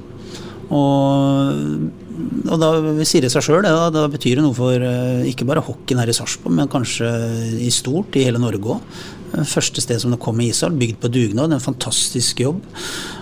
Og, 0.71 1.89
og 2.47 2.61
da 2.63 2.69
sier 3.03 3.25
det 3.25 3.33
seg 3.33 3.43
sjøl, 3.43 3.65
da, 3.67 3.89
da 3.91 4.05
betyr 4.11 4.39
det 4.39 4.45
noe 4.45 4.55
for 4.55 4.79
eh, 4.79 5.25
ikke 5.31 5.49
bare 5.49 5.65
hockeyen 5.67 6.03
her 6.03 6.13
i 6.13 6.15
Sarpsborg, 6.15 6.55
men 6.61 6.71
kanskje 6.71 7.09
i 7.59 7.71
stort 7.75 8.15
i 8.19 8.27
hele 8.29 8.43
Norge 8.43 8.77
òg. 8.77 9.01
Første 9.31 9.83
sted 9.83 10.01
som 10.03 10.11
det 10.15 10.21
kom 10.23 10.41
i 10.43 10.51
Israel, 10.51 10.77
bygd 10.79 11.01
på 11.03 11.11
dugnad. 11.15 11.53
En 11.55 11.63
fantastisk 11.63 12.43
jobb. 12.43 12.63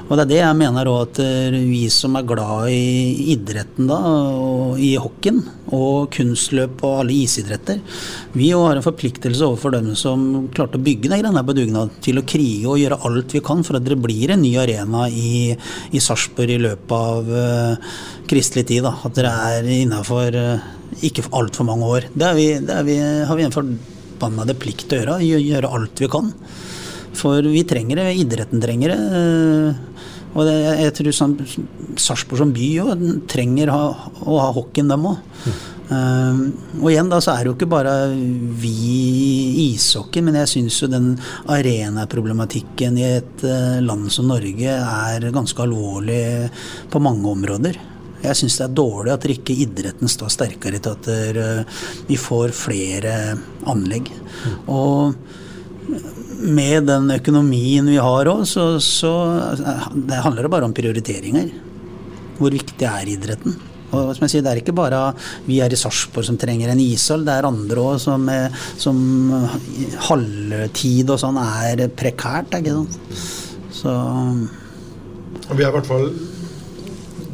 Og 0.09 0.17
det 0.17 0.23
er 0.23 0.29
det 0.31 0.39
jeg 0.41 0.57
mener 0.57 0.89
òg, 0.89 1.03
at 1.05 1.19
eh, 1.21 1.57
vi 1.69 1.83
som 1.93 2.15
er 2.17 2.25
glad 2.25 2.71
i 2.73 3.35
idretten 3.35 3.91
da, 3.91 3.99
og 4.09 4.79
i 4.81 4.95
hockeyen, 4.97 5.43
og 5.77 6.09
kunstløp 6.15 6.81
og 6.81 7.03
alle 7.03 7.19
isidretter, 7.27 7.83
vi 8.33 8.49
har 8.55 8.79
en 8.79 8.87
forpliktelse 8.87 9.45
overfor 9.45 9.75
dem 9.77 9.91
som 10.01 10.49
klarte 10.57 10.81
å 10.81 10.85
bygge 10.87 11.13
den 11.13 11.21
greia 11.21 11.45
på 11.45 11.57
dugnad, 11.59 11.93
til 12.05 12.23
å 12.23 12.25
krige 12.25 12.73
og 12.73 12.81
gjøre 12.81 13.01
alt 13.05 13.37
vi 13.37 13.45
kan 13.45 13.61
for 13.67 13.77
at 13.77 13.85
det 13.85 14.01
blir 14.01 14.33
en 14.33 14.41
ny 14.41 14.55
arena 14.63 15.05
i, 15.13 15.53
i 15.93 16.01
Sarpsborg 16.01 16.57
i 16.57 16.63
løpet 16.65 16.97
av 16.97 17.29
uh, 17.29 17.93
kristelig 18.31 18.65
tid. 18.73 18.89
Da. 18.89 18.95
At 19.05 19.19
dere 19.19 19.35
er 19.51 19.71
innafor 19.77 20.41
uh, 20.41 20.67
ikke 21.05 21.29
altfor 21.37 21.69
mange 21.69 21.93
år. 21.99 22.09
Det, 22.17 22.33
vi, 22.39 22.51
det 22.65 22.81
vi, 22.89 22.99
har 23.29 23.37
vi 23.37 23.45
en 23.45 23.57
forbannede 24.19 24.59
plikt 24.59 24.89
til 24.91 25.07
å 25.07 25.19
gjøre, 25.23 25.45
gjøre 25.47 25.71
alt 25.79 26.03
vi 26.03 26.11
kan. 26.11 26.33
For 27.19 27.43
vi 27.43 27.65
trenger 27.67 28.03
det, 28.03 28.11
idretten 28.21 28.63
trenger 28.63 28.95
det. 28.95 28.99
eh, 29.23 30.05
Og 30.37 30.45
det, 30.45 30.55
jeg, 30.83 30.93
tror 30.95 31.15
Sarpsborg 31.99 32.43
som 32.43 32.53
by 32.53 32.69
jo, 32.75 32.93
trenger 33.31 33.73
ha, 33.73 33.83
å 34.23 34.39
ha 34.43 34.53
hockeyen, 34.55 34.91
dem 34.93 35.07
òg. 35.09 35.19
og 35.89 36.91
igjen 36.91 37.09
da 37.09 37.17
så 37.25 37.33
er 37.33 37.47
det 37.47 37.49
jo 37.49 37.55
ikke 37.57 37.71
bare 37.73 37.95
vi 38.13 38.75
i 39.49 39.67
ishockey, 39.73 40.21
men 40.21 40.37
jeg 40.43 40.51
syns 40.53 40.83
jo 40.83 40.91
den 40.93 41.15
arenaproblematikken 41.49 42.99
i 43.01 43.07
et 43.17 43.45
eh, 43.49 43.79
land 43.81 44.13
som 44.13 44.29
Norge 44.29 44.75
er 44.77 45.31
ganske 45.33 45.65
alvorlig 45.65 46.51
på 46.93 47.01
mange 47.03 47.33
områder. 47.33 47.81
Jeg 48.23 48.39
syns 48.41 48.59
det 48.59 48.67
er 48.67 48.79
dårlig 48.81 49.13
at 49.15 49.27
ikke 49.31 49.57
idretten 49.65 50.11
står 50.11 50.33
sterkere 50.35 50.81
til 50.83 50.97
at 50.97 52.09
vi 52.09 52.19
får 52.19 52.55
flere 52.57 53.15
anlegg. 53.71 54.11
Og 54.67 55.15
med 56.39 56.87
den 56.89 57.11
økonomien 57.15 57.87
vi 57.89 57.97
har 58.03 58.31
òg, 58.31 58.45
så, 58.47 58.67
så 58.83 59.13
det 59.95 60.21
handler 60.25 60.47
det 60.47 60.53
bare 60.53 60.69
om 60.69 60.77
prioriteringer. 60.77 61.51
Hvor 62.39 62.55
viktig 62.55 62.87
er 62.87 63.11
idretten? 63.15 63.57
Og 63.89 64.13
som 64.13 64.27
jeg 64.27 64.35
sier, 64.35 64.45
Det 64.45 64.51
er 64.53 64.61
ikke 64.61 64.77
bare 64.77 65.01
vi 65.47 65.63
her 65.63 65.73
i 65.73 65.79
Sarpsborg 65.81 66.27
som 66.29 66.37
trenger 66.41 66.69
en 66.73 66.83
ishall, 66.83 67.25
det 67.25 67.35
er 67.39 67.49
andre 67.49 67.85
òg 67.95 68.01
som, 68.03 68.29
som 68.77 68.99
halvtid 70.11 71.09
og 71.09 71.21
sånn 71.23 71.41
er 71.41 71.87
prekært. 71.89 72.59
Ikke 72.61 72.77
sant? 72.77 72.99
Så 73.73 73.95
vi 75.55 75.65
er 75.65 75.71
i 75.71 75.73
hvert 75.73 75.89
fall 75.89 76.11
mm, 76.13 76.38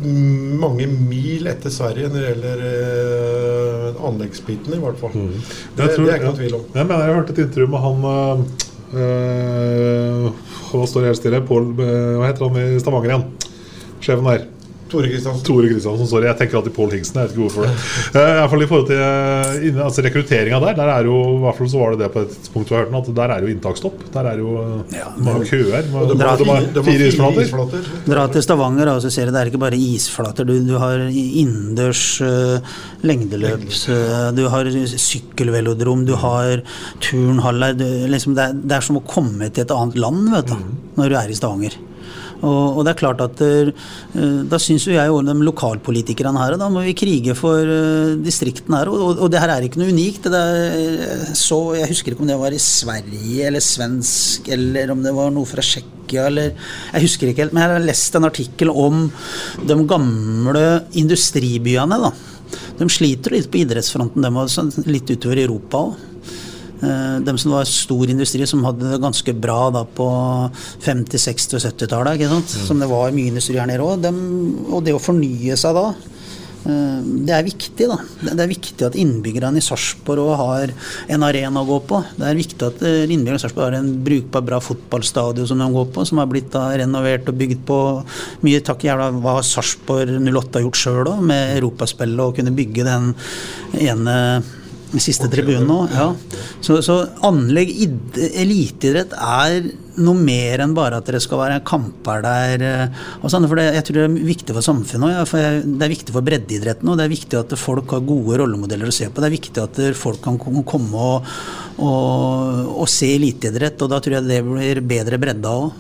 mange 0.04 0.86
mil 0.90 1.46
etter 1.50 1.72
Sverige 1.72 2.08
når 2.12 2.20
det 2.20 2.28
gjelder 2.30 2.64
eh, 2.68 4.02
anleggsbiten, 4.08 4.74
i 4.76 4.80
hvert 4.82 5.00
fall. 5.00 5.14
Det, 5.14 5.78
det 5.80 5.88
tror- 5.96 6.08
er 6.10 6.18
ikke 6.20 6.30
noe 6.30 6.38
tvil 6.40 6.54
om. 6.60 6.64
Jeg 6.74 6.86
mener 6.90 7.04
jeg 7.08 7.18
hørte 7.18 7.34
et 7.36 7.42
intervju 7.46 7.68
med 7.74 7.84
han 7.84 7.96
øh, 8.12 8.38
øh, 9.00 10.30
Hva 10.74 10.86
står 10.90 11.08
helt 11.08 11.20
stille? 11.20 11.40
Pål 11.46 11.70
øh, 11.78 12.18
Hva 12.20 12.28
heter 12.30 12.48
han 12.48 12.76
i 12.76 12.80
Stavanger 12.82 13.10
igjen? 13.12 13.26
Sjefen 14.04 14.26
der. 14.28 14.44
Tore 14.90 15.08
Kristiansen. 15.08 15.44
Tore 15.46 15.68
Kristiansen, 15.70 16.08
sorry. 16.10 16.26
Jeg 16.28 16.38
tenker 16.38 16.58
alltid 16.60 16.74
Pål 16.76 16.90
Hingsen. 16.94 17.18
Jeg 17.20 17.28
vet 17.30 17.34
ikke 17.34 17.44
hvorfor 17.46 17.66
det. 17.66 17.72
Eh, 18.14 18.30
i 18.34 18.38
hvert 18.38 18.50
fall 18.52 18.64
i 18.64 18.68
forhold 18.70 18.88
til 18.90 19.00
eh, 19.00 19.84
altså 19.86 20.04
rekrutteringa 20.04 20.60
der, 20.64 20.76
der 20.78 20.92
er 20.94 21.08
jo, 21.08 21.16
i 21.38 21.40
hvert 21.44 21.58
fall 21.60 21.70
så 21.72 21.80
var 21.80 21.94
det 21.94 22.00
det 22.04 22.10
på 22.14 22.24
et 22.24 22.34
tidspunkt 22.34 22.68
du 22.68 22.74
har 22.74 22.84
hørt 22.84 22.92
den, 22.92 22.98
at 23.00 23.08
der 23.18 23.34
er 23.34 23.46
jo 23.46 23.52
inntaksstopp. 23.54 24.04
Der 24.14 24.28
er 24.30 24.42
jo 24.42 24.50
ja, 24.94 25.08
mange 25.28 25.48
køer. 25.48 25.88
Og 25.94 26.10
de 26.12 26.18
De 26.18 26.26
har 26.26 26.34
har 26.34 26.44
fire, 26.44 26.66
de 26.74 26.82
har 26.82 26.88
fire 26.90 27.08
isflater. 27.08 27.46
isflater. 27.46 27.88
Dra 28.10 28.26
til 28.34 28.46
Stavanger 28.46 28.92
og 28.94 29.00
så 29.04 29.12
ser 29.14 29.30
du 29.30 29.34
det 29.34 29.40
er 29.42 29.52
ikke 29.52 29.62
bare 29.64 29.80
isflater. 29.80 30.48
Du, 30.48 30.54
du 30.68 30.74
har 30.82 31.06
innendørs 31.14 32.04
uh, 32.24 32.76
lengdeløps, 33.06 33.86
uh, 33.88 34.28
du 34.36 34.44
har 34.52 34.68
sykkelvelodrom, 35.08 36.04
du 36.06 36.14
har 36.20 36.62
turnhaller. 37.04 37.74
Liksom 38.12 38.36
det, 38.36 38.50
er, 38.50 38.62
det 38.62 38.78
er 38.78 38.86
som 38.86 39.00
å 39.00 39.04
komme 39.08 39.48
til 39.50 39.64
et 39.64 39.74
annet 39.74 39.98
land 39.98 40.30
vet 40.34 40.52
du, 40.52 40.70
når 41.00 41.10
du 41.12 41.18
er 41.22 41.32
i 41.32 41.40
Stavanger. 41.40 41.80
Og, 42.44 42.78
og 42.78 42.84
det 42.84 42.92
er 42.92 43.00
klart 43.00 43.22
at 43.24 43.40
eh, 43.44 43.70
Da 44.50 44.60
syns 44.60 44.86
jo 44.88 44.94
jeg 44.94 45.12
og 45.12 45.24
de 45.26 45.34
lokalpolitikerne 45.46 46.42
her 46.42 46.58
da 46.60 46.68
må 46.72 46.84
vi 46.84 46.96
krige 46.98 47.36
for 47.38 47.60
eh, 47.60 48.14
distriktene 48.20 48.82
her. 48.82 48.90
Og, 48.92 49.16
og, 49.16 49.26
det 49.32 49.40
her 49.42 49.54
er 49.54 49.66
ikke 49.66 49.80
noe 49.80 49.94
unikt. 49.94 50.28
Det 50.30 50.42
er, 50.42 51.24
så, 51.38 51.58
jeg 51.78 51.90
husker 51.90 52.14
ikke 52.14 52.26
om 52.26 52.30
det 52.30 52.40
var 52.40 52.54
i 52.54 52.62
Sverige 52.62 53.48
eller 53.48 53.64
svensk, 53.64 54.50
eller 54.54 54.94
om 54.94 55.02
det 55.04 55.14
var 55.16 55.32
noe 55.34 55.48
fra 55.48 55.64
Tsjekkia 55.64 56.28
eller 56.30 56.52
Jeg 56.52 57.06
husker 57.06 57.30
ikke 57.30 57.46
helt, 57.46 57.56
men 57.56 57.64
jeg 57.64 57.74
har 57.74 57.88
lest 57.88 58.18
en 58.18 58.28
artikkel 58.28 58.70
om 58.70 59.06
de 59.64 59.80
gamle 59.88 60.64
industribyene. 61.00 62.00
da. 62.06 62.12
De 62.78 62.88
sliter 62.90 63.34
litt 63.34 63.50
på 63.50 63.62
idrettsfronten, 63.62 64.24
de 64.24 64.44
også, 64.44 64.68
litt 64.90 65.10
utover 65.10 65.40
i 65.40 65.46
Europa 65.48 65.86
òg. 65.88 66.10
Eh, 66.84 67.20
De 67.24 67.36
som 67.38 67.54
var 67.56 67.68
stor 67.68 68.10
industri, 68.10 68.46
som 68.46 68.64
hadde 68.66 68.92
det 68.92 69.02
ganske 69.02 69.34
bra 69.36 69.70
da 69.74 69.84
på 69.84 70.08
50-, 70.84 71.20
60- 71.28 71.58
og 71.58 71.68
70-tallet. 71.68 72.24
mm. 72.30 72.66
Som 72.66 72.82
det 72.82 72.90
var 72.90 73.14
mye 73.14 73.32
industri 73.32 73.58
her 73.58 73.70
nede 73.70 73.84
òg. 73.84 74.04
Og 74.70 74.84
det 74.84 74.94
å 74.94 75.02
fornye 75.02 75.56
seg 75.56 75.74
da, 75.78 75.86
eh, 76.66 76.98
det 77.24 77.34
er 77.36 77.46
viktig. 77.46 77.88
da. 77.88 77.98
Det 78.20 78.40
er 78.40 78.50
viktig 78.50 78.86
at 78.86 78.98
innbyggerne 78.98 79.60
i 79.60 79.64
Sarpsborg 79.64 80.36
har 80.36 80.72
en 81.08 81.22
arena 81.22 81.62
å 81.62 81.68
gå 81.68 81.78
på. 81.88 82.02
Det 82.18 82.26
er 82.28 82.40
viktig 82.40 82.66
at 82.66 82.82
eh, 82.82 83.04
innbyggerne 83.06 83.40
i 83.40 83.44
Sarpsborg 83.44 83.70
har 83.70 83.78
en 83.80 83.92
brukbar, 84.04 84.44
bra 84.44 84.60
fotballstadion 84.60 85.46
som 85.48 85.58
de 85.58 85.70
går 85.72 85.86
på, 85.94 86.04
som 86.04 86.18
har 86.18 86.26
blitt 86.26 86.50
da 86.52 86.68
renovert 86.76 87.28
og 87.28 87.38
bygd 87.38 87.64
på 87.64 87.78
mye 88.44 88.60
takk 88.60 88.84
jævla 88.84 89.12
hva 89.20 89.38
Sarpsborg 89.42 90.18
08 90.20 90.58
har 90.58 90.66
gjort 90.66 90.82
sjøl 90.82 91.14
òg, 91.14 91.24
med 91.24 91.56
europaspillet, 91.56 92.20
og 92.20 92.36
kunne 92.36 92.54
bygge 92.54 92.84
den 92.84 93.14
ene 93.80 94.18
siste 95.02 95.26
tribunen 95.32 95.66
nå. 95.66 95.78
Ja. 95.90 96.10
Så, 96.64 96.78
så 96.84 97.00
anlegg, 97.26 97.70
id- 97.86 98.18
eliteidrett 98.44 99.14
er 99.16 99.70
noe 99.94 100.18
mer 100.18 100.58
enn 100.64 100.72
bare 100.74 100.98
at 100.98 101.06
det 101.14 101.20
skal 101.22 101.38
være 101.38 101.60
kamper 101.66 102.22
der. 102.24 102.62
eh, 102.66 103.02
Og 103.22 103.30
sånn, 103.30 103.46
for 103.50 103.58
det, 103.60 103.68
jeg 103.76 103.84
tror 103.88 103.98
det 104.00 104.06
er 104.08 104.26
viktig 104.30 104.56
for 104.56 104.66
samfunnet 104.66 105.20
òg. 105.24 105.34
Det 105.78 105.86
er 105.86 105.92
viktig 105.94 106.14
for 106.16 106.26
breddeidretten 106.26 106.88
òg. 106.90 106.98
Det 106.98 107.04
er 107.06 107.12
viktig 107.14 107.38
at 107.40 107.54
folk 107.58 107.94
har 107.94 108.02
gode 108.06 108.38
rollemodeller 108.42 108.90
å 108.90 108.94
se 108.94 109.06
på. 109.10 109.22
Det 109.22 109.30
er 109.30 109.36
viktig 109.38 109.62
at 109.62 109.82
folk 109.98 110.20
kan 110.24 110.38
komme 110.40 111.04
og, 111.12 111.30
og, 111.78 112.74
og 112.82 112.90
se 112.90 113.12
eliteidrett, 113.16 113.80
og 113.86 113.90
da 113.94 114.00
tror 114.02 114.18
jeg 114.18 114.28
det 114.30 114.42
blir 114.46 114.82
bedre 114.94 115.20
bredda 115.22 115.54
òg. 115.62 115.72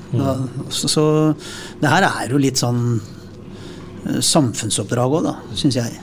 Så, 0.70 0.90
så 0.94 1.04
det 1.82 1.90
her 1.90 2.06
er 2.10 2.30
jo 2.34 2.40
litt 2.42 2.60
sånn 2.62 2.82
eh, 3.00 4.20
samfunnsoppdrag 4.22 5.18
òg, 5.18 5.26
da, 5.30 5.36
syns 5.58 5.78
jeg. 5.82 5.98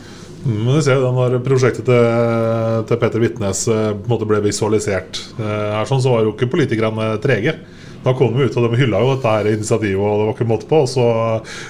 Mm, 0.46 0.64
Men 0.66 0.74
du 0.74 0.82
ser 0.82 0.98
jo 0.98 1.12
når 1.14 1.38
prosjektet 1.46 1.86
til, 1.86 2.88
til 2.89 3.00
Peter 3.04 3.22
Vitnes 3.22 3.68
eh, 3.70 3.92
ble 3.94 4.42
visualisert 4.48 5.22
eh, 5.38 5.70
her, 5.78 5.86
sånn, 5.89 6.02
så 6.02 6.16
var 6.16 6.26
jo 6.26 6.34
ikke 6.34 6.50
politikerne 6.56 7.14
trege. 7.22 7.60
Da 8.02 8.16
kom 8.18 8.34
de 8.34 8.48
ut, 8.48 8.56
og 8.58 8.66
de 8.66 8.80
hylla 8.80 8.98
jo 9.04 9.12
dette 9.14 9.30
her 9.30 9.48
initiativet, 9.52 10.02
og 10.02 10.18
det 10.18 10.26
var 10.26 10.34
ikke 10.34 10.50
måte 10.50 10.70
på. 10.70 10.80
Så, 10.89 11.06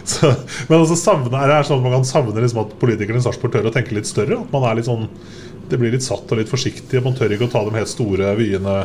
så, 0.08 0.32
men 0.70 0.78
altså, 0.80 0.96
savner, 0.96 1.36
er 1.42 1.52
det 1.52 1.68
sånn 1.68 1.82
at 1.82 1.88
man 1.90 1.98
kan 1.98 2.08
savne 2.08 2.44
liksom 2.46 2.62
at 2.64 2.76
politikerne 2.80 3.20
i 3.20 3.26
Sarpsborg 3.26 3.58
tør 3.58 3.68
å 3.68 3.74
tenke 3.76 3.98
litt 3.98 4.08
større? 4.08 4.40
At 4.40 4.54
man 4.56 4.70
er 4.70 4.80
litt 4.80 4.88
sånn 4.88 5.10
Det 5.72 5.80
blir 5.80 5.94
litt 5.94 6.04
satt 6.04 6.28
og 6.28 6.42
litt 6.42 6.52
forsiktig. 6.52 7.00
Man 7.04 7.16
tør 7.16 7.32
ikke 7.32 7.48
å 7.48 7.52
ta 7.54 7.64
de 7.64 7.78
helt 7.78 7.92
store 7.92 8.34
vyene 8.36 8.76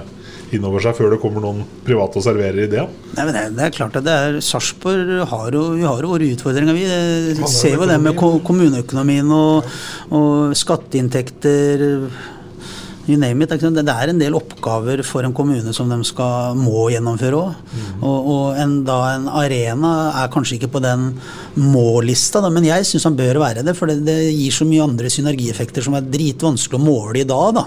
innover 0.54 0.84
seg 0.84 0.94
før 0.94 1.10
det 1.10 1.18
kommer 1.18 1.42
noen 1.42 1.64
private 1.86 2.20
og 2.20 2.22
serverer 2.22 2.68
ideen. 2.68 2.92
Nei, 3.16 3.24
men 3.24 3.34
det, 3.34 3.42
det 3.56 3.64
er 3.66 3.74
klart 3.74 3.98
at 3.98 4.06
det 4.06 4.14
er 4.14 4.38
Sarpsborg 4.44 5.24
har 5.32 5.56
jo, 5.58 5.64
vi 5.74 5.82
har 5.82 6.04
jo 6.04 6.12
våre 6.12 6.30
utfordringer. 6.36 6.78
Vi 6.78 6.86
det, 6.86 7.50
ser 7.50 7.74
jo 7.74 7.88
det 7.90 7.98
med 8.02 8.14
kommuneøkonomien 8.20 9.34
og, 9.34 9.66
og 10.14 10.54
skatteinntekter 10.58 11.86
You 13.06 13.16
name 13.20 13.44
it. 13.44 13.52
Det 13.54 13.82
er 13.92 14.10
en 14.10 14.18
del 14.18 14.34
oppgaver 14.34 15.02
for 15.06 15.26
en 15.26 15.34
kommune 15.34 15.70
som 15.74 15.90
de 15.90 15.98
skal, 16.06 16.58
må 16.58 16.88
gjennomføre 16.90 17.38
òg. 17.38 17.74
Og, 18.00 18.30
og 18.32 18.58
en, 18.58 18.80
da 18.86 18.98
en 19.14 19.28
arena 19.30 19.92
er 20.24 20.32
kanskje 20.34 20.58
ikke 20.58 20.72
på 20.74 20.82
den 20.82 21.12
må-lista, 21.54 22.42
men 22.50 22.66
jeg 22.66 22.86
syns 22.88 23.06
han 23.06 23.18
bør 23.18 23.38
være 23.44 23.62
det. 23.66 23.76
For 23.78 23.90
det, 23.90 24.00
det 24.08 24.18
gir 24.34 24.54
så 24.54 24.66
mye 24.66 24.88
andre 24.88 25.12
synergieffekter 25.12 25.86
som 25.86 25.94
er 25.98 26.08
dritvanskelig 26.10 26.80
å 26.80 26.86
måle 26.86 27.22
i 27.22 27.28
dag. 27.28 27.60
da. 27.60 27.66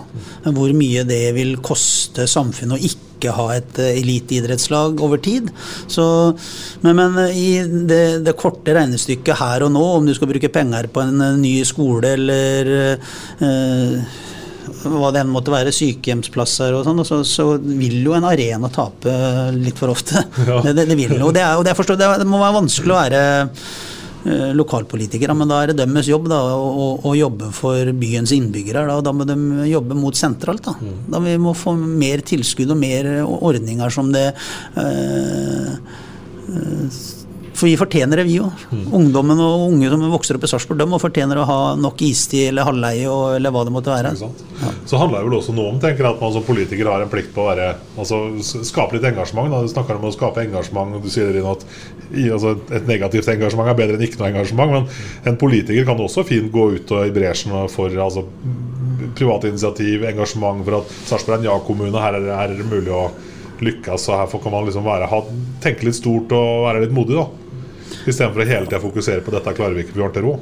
Hvor 0.52 0.76
mye 0.76 1.08
det 1.08 1.24
vil 1.38 1.56
koste 1.64 2.28
samfunnet 2.28 2.76
å 2.76 2.84
ikke 2.92 3.32
ha 3.36 3.50
et 3.56 3.80
eh, 3.80 3.98
eliteidrettslag 4.00 5.00
over 5.04 5.20
tid. 5.24 5.48
Så, 5.92 6.04
men, 6.84 7.00
men 7.00 7.20
i 7.32 7.62
det, 7.64 8.26
det 8.28 8.36
korte 8.40 8.76
regnestykket 8.76 9.40
her 9.40 9.64
og 9.68 9.72
nå, 9.76 9.86
om 10.00 10.08
du 10.08 10.16
skal 10.16 10.32
bruke 10.32 10.52
penger 10.52 10.92
på 10.92 11.04
en 11.04 11.24
eh, 11.24 11.38
ny 11.40 11.54
skole 11.68 12.16
eller 12.20 12.74
eh, 13.44 14.18
hva 14.84 15.12
det 15.14 15.24
enn 15.24 15.32
måtte 15.32 15.52
være, 15.54 15.74
sykehjemsplasser 15.76 16.76
og 16.78 16.86
sånn, 16.88 17.04
så, 17.08 17.20
så 17.28 17.46
vil 17.60 18.00
jo 18.06 18.16
en 18.16 18.28
arena 18.30 18.70
tape 18.74 19.12
litt 19.58 19.80
for 19.80 19.96
ofte. 19.96 20.26
Ja. 20.50 20.62
Det, 20.64 20.72
det, 20.74 20.86
det 20.90 20.96
vil 20.98 21.20
jo. 21.20 21.30
Det, 21.36 21.42
er, 21.44 21.60
det, 21.62 21.72
er 21.74 21.78
forstå, 21.78 21.96
det, 22.00 22.26
må 22.26 22.40
være 22.40 22.56
vanskelig 22.56 22.94
å 22.94 22.98
være 22.98 23.20
eh, 23.52 24.54
lokalpolitikere, 24.58 25.36
men 25.38 25.52
da 25.52 25.60
er 25.62 25.72
det 25.72 25.84
deres 25.84 26.10
jobb 26.10 26.30
da, 26.32 26.40
å, 26.56 26.88
å, 27.06 27.14
jobbe 27.18 27.52
for 27.54 27.92
byens 28.00 28.34
innbyggere. 28.34 28.88
Da, 28.88 28.98
og 28.98 29.06
da 29.06 29.14
må 29.14 29.28
de 29.30 29.38
jobbe 29.70 29.98
mot 30.00 30.18
sentralt. 30.18 30.66
Da. 30.66 30.74
da 31.12 31.22
vi 31.28 31.36
må 31.42 31.54
få 31.58 31.76
mer 31.78 32.24
tilskudd 32.26 32.74
og 32.74 32.82
mer 32.82 33.12
ordninger 33.28 33.94
som 33.94 34.10
det 34.16 34.28
øh, 34.80 35.76
For 37.60 37.68
vi 37.68 37.76
fortjener 37.76 38.22
det, 38.22 38.24
vi 38.30 38.38
òg. 38.40 38.62
Ungdommen 38.96 39.40
og 39.44 39.66
unge 39.74 39.90
som 39.92 40.04
vokser 40.14 40.38
opp 40.38 40.46
i 40.48 40.48
Sarpsborg, 40.48 40.80
de 40.80 40.86
må 40.88 41.00
fortjener 41.02 41.42
å 41.42 41.46
ha 41.50 41.58
nok 41.76 42.00
istid 42.08 42.48
eller 42.54 42.64
halvleie 42.64 43.08
og- 43.12 43.36
eller 43.36 43.52
hva 43.52 43.66
det 43.68 43.74
måtte 43.76 43.92
være. 43.92 44.14
Ja. 44.16 44.70
Så 44.88 44.98
handler 44.98 45.20
det 45.20 45.28
vel 45.30 45.40
også 45.40 45.54
noe 45.54 45.74
om 45.74 45.80
tenker 45.80 46.06
jeg, 46.06 46.14
at 46.16 46.22
man 46.22 46.32
som 46.32 46.44
politiker 46.44 46.86
har 46.88 47.02
en 47.04 47.10
plikt 47.10 47.34
på 47.36 47.44
å 47.44 47.50
være 47.52 47.76
altså, 47.98 48.40
skape 48.64 48.94
litt 48.94 49.04
engasjement. 49.12 49.52
Da. 49.52 49.62
Du 49.62 49.68
snakker 49.68 49.96
om 50.00 50.08
å 50.08 50.14
skape 50.16 50.38
engasjement, 50.48 50.96
og 50.96 51.04
du 51.04 51.10
sier 51.10 51.34
Rino, 51.34 51.52
at 51.52 51.66
i, 52.16 52.30
altså, 52.30 52.56
et 52.72 52.88
negativt 52.88 53.28
engasjement 53.28 53.68
er 53.68 53.76
bedre 53.76 53.98
enn 54.00 54.08
ikke 54.08 54.20
noe 54.20 54.32
engasjement. 54.32 54.72
Men 54.72 54.88
en 55.26 55.38
politiker 55.38 55.86
kan 55.86 55.98
også 55.98 56.24
fint 56.26 56.52
gå 56.52 56.76
ut 56.76 56.92
og 56.92 57.08
i 57.08 57.12
bresjen 57.12 57.52
for 57.70 57.90
altså, 57.90 58.24
private 59.16 59.50
initiativ, 59.52 60.04
engasjement 60.08 60.64
for 60.64 60.80
at 60.80 60.88
Sarpsborg 61.10 61.40
er 61.40 61.44
en 61.44 61.50
ja-kommune. 61.52 62.00
Her, 62.00 62.16
er 62.16 62.20
det- 62.22 62.36
her 62.38 62.50
er 62.52 62.56
det 62.56 62.70
mulig 62.72 62.88
å 62.94 63.12
lykkes, 63.60 64.08
og 64.10 64.32
her 64.32 64.40
kan 64.40 64.52
man 64.54 64.66
liksom 64.66 64.84
være, 64.86 65.10
ha, 65.10 65.22
tenke 65.60 65.84
litt 65.84 65.96
stort 65.96 66.32
og 66.32 66.64
være 66.66 66.82
litt 66.88 66.94
modig. 66.96 67.16
da 67.20 67.28
Istedenfor 68.08 68.44
å 68.44 68.48
hele 68.48 68.68
tida 68.68 68.82
fokusere 68.84 69.24
på 69.26 69.34
dette 69.36 69.56
klarer 69.58 69.78
vi 69.78 69.86
ikke, 69.86 69.98
vi 69.98 70.04
har 70.06 70.14
til 70.16 70.28
ro. 70.28 70.36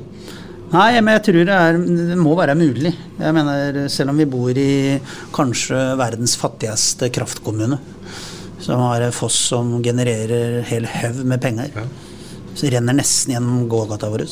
Nei, 0.67 0.99
men 0.99 1.13
jeg 1.15 1.23
tror 1.29 1.45
det, 1.47 1.57
er, 1.57 1.77
det 2.11 2.17
må 2.19 2.33
være 2.35 2.57
mulig. 2.59 2.91
Jeg 3.17 3.35
mener, 3.35 3.85
Selv 3.91 4.11
om 4.11 4.17
vi 4.19 4.27
bor 4.27 4.57
i 4.59 4.97
kanskje 5.35 5.79
verdens 5.99 6.35
fattigste 6.39 7.07
kraftkommune, 7.15 7.79
som 8.59 8.83
har 8.89 9.05
en 9.05 9.15
foss 9.15 9.37
som 9.53 9.77
genererer 9.83 10.59
hel 10.67 10.89
haug 10.91 11.23
med 11.23 11.41
penger, 11.43 11.71
så 12.57 12.71
renner 12.73 12.97
nesten 12.97 13.35
gjennom 13.35 13.67
gågata 13.69 14.09
vår. 14.11 14.25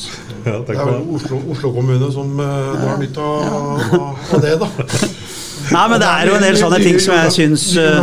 Ja, 0.44 0.58
Det 0.66 0.74
er 0.76 0.82
vel 0.82 1.08
Oslo, 1.14 1.40
Oslo 1.54 1.72
kommune 1.76 2.10
som 2.12 2.34
uh, 2.40 2.74
drar 2.82 2.98
nytte 3.00 3.22
av, 3.22 3.86
av, 3.96 4.24
av 4.34 4.42
det, 4.42 4.56
da. 4.60 4.70
Nei, 5.72 5.84
men 5.90 6.02
det 6.02 6.08
er 6.08 6.28
jo 6.30 6.36
en 6.36 6.44
del 6.46 6.58
sånne 6.60 6.78
ting 6.82 6.98
som 7.02 7.14
jeg 7.16 7.32
syns 7.34 7.64
eh, 7.80 7.96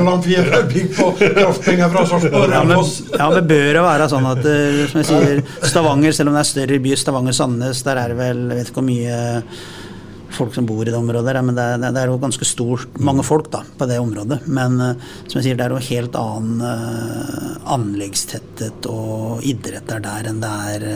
ja, 2.51 2.64
men, 2.68 2.82
ja, 3.14 3.30
men 3.32 3.47
bør 3.53 3.70
det 3.78 3.86
være 3.86 4.09
sånn 4.11 4.28
at 4.34 4.43
eh, 4.49 4.82
som 4.91 4.99
jeg 5.01 5.09
sier, 5.09 5.41
Stavanger, 5.70 6.16
selv 6.18 6.32
om 6.32 6.38
det 6.38 6.43
er 6.43 6.49
større 6.51 6.82
by, 6.84 6.97
Stavanger-Sandnes, 7.03 7.84
der 7.88 8.01
er 8.01 8.14
det 8.14 8.20
vel 8.20 8.43
Jeg 8.49 8.59
vet 8.59 8.74
ikke 8.74 8.82
hvor 8.82 8.88
mye 8.89 9.22
folk 10.34 10.55
som 10.55 10.66
bor 10.66 10.82
i 10.82 10.89
det 10.89 10.97
området, 10.97 11.36
men 11.45 11.57
det 11.57 11.64
er, 11.76 11.82
det 11.84 12.01
er 12.01 12.09
jo 12.09 12.18
ganske 12.22 12.47
stort, 12.47 12.95
mange 12.97 13.22
folk 13.26 13.51
da, 13.53 13.61
på 13.78 13.86
det 13.89 13.99
området. 14.01 14.41
Men 14.49 14.80
eh, 14.82 15.09
som 15.28 15.39
jeg 15.39 15.49
sier, 15.49 15.59
det 15.59 15.68
er 15.68 15.76
jo 15.76 15.84
helt 15.88 16.20
annen 16.20 16.64
eh, 16.68 17.49
anleggstetthet 17.76 18.89
og 18.91 19.45
idrett 19.45 19.88
der, 19.89 20.03
der 20.03 20.32
enn 20.32 20.41
det 20.43 20.53
er 20.74 20.88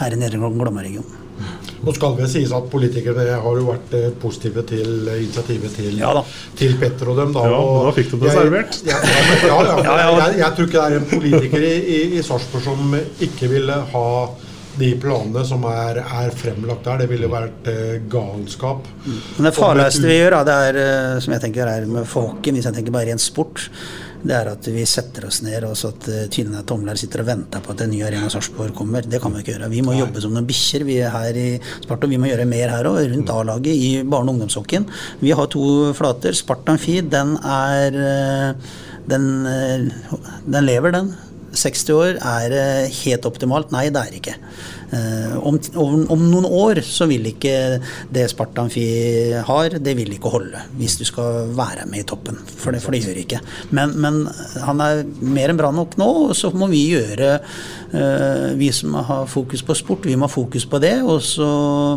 her 0.00 0.16
i 0.16 0.20
Nedre 0.20 0.40
Glomma-regionen. 0.40 1.16
Nå 1.80 1.94
skal 1.96 2.16
det 2.18 2.28
sies 2.28 2.50
at 2.52 2.66
politikerne 2.72 3.24
har 3.40 3.60
jo 3.60 3.64
vært 3.70 3.94
eh, 3.96 4.10
positive 4.20 4.64
til 4.68 5.08
eh, 5.08 5.22
initiativet 5.24 5.72
til, 5.78 6.02
til 6.58 6.76
Petter 6.80 7.08
og 7.12 7.22
dem. 7.22 7.32
Da, 7.36 7.46
Ja, 7.48 7.62
og 7.62 7.88
da 7.88 7.94
fikk 7.96 8.12
de 8.12 8.20
det 8.26 8.34
servert. 8.36 8.80
Ja, 8.84 8.98
ja, 9.00 9.24
ja, 9.48 9.56
ja, 9.64 9.80
Ja, 9.88 9.96
ja. 10.02 10.12
Jeg, 10.26 10.38
jeg 10.42 10.52
tror 10.56 10.68
ikke 10.68 10.78
det 10.78 10.84
er 10.84 11.00
en 11.00 11.10
politiker 11.14 11.66
i, 11.70 11.74
i, 11.80 12.00
i 12.18 12.22
Sarpsborg 12.26 12.66
som 12.68 12.94
ikke 13.26 13.48
ville 13.54 13.80
ha 13.94 14.06
de 14.80 14.90
planene 15.00 15.42
som 15.46 15.64
er, 15.68 16.00
er 16.04 16.34
fremlagt 16.36 16.86
der. 16.86 17.02
Det 17.02 17.08
ville 17.10 17.30
vært 17.30 17.70
eh, 17.70 17.96
galskap. 18.10 18.86
Men 19.06 19.48
det 19.48 19.54
farligste 19.56 20.06
vi 20.06 20.20
gjør, 20.20 20.38
da, 20.38 20.44
det 20.46 20.58
er, 20.68 20.78
eh, 20.84 21.16
som 21.24 21.34
jeg 21.36 21.44
tenker 21.46 21.70
er 21.72 21.88
med 21.90 22.08
folken, 22.08 22.56
hvis 22.56 22.68
jeg 22.68 22.76
tenker 22.78 22.94
bare 22.94 23.10
ren 23.10 23.20
sport, 23.22 23.66
det 24.20 24.34
er 24.36 24.50
at 24.50 24.66
vi 24.68 24.82
setter 24.88 25.24
oss 25.28 25.40
ned 25.44 25.64
og 25.64 25.76
så 25.78 25.92
at 25.94 26.08
eh, 26.12 26.58
tomler 26.68 26.98
sitter 27.00 27.22
og 27.22 27.30
venter 27.30 27.62
på 27.64 27.72
at 27.72 27.84
en 27.84 27.92
ny 27.92 28.02
Arena 28.04 28.28
Sarpsborg 28.32 28.74
kommer. 28.76 29.06
Det 29.06 29.20
kan 29.22 29.32
vi 29.32 29.40
ikke 29.40 29.54
gjøre. 29.54 29.70
Vi 29.72 29.84
må 29.86 29.96
jobbe 29.96 30.20
som 30.20 30.34
noen 30.34 30.48
bikkjer. 30.48 30.84
Vi 30.88 30.98
er 31.00 31.14
her 31.14 31.38
i 31.40 31.48
Sparta, 31.80 32.10
vi 32.10 32.18
må 32.20 32.28
gjøre 32.28 32.48
mer 32.48 32.74
her 32.74 32.90
òg, 32.90 33.00
rundt 33.14 33.32
A-laget 33.32 33.72
i 33.72 33.90
barne- 34.02 34.28
og 34.28 34.36
ungdomshockeyen. 34.36 34.86
Vi 35.22 35.32
har 35.36 35.48
to 35.52 35.64
flater. 35.96 36.36
Sparta 36.36 36.76
Amfi, 36.76 37.00
den 37.00 37.36
er 37.40 37.98
eh, 38.10 38.70
den, 39.08 39.26
eh, 39.48 39.88
den 40.46 40.68
lever, 40.68 40.96
den. 40.98 41.14
60 41.50 41.88
år, 41.90 42.18
er 42.22 42.52
helt 42.94 43.24
optimalt? 43.26 43.72
Nei, 43.74 43.88
det 43.90 44.04
er 44.04 44.18
ikke. 44.20 44.36
Eh, 44.90 45.36
om, 45.46 45.54
om, 45.78 46.00
om 46.10 46.22
noen 46.32 46.46
år 46.46 46.80
så 46.82 47.06
vil 47.10 47.28
ikke 47.30 47.54
det 48.10 48.24
Sparta 48.32 48.64
Amfi 48.64 48.84
har, 49.46 49.76
det 49.78 49.94
vil 49.98 50.16
ikke 50.16 50.32
holde. 50.32 50.64
Hvis 50.80 50.98
du 50.98 51.04
skal 51.06 51.52
være 51.56 51.86
med 51.90 52.02
i 52.02 52.08
toppen. 52.08 52.38
For 52.50 52.74
det, 52.74 52.82
for 52.82 52.94
det 52.94 53.04
gjør 53.04 53.20
ikke. 53.22 53.40
Men, 53.76 53.94
men 54.02 54.24
han 54.64 54.82
er 54.82 55.04
mer 55.22 55.52
enn 55.52 55.60
bra 55.60 55.70
nok 55.74 55.96
nå, 56.00 56.08
og 56.30 56.34
så 56.38 56.50
må 56.56 56.70
vi 56.72 56.82
gjøre 56.90 57.30
eh, 57.36 58.48
Vi 58.58 58.70
som 58.74 58.96
har 58.98 59.28
fokus 59.30 59.62
på 59.66 59.76
sport, 59.78 60.08
vi 60.08 60.16
må 60.18 60.26
ha 60.26 60.32
fokus 60.32 60.66
på 60.70 60.82
det. 60.82 60.96
Og 61.06 61.22
så 61.24 61.48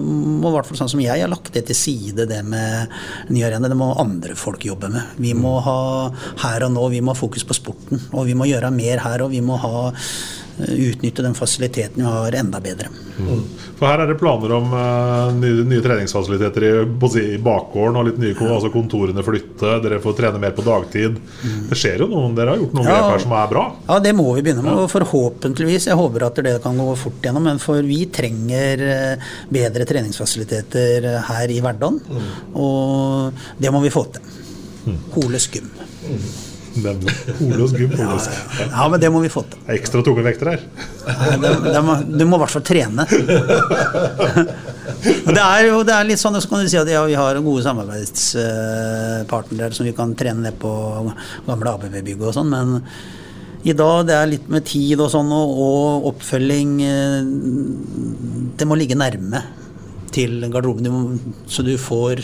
må 0.03 0.51
i 0.51 0.55
hvert 0.55 0.69
fall 0.69 0.83
sånn 0.83 0.93
som 0.93 1.03
jeg 1.03 1.23
har 1.25 1.31
lagt 1.31 1.53
det 1.55 1.65
til 1.69 1.79
side, 1.79 2.27
det 2.29 2.43
med 2.45 2.93
ny 3.33 3.41
arena. 3.47 3.71
Det 3.71 3.79
må 3.79 3.93
andre 3.97 4.37
folk 4.37 4.65
jobbe 4.69 4.91
med. 4.93 5.17
Vi 5.23 5.33
må 5.37 5.57
ha 5.65 5.79
her 6.45 6.67
og 6.67 6.77
nå, 6.77 6.87
vi 6.93 7.01
må 7.01 7.15
ha 7.15 7.19
fokus 7.19 7.45
på 7.47 7.57
sporten. 7.57 8.05
Og 8.13 8.29
vi 8.29 8.37
må 8.37 8.49
gjøre 8.49 8.73
mer 8.73 9.01
her, 9.03 9.25
og 9.25 9.33
vi 9.33 9.41
må 9.43 9.57
ha 9.63 9.89
utnytte 10.57 11.23
den 11.25 11.33
fasiliteten 11.33 12.03
vi 12.03 12.07
har, 12.07 12.35
enda 12.37 12.59
bedre. 12.61 12.89
For 13.77 13.87
her 13.89 14.03
er 14.03 14.11
det 14.11 14.17
planer 14.19 14.53
om 14.55 14.69
uh, 14.73 15.31
nye, 15.35 15.63
nye 15.67 15.81
treningsfasiliteter 15.83 16.65
i, 16.67 16.71
på 16.99 17.09
si, 17.11 17.23
i 17.35 17.39
bakgården 17.41 17.97
og 17.99 18.07
litt 18.07 18.19
nye 18.21 18.35
ja. 18.35 18.49
altså 18.55 18.71
kontorene 18.73 19.25
flytte. 19.25 19.79
Dere 19.83 19.99
får 20.03 20.17
trene 20.19 20.41
mer 20.41 20.53
på 20.55 20.65
dagtid. 20.65 21.17
Det 21.69 21.79
skjer 21.79 22.05
jo 22.05 22.09
noen, 22.11 22.37
Dere 22.37 22.53
har 22.53 22.61
gjort 22.61 22.77
noen 22.77 22.89
Ja. 22.89 22.99
grep 22.99 23.15
her 23.15 23.25
som 23.25 23.35
er 23.39 23.51
bra. 23.51 23.65
Ja, 23.89 23.99
det 24.03 24.13
må 24.17 24.27
vi 24.37 24.45
begynne 24.45 24.65
med. 24.65 24.83
Og 24.83 24.91
forhåpentligvis, 24.93 25.89
jeg 25.89 25.99
håper 25.99 26.27
at 26.29 26.41
det 26.45 26.55
kan 26.63 26.77
gå 26.77 26.95
fort 26.99 27.25
gjennom, 27.25 27.49
men 27.49 27.61
for 27.63 27.81
vi 27.85 28.03
trenger 28.13 28.85
eh, 28.93 29.27
bedre 29.53 29.89
treningsfasiliteter 29.89 31.09
eh, 31.15 31.19
her 31.31 31.53
i 31.53 31.59
Verdalen. 31.65 31.99
Og 32.53 33.45
det 33.57 33.73
må 33.73 33.83
vi 33.83 33.93
få 33.93 34.05
til. 34.13 34.33
Hole 35.17 35.39
skum. 35.39 35.69
Skum, 36.73 36.97
Ole 37.45 37.61
og 37.63 37.69
Ja, 37.93 37.97
ja. 38.17 38.23
ja, 38.65 38.83
men 38.89 38.97
det 39.03 39.09
må 39.13 39.19
vi 39.23 39.29
få 39.31 39.41
til. 39.49 39.59
Ekstra 39.75 39.99
tunge 40.05 40.23
vekter 40.25 40.45
her. 40.53 40.59
Du 42.09 42.23
må 42.25 42.33
i 42.37 42.39
hvert 42.43 42.53
fall 42.55 42.65
trene. 42.65 43.03
Det 45.03 45.39
er 45.39 45.65
jo 45.67 45.83
det 45.87 45.93
er 45.95 46.05
litt 46.07 46.19
sånn, 46.21 46.37
så 46.39 46.47
kan 46.47 46.61
du 46.63 46.67
si 46.71 46.77
at 46.79 46.87
ja, 46.91 47.01
vi 47.07 47.15
har 47.17 47.39
gode 47.43 47.63
samarbeidspartnere 47.65 49.73
som 49.75 49.85
vi 49.87 49.93
kan 49.95 50.13
trene 50.19 50.41
ned 50.45 50.55
på 50.61 50.71
gamle 51.47 51.69
ABB-bygget 51.75 52.27
og 52.29 52.33
sånn, 52.37 52.49
men 52.51 52.67
i 53.67 53.73
dag 53.79 53.97
det 54.07 54.15
er 54.15 54.27
litt 54.31 54.47
med 54.51 54.61
tid 54.67 54.97
og 55.03 55.09
sånn, 55.11 55.29
og, 55.35 55.47
og 55.65 56.05
oppfølging 56.11 56.71
eh, 56.83 57.21
Det 58.59 58.65
må 58.67 58.73
ligge 58.79 58.95
nærme. 58.99 59.39
til 60.13 60.33
garderoben. 60.53 61.17
Så 61.49 61.63
du 61.65 61.73
får 61.81 62.15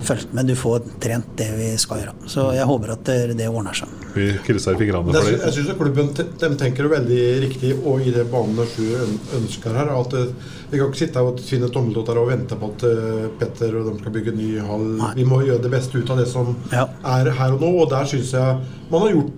fulgt 0.00 0.32
med, 0.32 0.46
du 0.46 0.54
får 0.56 0.82
trent 1.02 1.26
det 1.36 1.48
vi 1.56 1.68
skal 1.80 2.00
gjøre. 2.02 2.14
Så 2.30 2.46
jeg 2.56 2.66
håper 2.68 2.92
at 2.94 3.02
det, 3.08 3.16
det 3.38 3.48
ordner 3.50 3.76
seg. 3.76 3.90
Vi 4.14 4.26
krysser 4.46 4.78
fingrene 4.80 5.12
for 5.12 5.28
Det, 5.28 5.36
jeg 5.38 5.54
syns 5.56 5.76
klubben 5.78 6.08
de 6.16 6.50
tenker 6.60 6.88
veldig 6.90 7.20
riktig, 7.44 7.74
og 7.86 8.02
i 8.06 8.14
det 8.14 8.24
banene 8.32 8.66
Sjur 8.72 9.04
øn- 9.04 9.20
ønsker 9.40 9.76
her. 9.76 9.92
At 9.94 10.16
eh, 10.18 10.32
Vi 10.70 10.78
kan 10.78 10.90
ikke 10.90 11.02
sitte 11.02 11.20
her 11.20 11.30
og 11.30 11.42
finne 11.42 11.70
tommeltotter 11.74 12.18
og 12.20 12.30
vente 12.30 12.58
på 12.58 12.72
at 12.72 12.86
eh, 12.88 13.28
Petter 13.40 13.76
og 13.80 13.90
de 13.90 13.96
skal 14.00 14.16
bygge 14.16 14.36
ny 14.36 14.50
hall. 14.64 14.88
Vi 15.18 15.26
må 15.28 15.42
gjøre 15.46 15.64
det 15.66 15.72
beste 15.74 15.98
ut 16.00 16.10
av 16.14 16.22
det 16.22 16.28
som 16.30 16.54
er 16.72 17.32
her 17.38 17.56
og 17.56 17.64
nå, 17.64 17.72
og 17.84 17.90
der 17.92 18.08
syns 18.10 18.34
jeg 18.36 18.60
man 18.90 19.06
har 19.06 19.14
gjort 19.14 19.32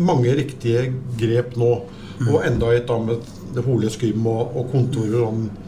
mange 0.00 0.36
riktige 0.38 0.88
grep 1.20 1.56
nå. 1.60 1.74
Mm. 2.20 2.28
Og 2.34 2.42
enda 2.44 2.72
et 2.76 2.88
da 2.88 2.98
med 3.00 3.22
det 3.54 3.64
Hole 3.64 3.90
Skym 3.90 4.26
og, 4.28 4.56
og 4.56 4.72
kontorer 4.74 5.22
og 5.24 5.30
sånn 5.30 5.59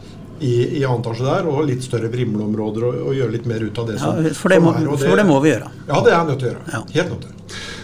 i, 0.43 0.53
i 0.79 0.83
antallet 0.87 1.23
der, 1.29 1.47
og 1.49 1.63
litt 1.69 1.83
større 1.85 2.09
vrimleområder, 2.13 2.87
og, 2.89 2.97
og 3.09 3.13
gjøre 3.17 3.31
litt 3.37 3.45
mer 3.49 3.63
ut 3.63 3.79
av 3.83 3.87
det 3.91 3.99
Ja, 4.01 4.11
for 4.37 4.49
det 4.53 4.59
må- 4.63 4.75
er, 4.75 4.87
og 4.91 4.99
for 4.99 5.15
det 5.19 5.25
må 5.29 5.39
vi 5.43 5.53
gjøre. 5.55 5.69
Ja, 5.87 6.01
det 6.03 6.11
er 6.11 6.17
jeg 6.19 6.27
nødt 6.31 6.39
til 6.43 6.49
å 6.49 6.51
gjøre. 6.53 6.83
Helt 6.97 7.13
nødt 7.15 7.21
til. 7.27 7.29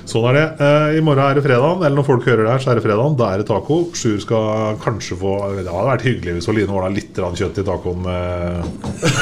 Sånn 0.09 0.23
er 0.25 0.33
det. 0.33 0.43
Eh, 0.65 0.95
I 0.97 1.01
morgen 1.05 1.21
er 1.21 1.35
det 1.37 1.43
fredag, 1.45 1.83
eller 1.85 1.95
når 1.99 2.05
folk 2.07 2.23
hører 2.25 2.47
det 2.47 2.53
her, 2.55 2.61
så 2.63 2.71
er 2.71 2.79
det 2.79 2.83
fredag. 2.87 3.11
Da 3.19 3.27
er 3.35 3.37
det 3.43 3.45
taco. 3.45 3.75
Sjur 3.93 4.15
skal 4.23 4.79
kanskje 4.81 5.17
få 5.21 5.33
Det 5.59 5.67
hadde 5.69 5.85
vært 5.91 6.05
hyggelig 6.07 6.33
hvis 6.39 6.47
Oline 6.49 6.73
ordna 6.73 6.89
litt 6.95 7.13
kjøtt 7.13 7.59
i 7.61 7.65
tacoen. 7.67 8.07
eh, 8.09 9.19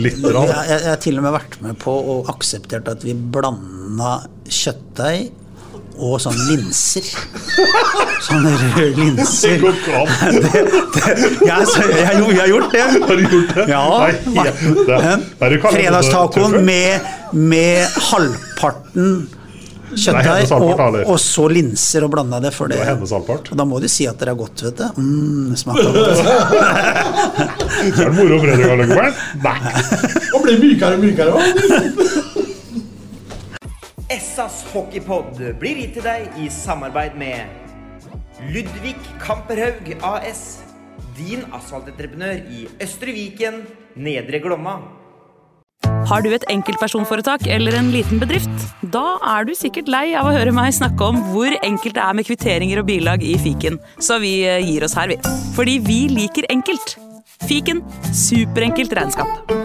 Litt 0.00 0.16
Jeg, 0.16 0.32
jeg, 0.32 0.80
jeg 0.80 0.88
har 0.88 1.00
til 1.04 1.20
og 1.20 1.26
med 1.26 1.34
vært 1.36 1.58
med 1.66 1.78
på 1.82 1.92
og 2.14 2.30
akseptert 2.32 2.88
at 2.88 3.04
vi 3.04 3.12
blanda 3.14 4.14
kjøttdeig 4.48 5.30
og 6.00 6.20
sånn 6.22 6.38
linser. 6.48 7.08
Sånne 8.24 8.52
røde 8.60 8.90
linser. 8.98 9.56
Det 9.56 9.60
går 9.64 9.80
ikke 9.80 9.98
an. 10.00 10.08
Det, 10.50 10.62
det, 10.94 11.26
jeg, 11.46 11.66
så, 11.68 11.84
jeg, 11.88 12.14
jo, 12.18 12.30
jeg 12.32 12.40
har 12.40 12.48
gjort 12.50 12.72
det. 12.74 12.86
Har 13.06 13.18
du 13.18 13.26
gjort 13.34 13.52
det? 13.56 13.66
Ja. 13.70 13.82
Nei, 14.36 14.46
kallet 15.40 15.76
Fredagstacoen 15.76 16.56
med, 16.66 17.12
med 17.32 18.00
halvparten 18.10 19.12
kjøttdeig 19.90 20.50
og, 20.54 20.98
og 21.02 21.16
så 21.20 21.46
linser 21.50 22.06
og 22.06 22.12
blanda 22.14 22.40
det. 22.42 22.52
For 22.54 22.70
det. 22.70 22.78
Og 22.80 23.54
da 23.58 23.66
må 23.66 23.80
du 23.82 23.88
si 23.90 24.06
at 24.10 24.20
det 24.20 24.30
er 24.30 24.38
godt, 24.38 24.64
vet 24.68 24.78
du. 24.78 25.00
Mm, 25.00 25.56
smaker 25.58 25.90
godt. 25.90 26.24
det 27.80 27.90
er 27.90 28.10
det 28.10 28.14
moro 28.14 28.40
fredag, 28.42 28.76
Løkkebern? 28.82 29.22
Nei. 29.44 29.58
Og 30.34 30.44
blir 30.46 30.60
mykere 30.62 30.98
og 30.98 31.06
mykere. 31.06 31.30
også. 31.34 32.26
Essas 34.10 34.64
hockeypod 34.72 35.36
blir 35.60 35.78
gitt 35.78 35.92
til 35.94 36.02
deg 36.02 36.38
i 36.42 36.48
samarbeid 36.50 37.14
med 37.18 37.46
Ludvig 38.50 38.96
Kamperhaug 39.22 39.92
AS. 40.02 40.64
Din 41.14 41.44
asfaltentreprenør 41.54 42.40
i 42.50 42.64
Østre 42.82 43.14
Viken, 43.14 43.60
Nedre 43.94 44.40
Glomma. 44.42 44.80
Har 46.10 46.24
du 46.26 46.32
et 46.34 46.48
enkeltpersonforetak 46.50 47.46
eller 47.46 47.78
en 47.78 47.92
liten 47.94 48.18
bedrift? 48.18 48.50
Da 48.90 49.20
er 49.36 49.46
du 49.46 49.54
sikkert 49.54 49.92
lei 49.92 50.08
av 50.18 50.26
å 50.26 50.34
høre 50.34 50.56
meg 50.58 50.74
snakke 50.74 51.12
om 51.12 51.22
hvor 51.30 51.54
enkelt 51.60 51.94
det 51.94 52.02
er 52.02 52.18
med 52.18 52.26
kvitteringer 52.26 52.82
og 52.82 52.90
bilag 52.90 53.22
i 53.22 53.36
fiken, 53.38 53.78
så 54.02 54.18
vi 54.18 54.40
eh, 54.42 54.58
gir 54.66 54.88
oss 54.88 54.98
her, 54.98 55.12
vi. 55.12 55.20
Fordi 55.54 55.78
vi 55.86 56.02
liker 56.10 56.50
enkelt. 56.50 56.96
Fiken 57.46 57.84
superenkelt 58.10 58.98
regnskap. 58.98 59.59